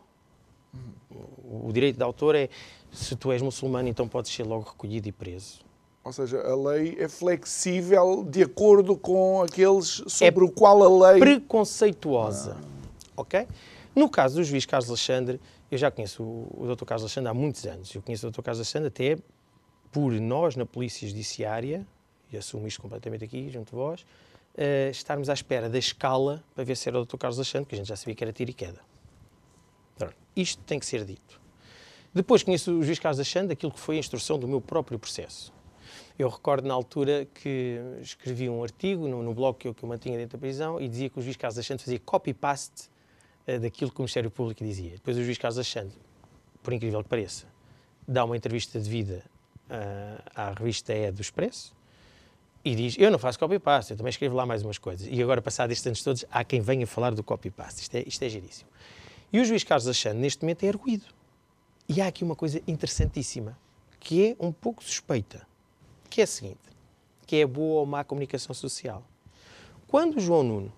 O 1.43 1.69
direito 1.73 1.97
de 1.97 2.03
autor 2.03 2.33
é 2.35 2.49
se 2.91 3.15
tu 3.15 3.31
és 3.31 3.41
muçulmano, 3.41 3.87
então 3.87 4.07
podes 4.07 4.31
ser 4.31 4.43
logo 4.43 4.69
recolhido 4.69 5.07
e 5.07 5.11
preso. 5.11 5.59
Ou 6.03 6.11
seja, 6.11 6.41
a 6.41 6.55
lei 6.55 6.97
é 6.99 7.07
flexível 7.07 8.23
de 8.23 8.43
acordo 8.43 8.97
com 8.97 9.41
aqueles 9.41 10.01
É 10.05 10.09
sobre 10.09 10.43
o 10.43 10.51
qual 10.51 10.83
a 10.83 11.11
lei. 11.11 11.19
Preconceituosa. 11.19 12.57
Ok? 13.15 13.47
No 13.95 14.09
caso 14.09 14.35
do 14.35 14.43
juiz 14.43 14.65
Carlos 14.65 14.89
Alexandre, 14.89 15.39
eu 15.69 15.77
já 15.77 15.91
conheço 15.91 16.23
o, 16.23 16.63
o 16.63 16.75
Dr. 16.75 16.85
Carlos 16.85 17.03
Alexandre 17.03 17.29
há 17.29 17.33
muitos 17.33 17.65
anos. 17.65 17.93
Eu 17.93 18.01
conheço 18.01 18.27
o 18.27 18.31
Dr. 18.31 18.41
Carlos 18.41 18.59
Alexandre 18.59 18.87
até 18.87 19.17
por 19.91 20.11
nós, 20.13 20.55
na 20.55 20.65
Polícia 20.65 21.07
Judiciária, 21.07 21.85
e 22.31 22.37
assumo 22.37 22.67
isto 22.67 22.81
completamente 22.81 23.23
aqui, 23.23 23.49
junto 23.49 23.69
de 23.69 23.75
vós, 23.75 24.05
eh, 24.55 24.89
estarmos 24.89 25.29
à 25.29 25.33
espera 25.33 25.69
da 25.69 25.77
escala 25.77 26.43
para 26.55 26.63
ver 26.63 26.75
se 26.77 26.89
era 26.89 26.99
o 26.99 27.05
Dr. 27.05 27.17
Carlos 27.17 27.37
Alexandre, 27.37 27.67
que 27.67 27.75
a 27.75 27.77
gente 27.77 27.87
já 27.87 27.95
sabia 27.95 28.15
que 28.15 28.23
era 28.23 28.33
tiro 28.33 28.49
e 28.49 28.53
queda. 28.53 28.79
Pronto. 29.97 30.15
Isto 30.35 30.63
tem 30.63 30.79
que 30.79 30.85
ser 30.85 31.05
dito. 31.05 31.40
Depois 32.13 32.43
conheço 32.43 32.71
o 32.71 32.83
juiz 32.83 32.99
Carlos 32.99 33.19
Alexandre, 33.19 33.53
aquilo 33.53 33.71
que 33.71 33.79
foi 33.79 33.95
a 33.95 33.99
instrução 33.99 34.37
do 34.37 34.47
meu 34.47 34.59
próprio 34.59 34.99
processo. 34.99 35.53
Eu 36.19 36.27
recordo 36.27 36.67
na 36.67 36.73
altura 36.73 37.25
que 37.33 37.79
escrevi 38.01 38.49
um 38.49 38.63
artigo 38.63 39.07
no, 39.07 39.23
no 39.23 39.33
blog 39.33 39.57
que 39.57 39.67
eu, 39.67 39.73
que 39.73 39.83
eu 39.83 39.89
mantinha 39.89 40.17
dentro 40.17 40.37
da 40.37 40.41
prisão 40.41 40.79
e 40.79 40.87
dizia 40.87 41.09
que 41.09 41.17
o 41.17 41.21
juiz 41.21 41.37
Carlos 41.37 41.57
Alexandre 41.57 41.83
fazia 41.83 41.99
copy-paste 41.99 42.89
eh, 43.47 43.59
daquilo 43.59 43.91
que 43.91 43.97
o 43.97 44.01
Ministério 44.01 44.29
Público 44.29 44.63
dizia. 44.63 44.91
Depois 44.91 45.17
o 45.17 45.23
juiz 45.23 45.37
Carlos 45.37 45.57
Alexandre, 45.57 45.97
por 46.61 46.73
incrível 46.73 47.01
que 47.01 47.09
pareça, 47.09 47.47
dá 48.07 48.25
uma 48.25 48.35
entrevista 48.35 48.79
de 48.79 48.89
vida 48.89 49.23
ah, 49.69 50.21
à 50.35 50.53
revista 50.53 50.93
E 50.93 51.11
do 51.11 51.21
Expresso 51.21 51.73
e 52.63 52.75
diz, 52.75 52.95
eu 52.99 53.09
não 53.09 53.17
faço 53.17 53.39
copy-paste, 53.39 53.91
eu 53.91 53.97
também 53.97 54.11
escrevo 54.11 54.35
lá 54.35 54.45
mais 54.45 54.63
umas 54.63 54.77
coisas. 54.77 55.07
E 55.09 55.23
agora, 55.23 55.41
passados 55.41 55.71
estes 55.71 55.87
anos 55.87 56.03
todos, 56.03 56.25
há 56.29 56.43
quem 56.43 56.61
venha 56.61 56.85
falar 56.85 57.15
do 57.15 57.23
copy-paste. 57.23 57.81
Isto 57.81 57.95
é, 57.95 58.03
isto 58.05 58.21
é 58.23 58.29
giríssimo. 58.29 58.69
E 59.33 59.39
o 59.39 59.45
juiz 59.45 59.63
Carlos 59.63 59.87
Alexandre, 59.87 60.19
neste 60.19 60.43
momento, 60.43 60.63
é 60.63 60.69
arguído. 60.69 61.05
E 61.87 62.01
há 62.01 62.07
aqui 62.07 62.23
uma 62.23 62.35
coisa 62.35 62.61
interessantíssima, 62.67 63.57
que 63.99 64.29
é 64.29 64.35
um 64.39 64.51
pouco 64.51 64.83
suspeita, 64.83 65.45
que 66.09 66.21
é 66.21 66.23
a 66.23 66.27
seguinte, 66.27 66.59
que 67.25 67.37
é 67.37 67.43
a 67.43 67.47
boa 67.47 67.81
ou 67.81 67.85
má 67.85 68.03
comunicação 68.03 68.53
social. 68.53 69.03
Quando 69.87 70.19
João 70.19 70.43
Nuno 70.43 70.73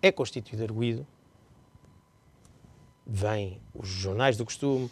é 0.00 0.12
constituído 0.12 0.62
arguído, 0.62 1.06
vêm 3.06 3.60
os 3.74 3.88
jornais 3.88 4.36
do 4.36 4.44
costume, 4.44 4.90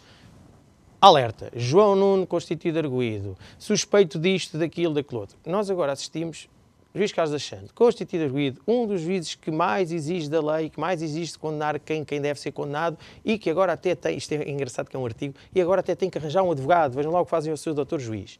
alerta, 0.99 1.51
João 1.55 1.95
Nuno 1.95 2.27
constituído 2.27 2.79
arguído, 2.79 3.37
suspeito 3.57 4.19
disto, 4.19 4.57
daquilo, 4.57 4.93
daquilo 4.93 5.21
outro. 5.21 5.37
Nós 5.45 5.69
agora 5.69 5.91
assistimos, 5.91 6.47
juiz 6.95 7.11
Carlos 7.11 7.31
Alexandre, 7.31 7.73
constituído 7.73 8.25
arguído, 8.25 8.61
um 8.67 8.85
dos 8.85 9.01
juízes 9.01 9.33
que 9.33 9.49
mais 9.49 9.91
exige 9.91 10.29
da 10.29 10.39
lei, 10.39 10.69
que 10.69 10.79
mais 10.79 11.01
exige 11.01 11.31
de 11.31 11.39
condenar 11.39 11.79
quem, 11.79 12.05
quem 12.05 12.21
deve 12.21 12.39
ser 12.39 12.51
condenado 12.51 12.97
e 13.25 13.37
que 13.37 13.49
agora 13.49 13.73
até 13.73 13.95
tem, 13.95 14.15
isto 14.15 14.31
é 14.31 14.47
engraçado 14.49 14.89
que 14.89 14.95
é 14.95 14.99
um 14.99 15.05
artigo, 15.05 15.33
e 15.55 15.61
agora 15.61 15.79
até 15.79 15.95
tem 15.95 16.09
que 16.09 16.17
arranjar 16.17 16.43
um 16.43 16.51
advogado, 16.51 16.93
vejam 16.93 17.11
lá 17.11 17.19
o 17.21 17.25
que 17.25 17.31
fazem 17.31 17.51
o 17.51 17.57
seu 17.57 17.73
doutor 17.73 17.99
juiz. 17.99 18.39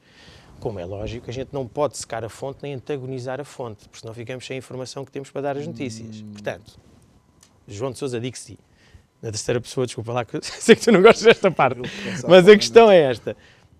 Como 0.60 0.80
é 0.80 0.86
lógico, 0.86 1.30
a 1.30 1.34
gente 1.34 1.50
não 1.52 1.68
pode 1.68 1.98
secar 1.98 2.24
a 2.24 2.30
fonte 2.30 2.60
nem 2.62 2.76
antagonizar 2.76 3.42
a 3.42 3.44
fonte, 3.44 3.90
porque 3.90 4.00
senão 4.00 4.14
ficamos 4.14 4.46
sem 4.46 4.56
a 4.56 4.58
informação 4.60 5.04
que 5.04 5.12
temos 5.12 5.32
para 5.32 5.42
dar 5.42 5.58
as 5.58 5.66
notícias. 5.66 6.22
Portanto, 6.22 6.80
João 7.68 7.92
de 7.92 7.98
Sousa 7.98 8.20
Dixi, 8.20 8.60
na 9.22 9.32
terceira 9.32 9.60
pessoa, 9.60 9.86
desculpa 9.86 10.14
lá, 10.14 10.24
que 10.24 10.40
sei 10.44 10.76
que 10.76 10.82
tu 10.82 10.92
não 10.92 11.02
gostas 11.02 11.24
desta 11.24 11.50
parte, 11.50 11.82
mas 12.28 12.48
a 12.48 12.56
questão 12.56 12.90
é 12.92 13.00
esta. 13.00 13.36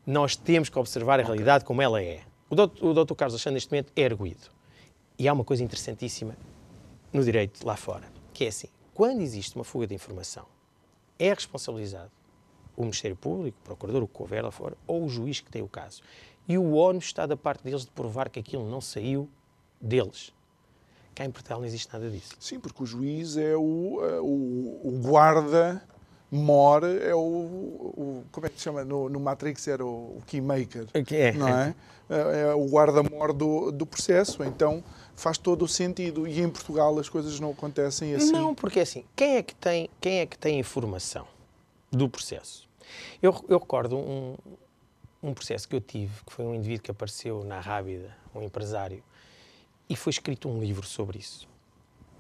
Nós 0.06 0.36
temos 0.36 0.68
que 0.68 0.78
observar 0.80 1.20
a 1.20 1.24
realidade 1.24 1.64
como 1.64 1.82
ela 1.82 2.02
é. 2.02 2.22
O 2.50 2.56
doutor, 2.56 2.90
o 2.90 2.94
doutor 2.94 3.16
Carlos 3.16 3.34
Alexandre, 3.34 3.56
neste 3.56 3.72
momento, 3.72 3.92
é 3.96 4.02
erguido. 4.02 4.53
E 5.24 5.28
há 5.30 5.32
uma 5.32 5.46
coisa 5.46 5.64
interessantíssima 5.64 6.36
no 7.14 7.24
direito 7.24 7.66
lá 7.66 7.78
fora, 7.78 8.04
que 8.34 8.44
é 8.44 8.50
assim, 8.50 8.68
quando 8.94 9.22
existe 9.22 9.56
uma 9.56 9.64
fuga 9.64 9.88
de 9.88 9.96
informação, 9.96 10.44
é 11.18 11.30
responsabilizado 11.34 12.12
o 12.76 12.82
Ministério 12.82 13.16
Público, 13.16 13.58
o 13.62 13.64
Procurador, 13.64 14.04
o 14.04 14.08
que 14.10 14.22
houver 14.22 14.44
lá 14.44 14.52
fora, 14.52 14.76
ou 14.86 15.06
o 15.06 15.08
juiz 15.08 15.40
que 15.40 15.50
tem 15.50 15.62
o 15.62 15.68
caso. 15.70 16.02
E 16.46 16.58
o 16.58 16.74
ONU 16.74 17.00
está 17.00 17.26
da 17.26 17.38
parte 17.38 17.64
deles 17.64 17.86
de 17.86 17.92
provar 17.92 18.28
que 18.30 18.38
aquilo 18.38 18.70
não 18.70 18.82
saiu 18.82 19.30
deles. 19.80 20.34
Cá 21.16 21.24
em 21.24 21.32
Portugal 21.32 21.60
não 21.60 21.66
existe 21.66 21.88
nada 21.94 22.10
disso. 22.10 22.36
Sim, 22.38 22.60
porque 22.60 22.84
o 22.84 22.86
juiz 22.86 23.38
é 23.38 23.56
o, 23.56 24.00
eh, 24.04 24.20
o, 24.20 24.82
o 24.84 25.00
guarda 25.02 25.82
mor, 26.30 26.84
é 26.84 27.16
o, 27.16 27.20
o- 27.20 28.24
Como 28.30 28.46
é 28.46 28.50
que 28.50 28.58
se 28.58 28.64
chama? 28.64 28.84
No, 28.84 29.08
no 29.08 29.22
Matrix 29.22 29.70
era 29.70 29.86
o, 29.86 30.18
o 30.18 30.24
keymaker. 30.28 30.86
É, 31.12 31.32
não 31.32 31.48
é? 31.48 31.74
É 32.10 32.42
é 32.50 32.54
o 32.54 32.66
guarda-mor 32.68 33.32
do, 33.32 33.72
do 33.72 33.86
processo. 33.86 34.44
Então 34.44 34.84
faz 35.16 35.38
todo 35.38 35.64
o 35.64 35.68
sentido. 35.68 36.28
E 36.28 36.40
em 36.40 36.50
Portugal 36.50 36.98
as 37.00 37.10
coisas 37.10 37.40
não 37.40 37.52
acontecem 37.52 38.14
assim. 38.16 38.32
Não, 38.32 38.54
porque 38.56 38.80
assim, 38.80 39.04
quem 39.16 39.38
é 39.38 39.44
que 39.44 39.56
tem, 39.56 39.90
quem 40.02 40.20
é 40.20 40.26
que 40.26 40.38
tem 40.38 40.60
informação 40.60 41.28
do 41.92 42.10
processo? 42.10 42.68
Eu, 43.22 43.34
eu 43.48 43.58
recordo 43.60 43.98
um, 43.98 44.36
um 45.22 45.34
processo 45.34 45.68
que 45.68 45.76
eu 45.76 45.82
tive, 45.82 46.14
que 46.26 46.34
foi 46.34 46.46
um 46.46 46.54
indivíduo 46.54 46.84
que 46.84 46.92
apareceu 46.92 47.44
na 47.44 47.60
Rábida, 47.60 48.16
um 48.36 48.42
empresário, 48.42 49.04
e 49.90 49.96
foi 49.96 50.12
escrito 50.12 50.50
um 50.50 50.60
livro 50.60 50.86
sobre 50.86 51.20
isso. 51.20 51.48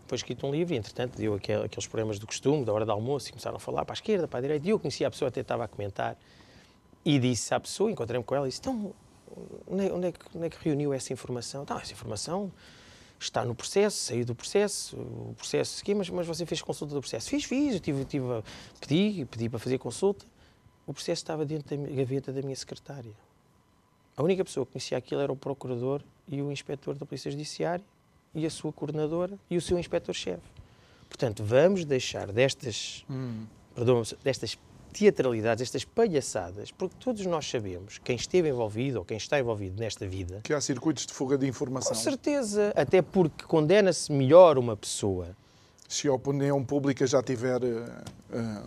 Foi 0.08 0.16
escrito 0.16 0.46
um 0.46 0.52
livro 0.52 0.74
e, 0.74 0.78
entretanto, 0.78 1.18
deu 1.18 1.34
aquel- 1.34 1.64
aqueles 1.64 1.88
problemas 1.88 2.20
do 2.20 2.28
costume, 2.28 2.66
da 2.66 2.74
hora 2.74 2.86
do 2.86 2.92
almoço, 2.92 3.30
e 3.30 3.32
começaram 3.32 3.58
a 3.58 3.60
falar 3.60 3.86
para 3.86 3.94
a 3.94 3.96
esquerda, 3.96 4.28
para 4.28 4.40
a 4.40 4.42
direita, 4.42 4.68
e 4.68 4.70
eu 4.70 4.80
conhecia 4.80 5.08
a 5.08 5.12
pessoa, 5.12 5.30
até 5.30 5.42
estava 5.42 5.64
a 5.64 5.68
comentar, 5.68 6.18
e 7.06 7.18
disse 7.20 7.54
à 7.54 7.60
pessoa, 7.60 7.90
encontrei-me 7.92 8.24
com 8.24 8.36
ela, 8.36 8.46
e 8.46 8.50
disse, 8.50 8.60
então, 8.62 8.94
onde 9.68 9.88
é, 9.88 9.94
onde 9.94 10.08
é 10.08 10.12
que, 10.12 10.20
onde 10.36 10.46
é 10.46 10.50
que 10.50 10.58
reuniu 10.62 10.94
essa 10.94 11.12
informação? 11.14 11.64
Então, 11.64 11.78
essa 11.80 11.92
informação 11.92 12.52
está 13.24 13.46
no 13.46 13.56
processo, 13.56 13.98
saiu 13.98 14.26
do 14.26 14.36
processo, 14.36 14.96
o 14.98 15.34
processo 15.38 15.82
aqui, 15.82 15.94
mas, 15.96 16.10
mas 16.10 16.28
você 16.28 16.46
fez 16.46 16.62
consulta 16.62 16.94
do 16.94 17.02
processo? 17.02 17.30
Fiz, 17.30 17.44
fiz, 17.44 17.76
eu 17.76 17.80
tive, 17.80 18.06
tive 18.06 18.26
a, 18.26 18.44
pedi, 18.80 19.26
pedi 19.26 19.50
para 19.50 19.60
fazer 19.60 19.78
consulta. 19.78 20.26
O 20.86 20.94
processo 20.94 21.22
estava 21.22 21.46
dentro 21.46 21.78
da 21.78 21.88
gaveta 21.92 22.32
da 22.32 22.42
minha 22.42 22.56
secretária. 22.56 23.12
A 24.16 24.22
única 24.22 24.44
pessoa 24.44 24.66
que 24.66 24.74
conhecia 24.74 24.98
aquilo 24.98 25.22
era 25.22 25.32
o 25.32 25.36
procurador 25.36 26.02
e 26.28 26.42
o 26.42 26.52
inspetor 26.52 26.96
da 26.96 27.06
Polícia 27.06 27.32
Judiciária 27.32 27.84
e 28.36 28.46
a 28.46 28.50
sua 28.50 28.72
coordenadora 28.72 29.38
e 29.50 29.58
o 29.58 29.62
seu 29.62 29.80
inspetor-chefe. 29.80 30.44
Portanto, 31.08 31.44
vamos 31.44 31.86
deixar 31.86 32.32
destas, 32.32 33.06
perdão, 33.74 34.02
destas 34.24 34.58
teatralidades, 34.94 35.62
estas 35.64 35.84
palhaçadas, 35.84 36.72
porque 36.72 36.96
todos 37.00 37.26
nós 37.26 37.50
sabemos, 37.50 38.00
quem 38.04 38.16
esteve 38.16 38.50
envolvido 38.50 39.00
ou 39.00 39.06
quem 39.06 39.18
está 39.18 39.40
envolvido 39.40 39.80
nesta 39.80 40.08
vida, 40.08 40.40
Que 40.44 40.54
há 40.54 40.62
circuitos 40.62 41.06
de 41.06 41.14
fuga 41.14 41.38
de 41.38 41.46
com 41.46 41.50
informação. 41.50 41.96
certeza, 41.96 42.72
até 42.76 43.02
porque 43.02 43.44
condena-se 43.46 44.12
melhor 44.12 44.58
uma 44.58 44.78
pessoa. 44.78 45.36
Se 45.90 46.08
a 46.08 46.14
opinião 46.14 46.64
pública 46.64 47.06
já 47.06 47.22
tiver 47.22 47.62
eh, 47.64 47.86
eh, 48.32 48.64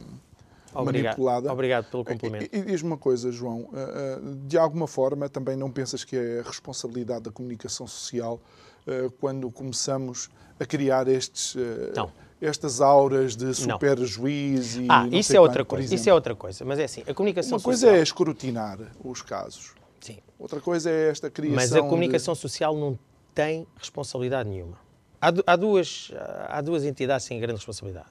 Obrigado, 0.74 1.04
manipulada. 1.04 1.52
obrigado 1.52 1.90
pelo 1.90 2.04
complemento. 2.04 2.54
E, 2.54 2.58
e 2.58 2.64
diz-me 2.64 2.90
uma 2.90 2.98
coisa, 2.98 3.32
João, 3.32 3.68
eh, 3.72 4.18
de 4.46 4.58
alguma 4.58 4.86
forma 4.86 5.28
também 5.28 5.56
não 5.56 5.70
pensas 5.70 6.04
que 6.04 6.16
é 6.16 6.42
responsabilidade 6.44 7.22
da 7.22 7.30
comunicação 7.30 7.86
social 7.86 8.40
quando 9.20 9.50
começamos 9.50 10.28
a 10.60 10.64
criar 10.64 11.08
estes, 11.08 11.54
eh, 11.56 11.92
Não. 11.94 12.10
estas 12.40 12.80
auras 12.80 13.34
de 13.36 13.52
super 13.54 13.98
juiz 14.04 14.76
e 14.76 14.86
Ah, 14.88 15.06
isso 15.10 15.36
é 15.36 15.40
outra 15.40 15.64
quanto, 15.64 15.78
coisa. 15.80 15.94
Isso 15.94 16.08
é 16.08 16.14
outra 16.14 16.34
coisa. 16.34 16.64
Mas 16.64 16.78
é 16.78 16.84
assim, 16.84 17.02
a 17.06 17.12
comunicação 17.14 17.58
Uma 17.58 17.62
coisa 17.64 17.80
social. 17.80 17.96
é 17.98 18.02
escrutinar 18.02 18.78
os 19.04 19.22
casos, 19.22 19.72
Sim. 20.00 20.18
outra 20.38 20.60
coisa 20.60 20.90
é 20.90 21.08
esta 21.10 21.30
criação 21.30 21.56
Mas 21.56 21.72
a 21.72 21.80
de- 21.80 21.88
comunicação 21.88 22.34
social 22.34 22.76
não 22.76 22.98
tem 23.34 23.66
responsabilidade 23.76 24.48
nenhuma. 24.48 24.78
Há, 25.20 25.32
há 25.46 25.56
duas, 25.56 26.10
há 26.48 26.60
duas 26.60 26.84
entidades 26.84 27.26
sem 27.26 27.38
grande 27.40 27.56
responsabilidade: 27.56 28.08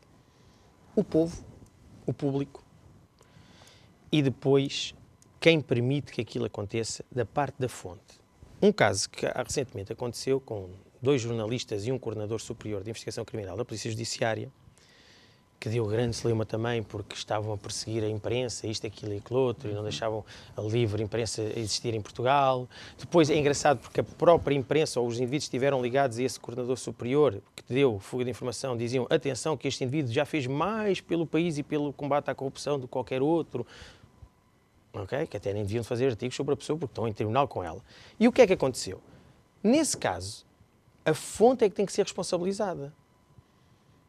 o 0.95 1.03
povo, 1.03 1.43
o 2.05 2.13
público, 2.13 2.63
e 4.11 4.21
depois 4.21 4.93
quem 5.39 5.61
permite 5.61 6.11
que 6.11 6.21
aquilo 6.21 6.45
aconteça 6.45 7.03
da 7.11 7.25
parte 7.25 7.55
da 7.59 7.69
fonte. 7.69 8.19
Um 8.61 8.71
caso 8.71 9.09
que 9.09 9.25
recentemente 9.25 9.91
aconteceu 9.91 10.39
com 10.39 10.69
dois 11.01 11.21
jornalistas 11.21 11.85
e 11.85 11.91
um 11.91 11.99
coordenador 11.99 12.39
superior 12.39 12.83
de 12.83 12.89
investigação 12.89 13.25
criminal 13.25 13.57
da 13.57 13.65
Polícia 13.65 13.91
Judiciária, 13.91 14.49
que 15.59 15.69
deu 15.69 15.85
grande 15.85 16.15
celeuma 16.15 16.45
também 16.45 16.83
porque 16.83 17.15
estavam 17.15 17.53
a 17.53 17.57
perseguir 17.57 18.03
a 18.03 18.09
imprensa, 18.09 18.67
isto, 18.67 18.85
aquilo 18.85 19.13
e 19.13 19.17
aquilo 19.17 19.39
outro, 19.39 19.69
e 19.69 19.73
não 19.73 19.83
deixavam 19.83 20.23
a 20.55 20.61
livre 20.61 21.01
imprensa 21.01 21.41
existir 21.55 21.93
em 21.93 22.01
Portugal. 22.01 22.67
Depois 22.97 23.29
é 23.29 23.37
engraçado 23.37 23.79
porque 23.79 23.99
a 23.99 24.03
própria 24.03 24.55
imprensa 24.55 24.99
ou 24.99 25.07
os 25.07 25.17
indivíduos 25.17 25.45
estiveram 25.45 25.81
ligados 25.81 26.17
a 26.17 26.23
esse 26.23 26.39
coordenador 26.39 26.77
superior 26.77 27.41
que 27.55 27.73
deu 27.73 27.99
fuga 27.99 28.23
de 28.23 28.31
informação, 28.31 28.77
diziam 28.77 29.07
atenção 29.09 29.57
que 29.57 29.67
este 29.67 29.83
indivíduo 29.83 30.13
já 30.13 30.25
fez 30.25 30.45
mais 30.45 31.01
pelo 31.01 31.25
país 31.25 31.57
e 31.57 31.63
pelo 31.63 31.91
combate 31.91 32.29
à 32.29 32.35
corrupção 32.35 32.79
do 32.79 32.87
que 32.87 32.91
qualquer 32.91 33.21
outro. 33.21 33.65
Okay? 34.95 35.27
Que 35.27 35.37
até 35.37 35.53
nem 35.53 35.63
deviam 35.63 35.83
fazer 35.83 36.07
artigos 36.07 36.35
sobre 36.35 36.53
a 36.53 36.57
pessoa 36.57 36.79
porque 36.79 36.91
estão 36.91 37.07
em 37.07 37.13
tribunal 37.13 37.47
com 37.47 37.63
ela. 37.63 37.81
E 38.19 38.27
o 38.27 38.31
que 38.31 38.41
é 38.41 38.47
que 38.47 38.53
aconteceu? 38.53 39.01
Nesse 39.61 39.97
caso, 39.97 40.45
a 41.03 41.13
fonte 41.13 41.65
é 41.65 41.69
que 41.69 41.75
tem 41.75 41.85
que 41.85 41.91
ser 41.91 42.03
responsabilizada 42.03 42.93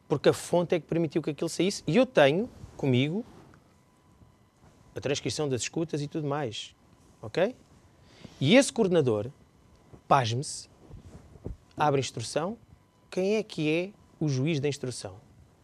porque 0.07 0.29
a 0.29 0.33
fonte 0.33 0.75
é 0.75 0.79
que 0.79 0.87
permitiu 0.87 1.21
que 1.21 1.31
aquilo 1.31 1.49
saísse. 1.49 1.83
E 1.85 1.95
eu 1.95 2.05
tenho 2.05 2.49
comigo 2.75 3.25
a 4.95 5.01
transcrição 5.01 5.49
das 5.49 5.61
escutas 5.61 6.01
e 6.01 6.07
tudo 6.07 6.27
mais. 6.27 6.73
Ok? 7.21 7.55
E 8.39 8.55
esse 8.55 8.71
coordenador, 8.71 9.29
pasme-se, 10.07 10.69
abre 11.75 11.99
instrução. 11.99 12.57
Quem 13.09 13.35
é 13.35 13.43
que 13.43 13.69
é 13.69 13.91
o 14.19 14.29
juiz 14.29 14.59
da 14.59 14.67
instrução? 14.67 15.19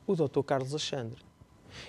O 0.06 0.16
Dr. 0.16 0.42
Carlos 0.46 0.72
Alexandre. 0.72 1.22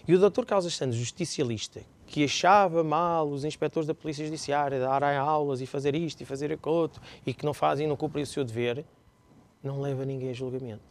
E 0.07 0.15
o 0.15 0.19
Dr. 0.19 0.45
Carlos 0.45 0.65
Alexandre, 0.65 0.97
justicialista, 0.97 1.83
que 2.15 2.23
achava 2.23 2.85
mal 2.85 3.29
os 3.29 3.45
inspectores 3.45 3.89
da 3.89 3.93
Polícia 3.93 4.25
Judiciária 4.25 4.79
darem 4.79 5.19
aulas 5.19 5.61
e 5.61 5.67
fazer 5.67 5.97
isto 5.97 6.21
e 6.21 6.25
fazer 6.25 6.53
aquilo 6.53 6.89
e 7.27 7.35
que 7.35 7.45
não 7.45 7.53
fazem 7.53 7.87
e 7.87 7.89
não 7.89 7.97
cumprem 7.97 8.23
o 8.23 8.27
seu 8.27 8.45
dever, 8.45 8.85
não 9.61 9.81
leva 9.81 10.05
ninguém 10.05 10.31
a 10.31 10.33
julgamento. 10.33 10.85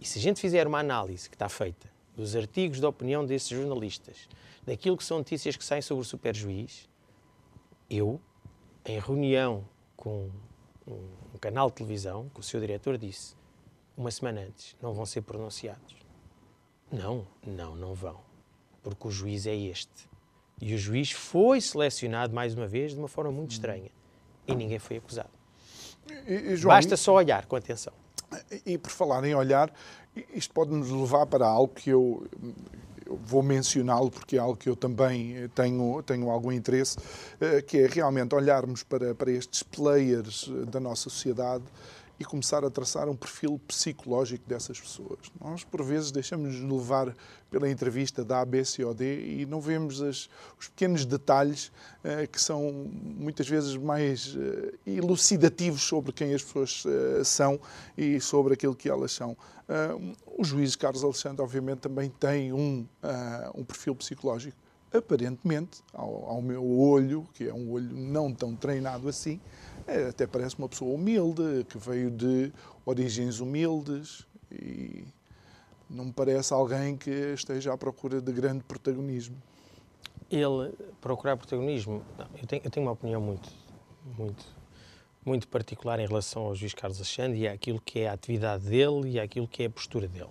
E 0.00 0.06
se 0.06 0.18
a 0.18 0.22
gente 0.22 0.40
fizer 0.40 0.66
uma 0.66 0.78
análise 0.78 1.28
que 1.28 1.34
está 1.34 1.46
feita 1.46 1.90
dos 2.16 2.34
artigos 2.34 2.80
de 2.80 2.86
opinião 2.86 3.26
desses 3.26 3.50
jornalistas, 3.50 4.30
daquilo 4.64 4.96
que 4.96 5.04
são 5.04 5.18
notícias 5.18 5.58
que 5.58 5.64
saem 5.64 5.82
sobre 5.82 6.00
o 6.00 6.06
superjuiz, 6.06 6.88
eu, 7.90 8.18
em 8.82 8.98
reunião 8.98 9.62
com 9.94 10.30
um 10.86 11.38
canal 11.38 11.68
de 11.68 11.74
televisão, 11.74 12.30
que 12.32 12.40
o 12.40 12.42
seu 12.42 12.60
diretor 12.60 12.96
disse, 12.96 13.36
uma 13.94 14.10
semana 14.10 14.40
antes, 14.40 14.74
não 14.80 14.94
vão 14.94 15.04
ser 15.04 15.20
pronunciados. 15.20 15.96
Não, 16.90 17.26
não, 17.46 17.76
não 17.76 17.92
vão. 17.92 18.27
Porque 18.82 19.08
o 19.08 19.10
juiz 19.10 19.46
é 19.46 19.54
este. 19.54 20.08
E 20.60 20.74
o 20.74 20.78
juiz 20.78 21.12
foi 21.12 21.60
selecionado, 21.60 22.34
mais 22.34 22.54
uma 22.54 22.66
vez, 22.66 22.92
de 22.92 22.98
uma 22.98 23.08
forma 23.08 23.30
muito 23.30 23.52
estranha. 23.52 23.90
E 24.46 24.54
ninguém 24.54 24.78
foi 24.78 24.96
acusado. 24.96 25.30
E, 26.26 26.32
e, 26.32 26.56
João, 26.56 26.74
Basta 26.74 26.96
só 26.96 27.14
olhar 27.14 27.46
com 27.46 27.56
atenção. 27.56 27.92
E 28.66 28.76
por 28.76 28.90
falar 28.90 29.24
em 29.24 29.34
olhar, 29.34 29.72
isto 30.34 30.52
pode 30.52 30.72
nos 30.72 30.90
levar 30.90 31.26
para 31.26 31.46
algo 31.46 31.72
que 31.74 31.90
eu, 31.90 32.26
eu 33.06 33.16
vou 33.24 33.42
mencioná-lo 33.42 34.10
porque 34.10 34.36
é 34.36 34.38
algo 34.38 34.56
que 34.56 34.68
eu 34.68 34.76
também 34.76 35.48
tenho, 35.54 36.02
tenho 36.02 36.30
algum 36.30 36.52
interesse, 36.52 36.98
eh, 37.40 37.62
que 37.62 37.78
é 37.78 37.86
realmente 37.86 38.34
olharmos 38.34 38.82
para, 38.82 39.14
para 39.14 39.30
estes 39.30 39.62
players 39.62 40.50
da 40.70 40.78
nossa 40.78 41.04
sociedade 41.04 41.64
e 42.20 42.24
começar 42.24 42.64
a 42.64 42.70
traçar 42.70 43.08
um 43.08 43.14
perfil 43.14 43.60
psicológico 43.66 44.48
dessas 44.48 44.80
pessoas. 44.80 45.18
Nós, 45.40 45.62
por 45.62 45.82
vezes, 45.84 46.10
deixamos-nos 46.10 46.60
levar 46.60 47.14
pela 47.50 47.70
entrevista 47.70 48.24
da 48.24 48.40
A, 48.40 48.44
B, 48.44 48.64
C 48.64 48.84
ou 48.84 48.92
D 48.92 49.40
e 49.40 49.46
não 49.46 49.60
vemos 49.60 50.02
as, 50.02 50.28
os 50.58 50.68
pequenos 50.68 51.06
detalhes 51.06 51.68
uh, 52.04 52.28
que 52.30 52.40
são 52.40 52.90
muitas 52.92 53.48
vezes 53.48 53.76
mais 53.76 54.34
uh, 54.34 54.78
elucidativos 54.86 55.82
sobre 55.82 56.12
quem 56.12 56.34
as 56.34 56.42
pessoas 56.42 56.84
uh, 56.84 57.24
são 57.24 57.60
e 57.96 58.20
sobre 58.20 58.54
aquilo 58.54 58.74
que 58.74 58.88
elas 58.88 59.12
são. 59.12 59.36
o 60.26 60.44
juiz 60.44 60.74
Carlos 60.74 61.04
Alexandre, 61.04 61.42
obviamente, 61.42 61.80
também 61.80 62.10
tem 62.10 62.52
um, 62.52 62.86
um 63.54 63.64
perfil 63.64 63.94
psicológico. 63.94 64.56
Aparentemente, 64.92 65.82
ao, 65.92 66.24
ao 66.24 66.42
meu 66.42 66.66
olho, 66.66 67.28
que 67.34 67.46
é 67.46 67.52
um 67.52 67.70
olho 67.70 67.94
não 67.94 68.32
tão 68.32 68.56
treinado 68.56 69.06
assim, 69.08 69.38
até 70.08 70.26
parece 70.26 70.58
uma 70.58 70.68
pessoa 70.68 70.94
humilde, 70.94 71.64
que 71.68 71.78
veio 71.78 72.10
de 72.10 72.52
origens 72.84 73.40
humildes 73.40 74.26
e 74.52 75.04
não 75.88 76.06
me 76.06 76.12
parece 76.12 76.52
alguém 76.52 76.96
que 76.96 77.10
esteja 77.10 77.72
à 77.72 77.78
procura 77.78 78.20
de 78.20 78.30
grande 78.32 78.62
protagonismo. 78.64 79.36
Ele 80.30 80.74
procurar 81.00 81.38
protagonismo, 81.38 82.04
não, 82.18 82.26
eu, 82.38 82.46
tenho, 82.46 82.62
eu 82.64 82.70
tenho 82.70 82.84
uma 82.84 82.92
opinião 82.92 83.20
muito, 83.20 83.50
muito, 84.18 84.44
muito 85.24 85.48
particular 85.48 85.98
em 85.98 86.06
relação 86.06 86.42
ao 86.42 86.54
juiz 86.54 86.74
Carlos 86.74 86.98
Alexandre 86.98 87.38
e 87.38 87.48
àquilo 87.48 87.80
que 87.80 88.00
é 88.00 88.08
a 88.08 88.12
atividade 88.12 88.64
dele 88.68 89.12
e 89.12 89.20
àquilo 89.20 89.48
que 89.48 89.62
é 89.62 89.66
a 89.66 89.70
postura 89.70 90.06
dele. 90.06 90.28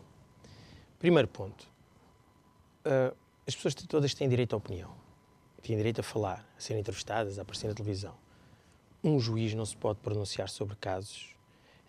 Primeiro 1.00 1.28
ponto, 1.28 1.68
uh, 2.86 3.16
as 3.48 3.56
pessoas 3.56 3.74
todas 3.74 4.14
têm 4.14 4.30
direito 4.30 4.54
à 4.54 4.58
opinião, 4.58 4.92
têm 5.64 5.76
direito 5.76 6.02
a 6.02 6.04
falar, 6.04 6.48
a 6.56 6.62
serem 6.62 6.82
entrevistadas, 6.82 7.40
a 7.40 7.42
aparecer 7.42 7.68
na 7.68 7.74
televisão 7.74 8.14
um 9.08 9.20
juiz 9.20 9.54
não 9.54 9.66
se 9.66 9.76
pode 9.76 10.00
pronunciar 10.00 10.50
sobre 10.50 10.76
casos, 10.76 11.30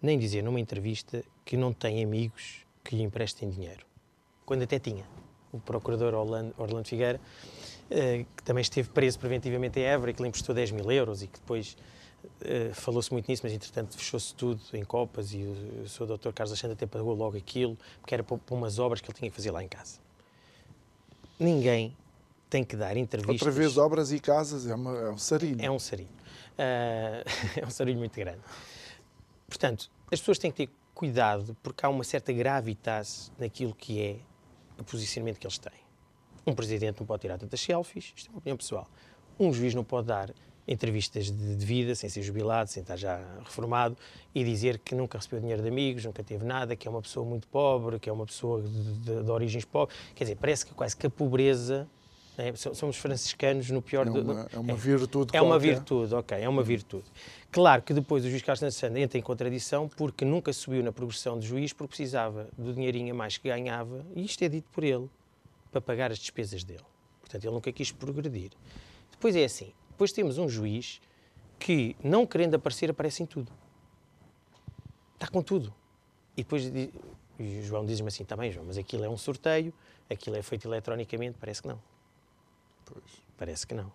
nem 0.01 0.19
dizer 0.19 0.43
numa 0.43 0.61
entrevista 0.61 1.25
que 1.45 1.57
não 1.57 1.73
tem 1.73 2.03
amigos 2.03 2.65
que 2.85 2.97
lhe 2.97 3.03
emprestem 3.03 3.51
dinheiro. 3.51 3.85
Quando 4.47 4.63
até 4.63 4.79
tinha. 4.79 5.05
O 5.53 5.59
procurador 5.59 6.15
Orlando, 6.15 6.55
Orlando 6.59 6.87
Figueira, 6.87 7.19
eh, 7.91 8.27
que 8.37 8.43
também 8.43 8.61
esteve 8.61 8.91
preso 8.91 9.19
preventivamente 9.19 9.81
em 9.81 9.83
Évora, 9.83 10.13
que 10.13 10.23
lhe 10.23 10.29
emprestou 10.29 10.55
10 10.55 10.73
mil 10.73 10.91
euros 10.93 11.23
e 11.23 11.27
que 11.27 11.41
depois 11.41 11.75
eh, 12.43 12.71
falou-se 12.75 13.11
muito 13.11 13.29
nisso, 13.29 13.43
mas 13.45 13.53
entretanto 13.53 13.97
fechou-se 13.97 14.35
tudo 14.35 14.61
em 14.75 14.85
copas 14.85 15.33
e 15.33 15.39
o, 15.39 15.85
o 15.85 15.89
seu 15.89 16.07
doutor 16.07 16.33
Carlos 16.35 16.53
Alexandre 16.53 16.75
até 16.75 16.87
pagou 16.87 17.15
logo 17.15 17.37
aquilo, 17.37 17.79
porque 18.01 18.15
era 18.15 18.23
para, 18.23 18.37
para 18.37 18.55
umas 18.55 18.79
obras 18.79 19.01
que 19.01 19.11
ele 19.11 19.19
tinha 19.19 19.31
que 19.31 19.37
fazer 19.37 19.51
lá 19.51 19.63
em 19.63 19.69
casa. 19.69 19.99
Ninguém 21.41 21.97
tem 22.51 22.65
que 22.65 22.77
dar 22.77 22.97
entrevistas. 22.97 23.47
Outra 23.47 23.51
vez, 23.51 23.77
obras 23.77 24.13
e 24.13 24.19
casas 24.19 24.67
é, 24.67 24.75
uma, 24.75 24.97
é 24.99 25.11
um 25.11 25.19
sarilho. 25.19 25.65
É 25.65 25.71
um 25.71 25.79
sarilho. 25.79 26.18
Uh, 26.59 27.23
é 27.61 27.67
um 27.67 27.71
sarilho 27.71 27.99
muito 27.99 28.17
grande. 28.17 28.41
Portanto, 29.47 29.91
as 30.11 30.19
pessoas 30.19 30.39
têm 30.39 30.51
que 30.51 30.67
ter 30.67 30.73
cuidado 30.95 31.57
porque 31.63 31.87
há 31.87 31.89
uma 31.89 32.03
certa 32.03 32.33
gravidade 32.33 33.31
naquilo 33.39 33.75
que 33.75 34.03
é 34.03 34.17
o 34.79 34.85
posicionamento 34.85 35.39
que 35.39 35.47
eles 35.47 35.59
têm. 35.59 35.81
Um 36.47 36.55
presidente 36.55 36.99
não 36.99 37.07
pode 37.07 37.23
tirar 37.23 37.39
tantas 37.39 37.61
selfies, 37.61 38.13
isto 38.17 38.29
é 38.29 38.31
uma 38.31 38.39
opinião 38.39 38.57
pessoal. 38.57 38.89
Um 39.39 39.53
juiz 39.53 39.75
não 39.75 39.85
pode 39.85 40.09
dar 40.09 40.33
entrevistas 40.67 41.31
de 41.31 41.65
vida, 41.65 41.95
sem 41.95 42.11
ser 42.11 42.23
jubilado, 42.23 42.69
sem 42.69 42.83
estar 42.83 42.97
já 42.97 43.21
reformado, 43.43 43.97
e 44.35 44.45
dizer 44.45 44.79
que 44.79 44.95
nunca 44.95 45.17
recebeu 45.17 45.41
dinheiro 45.41 45.63
de 45.63 45.69
amigos, 45.69 46.05
nunca 46.05 46.23
teve 46.23 46.45
nada, 46.45 46.77
que 46.77 46.87
é 46.87 46.91
uma 46.91 47.01
pessoa 47.01 47.25
muito 47.25 47.49
pobre, 47.49 47.99
que 47.99 48.11
é 48.11 48.13
uma 48.13 48.27
pessoa 48.27 48.61
de, 48.61 48.93
de, 48.99 49.23
de 49.23 49.31
origens 49.31 49.65
pobres. 49.65 49.97
Quer 50.15 50.25
dizer, 50.25 50.37
parece 50.37 50.67
que 50.67 50.75
quase 50.75 50.95
que 50.95 51.07
a 51.07 51.11
pobreza 51.11 51.89
é, 52.39 52.55
somos 52.55 52.97
franciscanos 52.97 53.71
no 53.71 53.83
pior... 53.83 54.07
É 54.07 54.11
uma, 54.11 54.49
é 54.53 54.59
uma 54.59 54.75
virtude 54.75 55.37
É 55.37 55.43
uma 55.43 55.59
virtude, 55.59 56.15
ok, 56.15 56.39
é 56.39 56.49
uma 56.49 56.63
virtude. 56.63 57.05
Claro 57.51 57.83
que 57.83 57.93
depois 57.93 58.25
o 58.25 58.31
juiz 58.31 58.43
Carlos 58.43 58.61
Santos 58.61 58.83
entra 58.97 59.19
em 59.19 59.23
contradição 59.23 59.89
porque 59.89 60.25
nunca 60.25 60.53
subiu 60.53 60.83
na 60.83 60.93
progressão 60.93 61.39
de 61.39 61.47
juiz 61.47 61.73
porque 61.73 61.89
precisava 61.89 62.49
do 62.57 62.73
dinheirinho 62.73 63.13
a 63.13 63.17
mais 63.17 63.37
que 63.37 63.49
ganhava, 63.49 64.05
e 64.15 64.25
isto 64.25 64.43
é 64.43 64.49
dito 64.49 64.69
por 64.71 64.85
ele, 64.85 65.09
para 65.71 65.81
pagar 65.81 66.11
as 66.11 66.19
despesas 66.19 66.65
dele. 66.65 66.85
Portanto, 67.21 67.45
ele 67.45 67.53
nunca 67.53 67.73
quis 67.73 67.93
progredir. 67.93 68.51
Depois 69.11 69.35
é 69.37 69.45
assim, 69.45 69.73
depois 69.91 70.13
temos 70.13 70.39
um 70.39 70.49
juiz 70.49 71.01
que, 71.59 71.97
não 72.03 72.27
querendo 72.27 72.55
aparecer, 72.55 72.91
aparece 72.91 73.23
em 73.23 73.27
tudo. 73.27 73.53
Está 75.15 75.27
com 75.27 75.43
tudo. 75.43 75.75
E 76.37 76.43
depois 76.43 76.71
e 77.39 77.61
o 77.61 77.63
João 77.63 77.85
diz-me 77.85 78.09
assim, 78.09 78.25
também, 78.25 78.51
tá 78.51 78.55
João, 78.55 78.67
mas 78.67 78.77
aquilo 78.77 79.05
é 79.05 79.09
um 79.09 79.17
sorteio, 79.17 79.73
aquilo 80.11 80.37
é 80.37 80.43
feito 80.43 80.67
eletronicamente, 80.67 81.39
parece 81.39 81.63
que 81.63 81.69
não. 81.69 81.81
Pois. 82.93 83.05
Parece 83.37 83.67
que 83.67 83.75
não. 83.75 83.93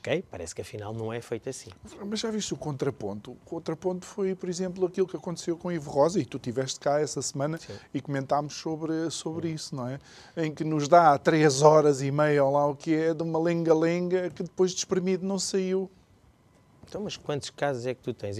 Ok? 0.00 0.24
Parece 0.30 0.54
que 0.54 0.62
afinal 0.62 0.94
não 0.94 1.12
é 1.12 1.20
feito 1.20 1.50
assim. 1.50 1.68
Mas 2.06 2.20
já 2.20 2.30
viste 2.30 2.54
o 2.54 2.56
contraponto? 2.56 3.32
O 3.32 3.36
contraponto 3.44 4.06
foi, 4.06 4.34
por 4.34 4.48
exemplo, 4.48 4.86
aquilo 4.86 5.06
que 5.06 5.14
aconteceu 5.14 5.58
com 5.58 5.70
Ivo 5.70 5.90
Rosa, 5.90 6.18
e 6.18 6.24
tu 6.24 6.38
estiveste 6.38 6.80
cá 6.80 7.00
essa 7.00 7.20
semana 7.20 7.58
Sim. 7.58 7.74
e 7.92 8.00
comentámos 8.00 8.54
sobre, 8.54 9.10
sobre 9.10 9.48
Sim. 9.48 9.54
isso, 9.54 9.76
não 9.76 9.86
é? 9.86 9.98
Em 10.38 10.54
que 10.54 10.64
nos 10.64 10.88
dá 10.88 11.18
três 11.18 11.60
horas 11.60 12.00
e 12.00 12.10
meia, 12.10 12.42
ou 12.42 12.50
lá 12.50 12.66
o 12.66 12.74
que 12.74 12.94
é, 12.94 13.12
de 13.12 13.22
uma 13.22 13.38
lenga-lenga 13.38 14.30
que 14.30 14.42
depois 14.42 14.70
de 14.70 14.78
espremido 14.78 15.26
não 15.26 15.38
saiu. 15.38 15.90
Então, 16.88 17.02
mas 17.02 17.18
quantos 17.18 17.50
casos 17.50 17.84
é 17.84 17.92
que 17.92 18.00
tu 18.00 18.14
tens? 18.14 18.38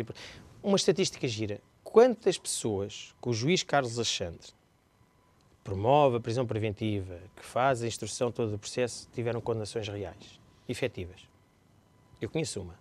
Uma 0.62 0.76
estatística 0.76 1.28
gira. 1.28 1.60
Quantas 1.84 2.38
pessoas 2.38 3.14
que 3.20 3.28
o 3.28 3.34
juiz 3.34 3.62
Carlos 3.62 3.98
Alexandre 3.98 4.48
promove 5.62 6.16
a 6.16 6.20
prisão 6.20 6.46
preventiva, 6.46 7.18
que 7.36 7.44
faz 7.44 7.82
a 7.82 7.86
instrução 7.86 8.32
todo 8.32 8.54
o 8.54 8.58
processo, 8.58 9.08
tiveram 9.12 9.40
condenações 9.40 9.88
reais, 9.88 10.40
efetivas. 10.68 11.28
Eu 12.20 12.28
conheço 12.28 12.60
uma. 12.60 12.78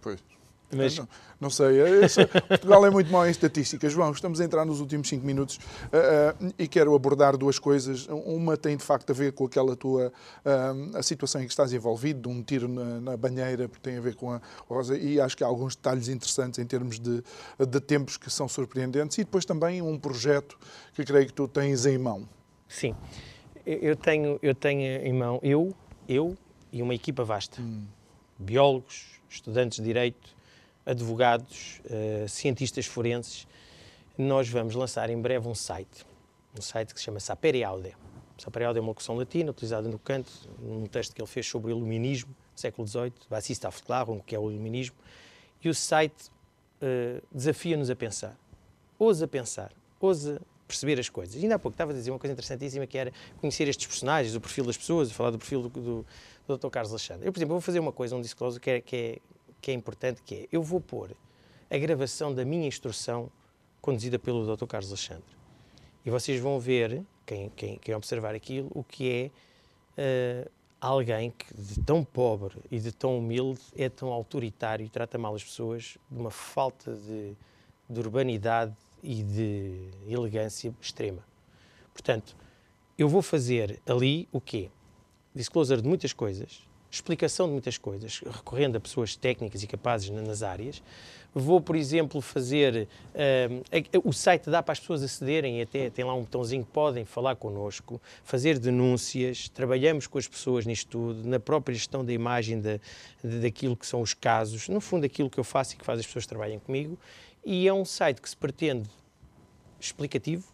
Pois. 0.00 0.22
Mas... 0.72 0.98
Não, 0.98 1.08
não 1.38 1.50
sei, 1.50 1.80
esse, 2.02 2.24
Portugal 2.26 2.86
é 2.86 2.90
muito 2.90 3.12
mau 3.12 3.26
em 3.26 3.30
estatísticas. 3.30 3.92
João, 3.92 4.10
estamos 4.10 4.40
a 4.40 4.44
entrar 4.44 4.64
nos 4.64 4.80
últimos 4.80 5.08
cinco 5.08 5.24
minutos 5.24 5.56
uh, 5.56 6.44
uh, 6.44 6.54
e 6.58 6.66
quero 6.66 6.94
abordar 6.94 7.36
duas 7.36 7.58
coisas. 7.58 8.06
Uma 8.08 8.56
tem 8.56 8.76
de 8.76 8.82
facto 8.82 9.10
a 9.10 9.12
ver 9.12 9.32
com 9.32 9.44
aquela 9.44 9.76
tua 9.76 10.08
uh, 10.44 10.96
a 10.96 11.02
situação 11.02 11.42
em 11.42 11.44
que 11.44 11.52
estás 11.52 11.72
envolvido, 11.72 12.22
de 12.22 12.28
um 12.28 12.42
tiro 12.42 12.68
na, 12.68 13.00
na, 13.00 13.16
banheira, 13.16 13.68
porque 13.68 13.82
tem 13.82 13.98
a 13.98 14.00
ver 14.00 14.14
com 14.14 14.32
a 14.32 14.40
Rosa, 14.68 14.96
e 14.96 15.20
acho 15.20 15.36
que 15.36 15.44
há 15.44 15.46
alguns 15.46 15.76
detalhes 15.76 16.08
interessantes 16.08 16.58
em 16.58 16.66
termos 16.66 16.98
de, 16.98 17.22
de 17.68 17.80
tempos 17.80 18.16
que 18.16 18.30
são 18.30 18.48
surpreendentes, 18.48 19.18
e 19.18 19.24
depois 19.24 19.44
também 19.44 19.82
um 19.82 19.98
projeto 19.98 20.58
que 20.94 21.04
creio 21.04 21.26
que 21.26 21.34
tu 21.34 21.46
tens 21.46 21.84
em 21.84 21.98
mão. 21.98 22.26
Sim, 22.66 22.94
eu 23.64 23.94
tenho, 23.94 24.38
eu 24.42 24.54
tenho 24.54 25.06
em 25.06 25.12
mão, 25.12 25.38
eu, 25.42 25.74
eu 26.08 26.36
e 26.72 26.82
uma 26.82 26.94
equipa 26.94 27.24
vasta. 27.24 27.60
Hum. 27.60 27.84
Biólogos, 28.38 29.20
estudantes 29.28 29.78
de 29.78 29.84
Direito, 29.84 30.35
advogados, 30.86 31.80
uh, 31.84 32.28
cientistas 32.28 32.86
forenses, 32.86 33.46
nós 34.16 34.48
vamos 34.48 34.74
lançar 34.74 35.10
em 35.10 35.20
breve 35.20 35.46
um 35.46 35.54
site, 35.54 36.06
um 36.56 36.62
site 36.62 36.94
que 36.94 37.00
se 37.00 37.04
chama 37.04 37.20
Sapere 37.20 37.62
Aude. 37.64 37.94
Sapere 38.38 38.64
Aude 38.64 38.78
é 38.78 38.82
uma 38.82 38.88
locução 38.88 39.16
latina 39.16 39.50
utilizada 39.50 39.88
no 39.88 39.98
Kant, 39.98 40.30
num 40.58 40.86
texto 40.86 41.14
que 41.14 41.20
ele 41.20 41.28
fez 41.28 41.46
sobre 41.46 41.72
o 41.72 41.76
iluminismo, 41.76 42.34
século 42.54 42.86
XVIII, 42.86 43.12
Bassista 43.28 43.68
Afklarum, 43.68 44.20
que 44.20 44.34
é 44.34 44.38
o 44.38 44.50
iluminismo, 44.50 44.96
e 45.62 45.68
o 45.68 45.74
site 45.74 46.30
uh, 46.80 47.22
desafia-nos 47.32 47.90
a 47.90 47.96
pensar, 47.96 48.38
ousa 48.98 49.26
pensar, 49.26 49.72
ousa 50.00 50.40
perceber 50.66 50.98
as 50.98 51.08
coisas. 51.08 51.36
E 51.36 51.44
ainda 51.44 51.56
há 51.56 51.58
pouco 51.58 51.74
estava 51.74 51.92
a 51.92 51.94
dizer 51.94 52.10
uma 52.10 52.18
coisa 52.18 52.32
interessantíssima 52.32 52.86
que 52.86 52.98
era 52.98 53.12
conhecer 53.40 53.68
estes 53.68 53.86
personagens, 53.86 54.34
o 54.34 54.40
perfil 54.40 54.64
das 54.64 54.76
pessoas, 54.76 55.12
falar 55.12 55.30
do 55.30 55.38
perfil 55.38 55.62
do, 55.62 55.68
do, 55.68 56.06
do 56.46 56.58
Dr. 56.58 56.68
Carlos 56.68 56.92
Alexandre. 56.92 57.26
Eu, 57.26 57.32
por 57.32 57.38
exemplo, 57.38 57.54
vou 57.54 57.60
fazer 57.60 57.78
uma 57.78 57.92
coisa, 57.92 58.16
um 58.16 58.20
disclosure 58.20 58.60
que 58.60 58.70
é, 58.70 58.80
que 58.80 58.96
é 58.96 59.18
que 59.60 59.70
é 59.70 59.74
importante, 59.74 60.22
que 60.22 60.34
é, 60.34 60.48
eu 60.50 60.62
vou 60.62 60.80
pôr 60.80 61.16
a 61.70 61.78
gravação 61.78 62.34
da 62.34 62.44
minha 62.44 62.66
instrução 62.66 63.30
conduzida 63.80 64.18
pelo 64.18 64.56
Dr. 64.56 64.66
Carlos 64.66 64.90
Alexandre. 64.90 65.36
E 66.04 66.10
vocês 66.10 66.40
vão 66.40 66.58
ver, 66.60 67.02
quem, 67.24 67.50
quem, 67.50 67.78
quem 67.78 67.94
observar 67.94 68.34
aquilo, 68.34 68.70
o 68.74 68.84
que 68.84 69.32
é 69.96 70.44
uh, 70.46 70.50
alguém 70.80 71.30
que 71.30 71.52
de 71.54 71.80
tão 71.80 72.04
pobre 72.04 72.56
e 72.70 72.78
de 72.78 72.92
tão 72.92 73.18
humilde 73.18 73.60
é 73.76 73.88
tão 73.88 74.12
autoritário 74.12 74.84
e 74.84 74.88
trata 74.88 75.18
mal 75.18 75.34
as 75.34 75.42
pessoas 75.42 75.96
de 76.10 76.18
uma 76.18 76.30
falta 76.30 76.94
de, 76.94 77.34
de 77.88 78.00
urbanidade 78.00 78.74
e 79.02 79.22
de 79.22 79.90
elegância 80.06 80.74
extrema. 80.80 81.24
Portanto, 81.92 82.36
eu 82.98 83.08
vou 83.08 83.22
fazer 83.22 83.80
ali 83.86 84.28
o 84.32 84.40
quê? 84.40 84.70
Disclosure 85.34 85.82
de 85.82 85.88
muitas 85.88 86.12
coisas, 86.12 86.65
explicação 86.90 87.46
de 87.46 87.52
muitas 87.52 87.78
coisas, 87.78 88.20
recorrendo 88.20 88.76
a 88.76 88.80
pessoas 88.80 89.16
técnicas 89.16 89.62
e 89.62 89.66
capazes 89.66 90.10
nas 90.10 90.42
áreas. 90.42 90.82
Vou, 91.38 91.60
por 91.60 91.76
exemplo, 91.76 92.22
fazer. 92.22 92.88
Uh, 93.14 94.08
o 94.08 94.12
site 94.12 94.48
dá 94.48 94.62
para 94.62 94.72
as 94.72 94.80
pessoas 94.80 95.02
acederem, 95.02 95.60
até 95.60 95.90
tem 95.90 96.02
lá 96.02 96.14
um 96.14 96.22
botãozinho 96.22 96.64
que 96.64 96.70
podem 96.70 97.04
falar 97.04 97.36
connosco, 97.36 98.00
fazer 98.24 98.58
denúncias. 98.58 99.46
Trabalhamos 99.50 100.06
com 100.06 100.16
as 100.16 100.26
pessoas 100.26 100.64
nisto 100.64 100.88
tudo, 100.88 101.28
na 101.28 101.38
própria 101.38 101.74
gestão 101.74 102.02
da 102.02 102.12
imagem 102.12 102.58
da, 102.58 102.80
daquilo 103.22 103.76
que 103.76 103.86
são 103.86 104.00
os 104.00 104.14
casos, 104.14 104.68
no 104.70 104.80
fundo, 104.80 105.04
aquilo 105.04 105.28
que 105.28 105.38
eu 105.38 105.44
faço 105.44 105.74
e 105.74 105.76
que 105.76 105.84
faz 105.84 106.00
as 106.00 106.06
pessoas 106.06 106.26
trabalhem 106.26 106.58
comigo. 106.58 106.98
E 107.44 107.68
é 107.68 107.72
um 107.72 107.84
site 107.84 108.22
que 108.22 108.30
se 108.30 108.36
pretende 108.36 108.88
explicativo, 109.78 110.48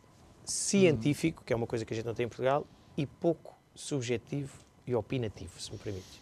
científico, 0.45 1.45
que 1.45 1.53
é 1.53 1.57
uma 1.57 1.67
coisa 1.67 1.85
que 1.85 1.95
a 1.95 1.97
gente 1.97 2.07
não 2.07 2.15
tem 2.15 2.27
em 2.27 2.29
Portugal, 2.29 2.67
e 2.97 3.07
pouco 3.07 3.57
subjetivo 3.75 4.53
e 4.85 4.95
opinativo, 4.95 5.61
se 5.61 5.71
me 5.71 5.79
permite. 5.79 6.22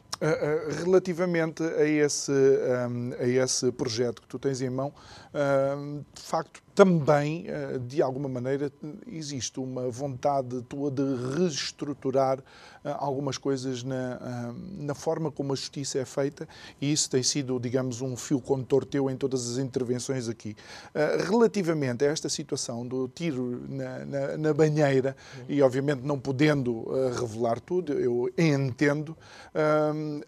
Relativamente 0.85 1.63
a 1.63 1.85
esse, 1.85 2.33
a 3.19 3.27
esse 3.27 3.73
projeto 3.73 4.21
que 4.21 4.29
tu 4.29 4.39
tens 4.39 4.61
em 4.61 4.69
mão, 4.69 4.93
de 6.13 6.23
facto, 6.23 6.63
também, 6.81 7.45
uh, 7.45 7.79
de 7.79 8.01
alguma 8.01 8.27
maneira, 8.27 8.73
existe 9.07 9.61
uma 9.61 9.91
vontade 9.91 10.63
tua 10.63 10.91
de 10.91 11.03
reestruturar 11.37 12.39
uh, 12.39 12.43
algumas 12.97 13.37
coisas 13.37 13.83
na, 13.83 14.17
uh, 14.17 14.83
na 14.83 14.95
forma 14.95 15.31
como 15.31 15.53
a 15.53 15.57
justiça 15.57 15.99
é 15.99 16.07
feita, 16.07 16.49
e 16.81 16.91
isso 16.91 17.11
tem 17.11 17.23
sido, 17.23 17.61
digamos, 17.61 18.01
um 18.01 18.17
fio 18.17 18.41
condutor 18.41 18.87
teu 18.87 19.11
em 19.11 19.17
todas 19.17 19.51
as 19.51 19.59
intervenções 19.59 20.27
aqui. 20.27 20.57
relativamente 21.29 22.03
a 22.03 22.09
esta 22.09 22.31
situação 22.31 22.87
do 22.87 23.09
tiro 23.09 23.63
na, 23.69 24.07
na, 24.07 24.37
na 24.39 24.55
banheira, 24.55 25.15
e 25.51 25.61
obviamente 25.61 26.01
não 26.01 26.19
podendo 26.19 26.89
revelar 27.11 27.61
tudo, 27.61 27.93
eu 27.93 28.33
entendo, 28.39 29.15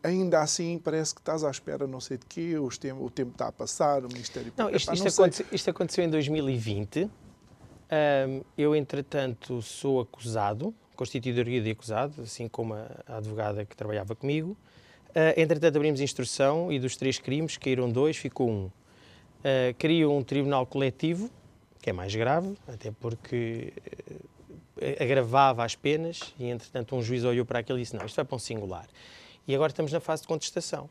ainda 0.03 0.41
assim 0.41 0.79
parece 0.79 1.15
que 1.15 1.21
estás 1.23 1.45
à 1.45 1.51
espera 1.51 1.87
não 1.87 2.01
sei 2.01 2.19
de 2.19 2.27
quê, 2.27 2.59
o 2.59 2.69
tempo, 2.69 3.05
o 3.05 3.11
tempo 3.11 3.33
está 3.33 3.49
a 3.49 3.53
passar, 3.53 4.05
o 4.05 4.09
Ministério 4.09 4.53
não, 4.57 4.69
isto, 4.69 4.93
isto, 4.93 5.21
não 5.21 5.29
isto, 5.51 5.71
aconteceu, 5.71 6.05
em 6.05 6.11
2020. 6.43 7.05
Um, 7.05 8.43
eu, 8.57 8.75
entretanto, 8.75 9.63
sou 9.63 10.01
acusado, 10.01 10.75
constituído 10.97 11.45
de 11.45 11.71
acusado, 11.71 12.23
assim 12.23 12.49
como 12.49 12.75
a, 12.75 12.89
advogada 13.07 13.65
que 13.65 13.77
trabalhava 13.77 14.15
comigo. 14.15 14.57
Uh, 15.11 15.37
entretanto, 15.37 15.77
abrimos 15.77 16.01
instrução 16.01 16.73
e 16.73 16.79
dos 16.79 16.97
três 16.97 17.19
crimes 17.19 17.57
caíram 17.57 17.91
dois, 17.91 18.17
ficou 18.17 18.49
um. 18.49 18.65
Uh, 18.65 19.75
crio 19.77 20.13
um 20.13 20.23
tribunal 20.23 20.65
coletivo, 20.65 21.29
que 21.81 21.91
é 21.91 21.93
mais 21.93 22.15
grave, 22.15 22.57
até 22.67 22.93
porque 22.93 23.73
uh, 24.11 25.03
agravava 25.03 25.65
as 25.65 25.75
penas 25.75 26.33
e, 26.39 26.47
entretanto, 26.47 26.95
um 26.95 27.03
juiz 27.03 27.25
olhou 27.25 27.45
para 27.45 27.59
aquilo 27.59 27.79
e 27.79 27.83
disse: 27.83 27.97
não, 27.97 28.07
isto 28.07 28.17
vai 28.17 28.25
para 28.25 28.37
um 28.37 28.39
singular. 28.39 28.87
E 29.47 29.55
agora 29.55 29.71
estamos 29.71 29.93
na 29.93 30.01
fase 30.01 30.23
de 30.23 30.29
contestação. 30.29 30.89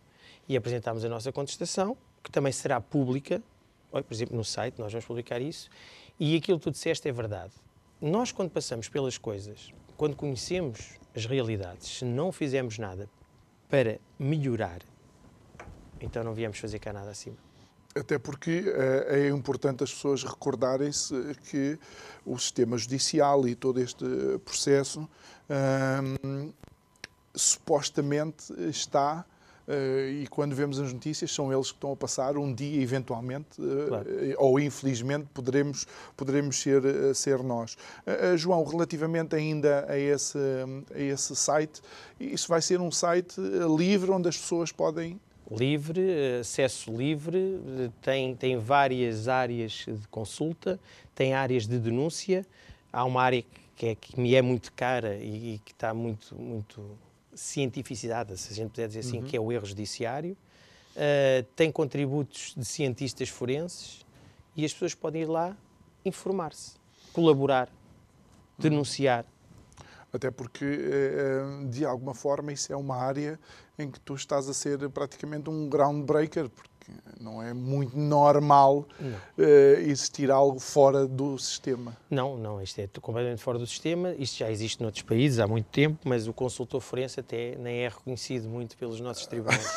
E 0.47 0.57
apresentámos 0.57 1.05
a 1.05 1.09
nossa 1.09 1.31
contestação, 1.31 1.95
que 2.21 2.29
também 2.29 2.51
será 2.51 2.81
pública, 2.81 3.41
por 3.91 4.13
exemplo, 4.13 4.35
no 4.35 4.43
site, 4.43 4.79
nós 4.79 4.91
vamos 4.91 5.05
publicar 5.05 5.41
isso, 5.41 5.69
e 6.19 6.35
aquilo 6.35 6.57
que 6.57 6.63
tu 6.63 6.71
disseste 6.71 7.07
é 7.07 7.11
verdade. 7.11 7.53
Nós, 8.01 8.31
quando 8.31 8.49
passamos 8.49 8.89
pelas 8.89 9.17
coisas, 9.17 9.73
quando 9.97 10.15
conhecemos 10.15 10.97
as 11.15 11.25
realidades, 11.25 11.99
se 11.99 12.05
não 12.05 12.31
fizermos 12.31 12.77
nada 12.77 13.09
para 13.69 13.99
melhorar, 14.17 14.81
então 15.99 16.23
não 16.23 16.33
viemos 16.33 16.57
fazer 16.57 16.79
cá 16.79 16.91
nada 16.91 17.11
acima. 17.11 17.37
Até 17.93 18.17
porque 18.17 18.63
é 19.07 19.27
importante 19.27 19.83
as 19.83 19.93
pessoas 19.93 20.23
recordarem-se 20.23 21.13
que 21.49 21.77
o 22.25 22.37
sistema 22.39 22.77
judicial 22.77 23.45
e 23.47 23.53
todo 23.53 23.81
este 23.81 24.05
processo 24.45 25.07
hum, 26.23 26.53
supostamente 27.35 28.53
está 28.69 29.25
e 29.67 30.27
quando 30.27 30.55
vemos 30.55 30.79
as 30.79 30.91
notícias, 30.91 31.31
são 31.31 31.51
eles 31.51 31.67
que 31.67 31.77
estão 31.77 31.91
a 31.91 31.95
passar 31.95 32.37
um 32.37 32.53
dia, 32.53 32.81
eventualmente, 32.81 33.61
uh, 33.61 33.87
claro. 33.87 34.07
ou 34.37 34.59
infelizmente, 34.59 35.27
poderemos, 35.33 35.87
poderemos 36.17 36.59
ser, 36.59 36.81
ser 37.15 37.43
nós. 37.43 37.77
João, 38.37 38.63
relativamente 38.63 39.35
ainda 39.35 39.85
a 39.87 39.97
esse, 39.97 40.37
a 40.93 40.99
esse 40.99 41.35
site, 41.35 41.81
isso 42.19 42.47
vai 42.47 42.61
ser 42.61 42.79
um 42.81 42.91
site 42.91 43.39
livre 43.77 44.11
onde 44.11 44.27
as 44.29 44.37
pessoas 44.37 44.71
podem. 44.71 45.19
Livre, 45.49 46.39
acesso 46.39 46.95
livre, 46.95 47.59
tem, 48.01 48.35
tem 48.35 48.57
várias 48.57 49.27
áreas 49.27 49.85
de 49.85 50.07
consulta, 50.09 50.79
tem 51.13 51.33
áreas 51.33 51.67
de 51.67 51.77
denúncia. 51.77 52.45
Há 52.91 53.03
uma 53.03 53.21
área 53.21 53.43
que, 53.75 53.87
é, 53.87 53.95
que 53.95 54.19
me 54.19 54.33
é 54.33 54.41
muito 54.41 54.71
cara 54.73 55.15
e, 55.15 55.55
e 55.55 55.59
que 55.65 55.71
está 55.71 55.93
muito, 55.93 56.35
muito 56.35 56.81
cientificidade, 57.33 58.37
se 58.37 58.51
a 58.51 58.55
gente 58.55 58.71
puder 58.71 58.87
dizer 58.87 58.99
assim, 59.01 59.19
uhum. 59.19 59.23
que 59.23 59.37
é 59.37 59.39
o 59.39 59.51
erro 59.51 59.65
judiciário. 59.65 60.35
Uh, 60.91 61.43
tem 61.55 61.71
contributos 61.71 62.53
de 62.55 62.65
cientistas 62.65 63.29
forenses 63.29 64.05
e 64.55 64.65
as 64.65 64.73
pessoas 64.73 64.93
podem 64.93 65.21
ir 65.21 65.25
lá 65.25 65.55
informar-se, 66.03 66.73
colaborar, 67.13 67.69
denunciar. 68.57 69.25
Até 70.13 70.29
porque, 70.29 70.65
eh, 70.65 71.63
eh, 71.63 71.65
de 71.67 71.85
alguma 71.85 72.13
forma, 72.13 72.51
isso 72.51 72.73
é 72.73 72.75
uma 72.75 72.97
área 72.97 73.39
em 73.79 73.89
que 73.89 73.97
tu 74.01 74.13
estás 74.13 74.49
a 74.49 74.53
ser 74.53 74.89
praticamente 74.89 75.49
um 75.49 75.69
groundbreaker, 75.69 76.49
porque 76.49 76.70
não 77.19 77.41
é 77.41 77.53
muito 77.53 77.97
normal 77.97 78.85
uh, 78.99 79.43
existir 79.79 80.31
algo 80.31 80.59
fora 80.59 81.05
do 81.05 81.37
sistema. 81.37 81.95
Não, 82.09 82.37
não, 82.37 82.61
isto 82.61 82.79
é 82.79 82.89
completamente 82.99 83.41
fora 83.41 83.57
do 83.57 83.67
sistema. 83.67 84.13
Isto 84.17 84.39
já 84.39 84.51
existe 84.51 84.81
noutros 84.81 85.03
países 85.03 85.39
há 85.39 85.47
muito 85.47 85.67
tempo, 85.67 85.99
mas 86.03 86.27
o 86.27 86.33
consultor 86.33 86.81
forense 86.81 87.19
até 87.19 87.55
nem 87.57 87.79
é 87.79 87.89
reconhecido 87.89 88.49
muito 88.49 88.75
pelos 88.77 88.99
nossos 88.99 89.25
tribunais. 89.27 89.71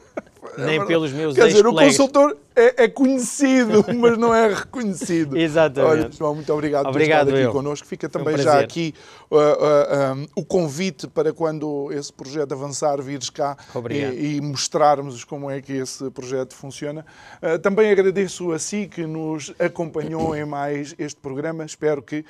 nem 0.58 0.84
pelos 0.86 1.12
meus 1.12 1.34
Quer 1.34 1.48
dizer, 1.48 1.66
o 1.66 1.74
consultor, 1.74 2.36
é, 2.56 2.84
é, 2.84 2.88
conhecido, 2.88 3.84
mas 3.96 4.16
não 4.16 4.34
é 4.34 4.48
reconhecido. 4.48 5.36
Exatamente. 5.36 5.90
Olha, 5.90 6.10
João, 6.12 6.34
muito 6.36 6.52
obrigado, 6.52 6.86
obrigado 6.86 7.26
por 7.26 7.32
estar 7.32 7.40
aqui 7.40 7.48
eu. 7.48 7.52
connosco. 7.52 7.86
Fica 7.86 8.08
também 8.08 8.34
um 8.34 8.38
já 8.38 8.60
aqui 8.60 8.94
uh, 9.30 9.36
uh, 9.36 10.14
um, 10.14 10.26
o 10.36 10.44
convite 10.44 11.08
para 11.08 11.32
quando 11.32 11.90
esse 11.92 12.12
projeto 12.12 12.52
avançar, 12.52 13.00
vires 13.02 13.28
cá 13.28 13.56
e, 13.90 14.36
e, 14.36 14.40
mostrarmos 14.40 15.24
como 15.24 15.50
é 15.50 15.60
que 15.60 15.72
esse 15.72 16.08
projeto 16.10 16.54
funciona. 16.54 17.04
Uh, 17.42 17.58
também 17.58 17.90
agradeço 17.90 18.52
a 18.52 18.58
si 18.58 18.86
que 18.86 19.06
nos 19.06 19.52
acompanhou 19.58 20.36
em 20.36 20.44
mais 20.44 20.94
este 20.98 21.20
programa. 21.20 21.64
Espero 21.64 22.02
que 22.02 22.24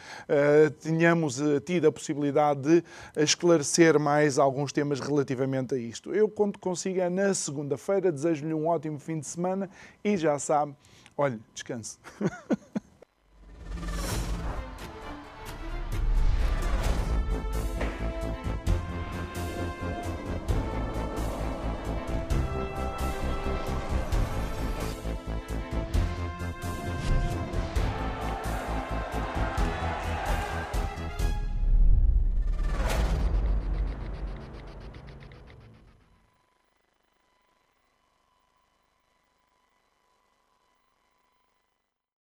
tenhamos 0.80 1.40
tido 1.64 1.86
a 1.86 1.92
possibilidade 1.92 2.60
de 2.60 2.84
esclarecer 3.16 3.98
mais 3.98 4.38
alguns 4.38 4.72
temas 4.72 5.00
relativamente 5.00 5.74
a 5.74 5.78
isto. 5.78 6.14
Eu 6.14 6.28
conto 6.28 6.58
consigo 6.58 7.00
é 7.00 7.10
na 7.10 7.34
segunda-feira. 7.34 8.10
Desejo-lhe 8.10 8.54
um 8.54 8.68
ótimo 8.68 8.98
fim 8.98 9.18
de 9.18 9.26
semana 9.26 9.68
e 10.02 10.13
já 10.16 10.38
sabe, 10.38 10.74
olhe, 11.16 11.38
descanse. 11.54 11.98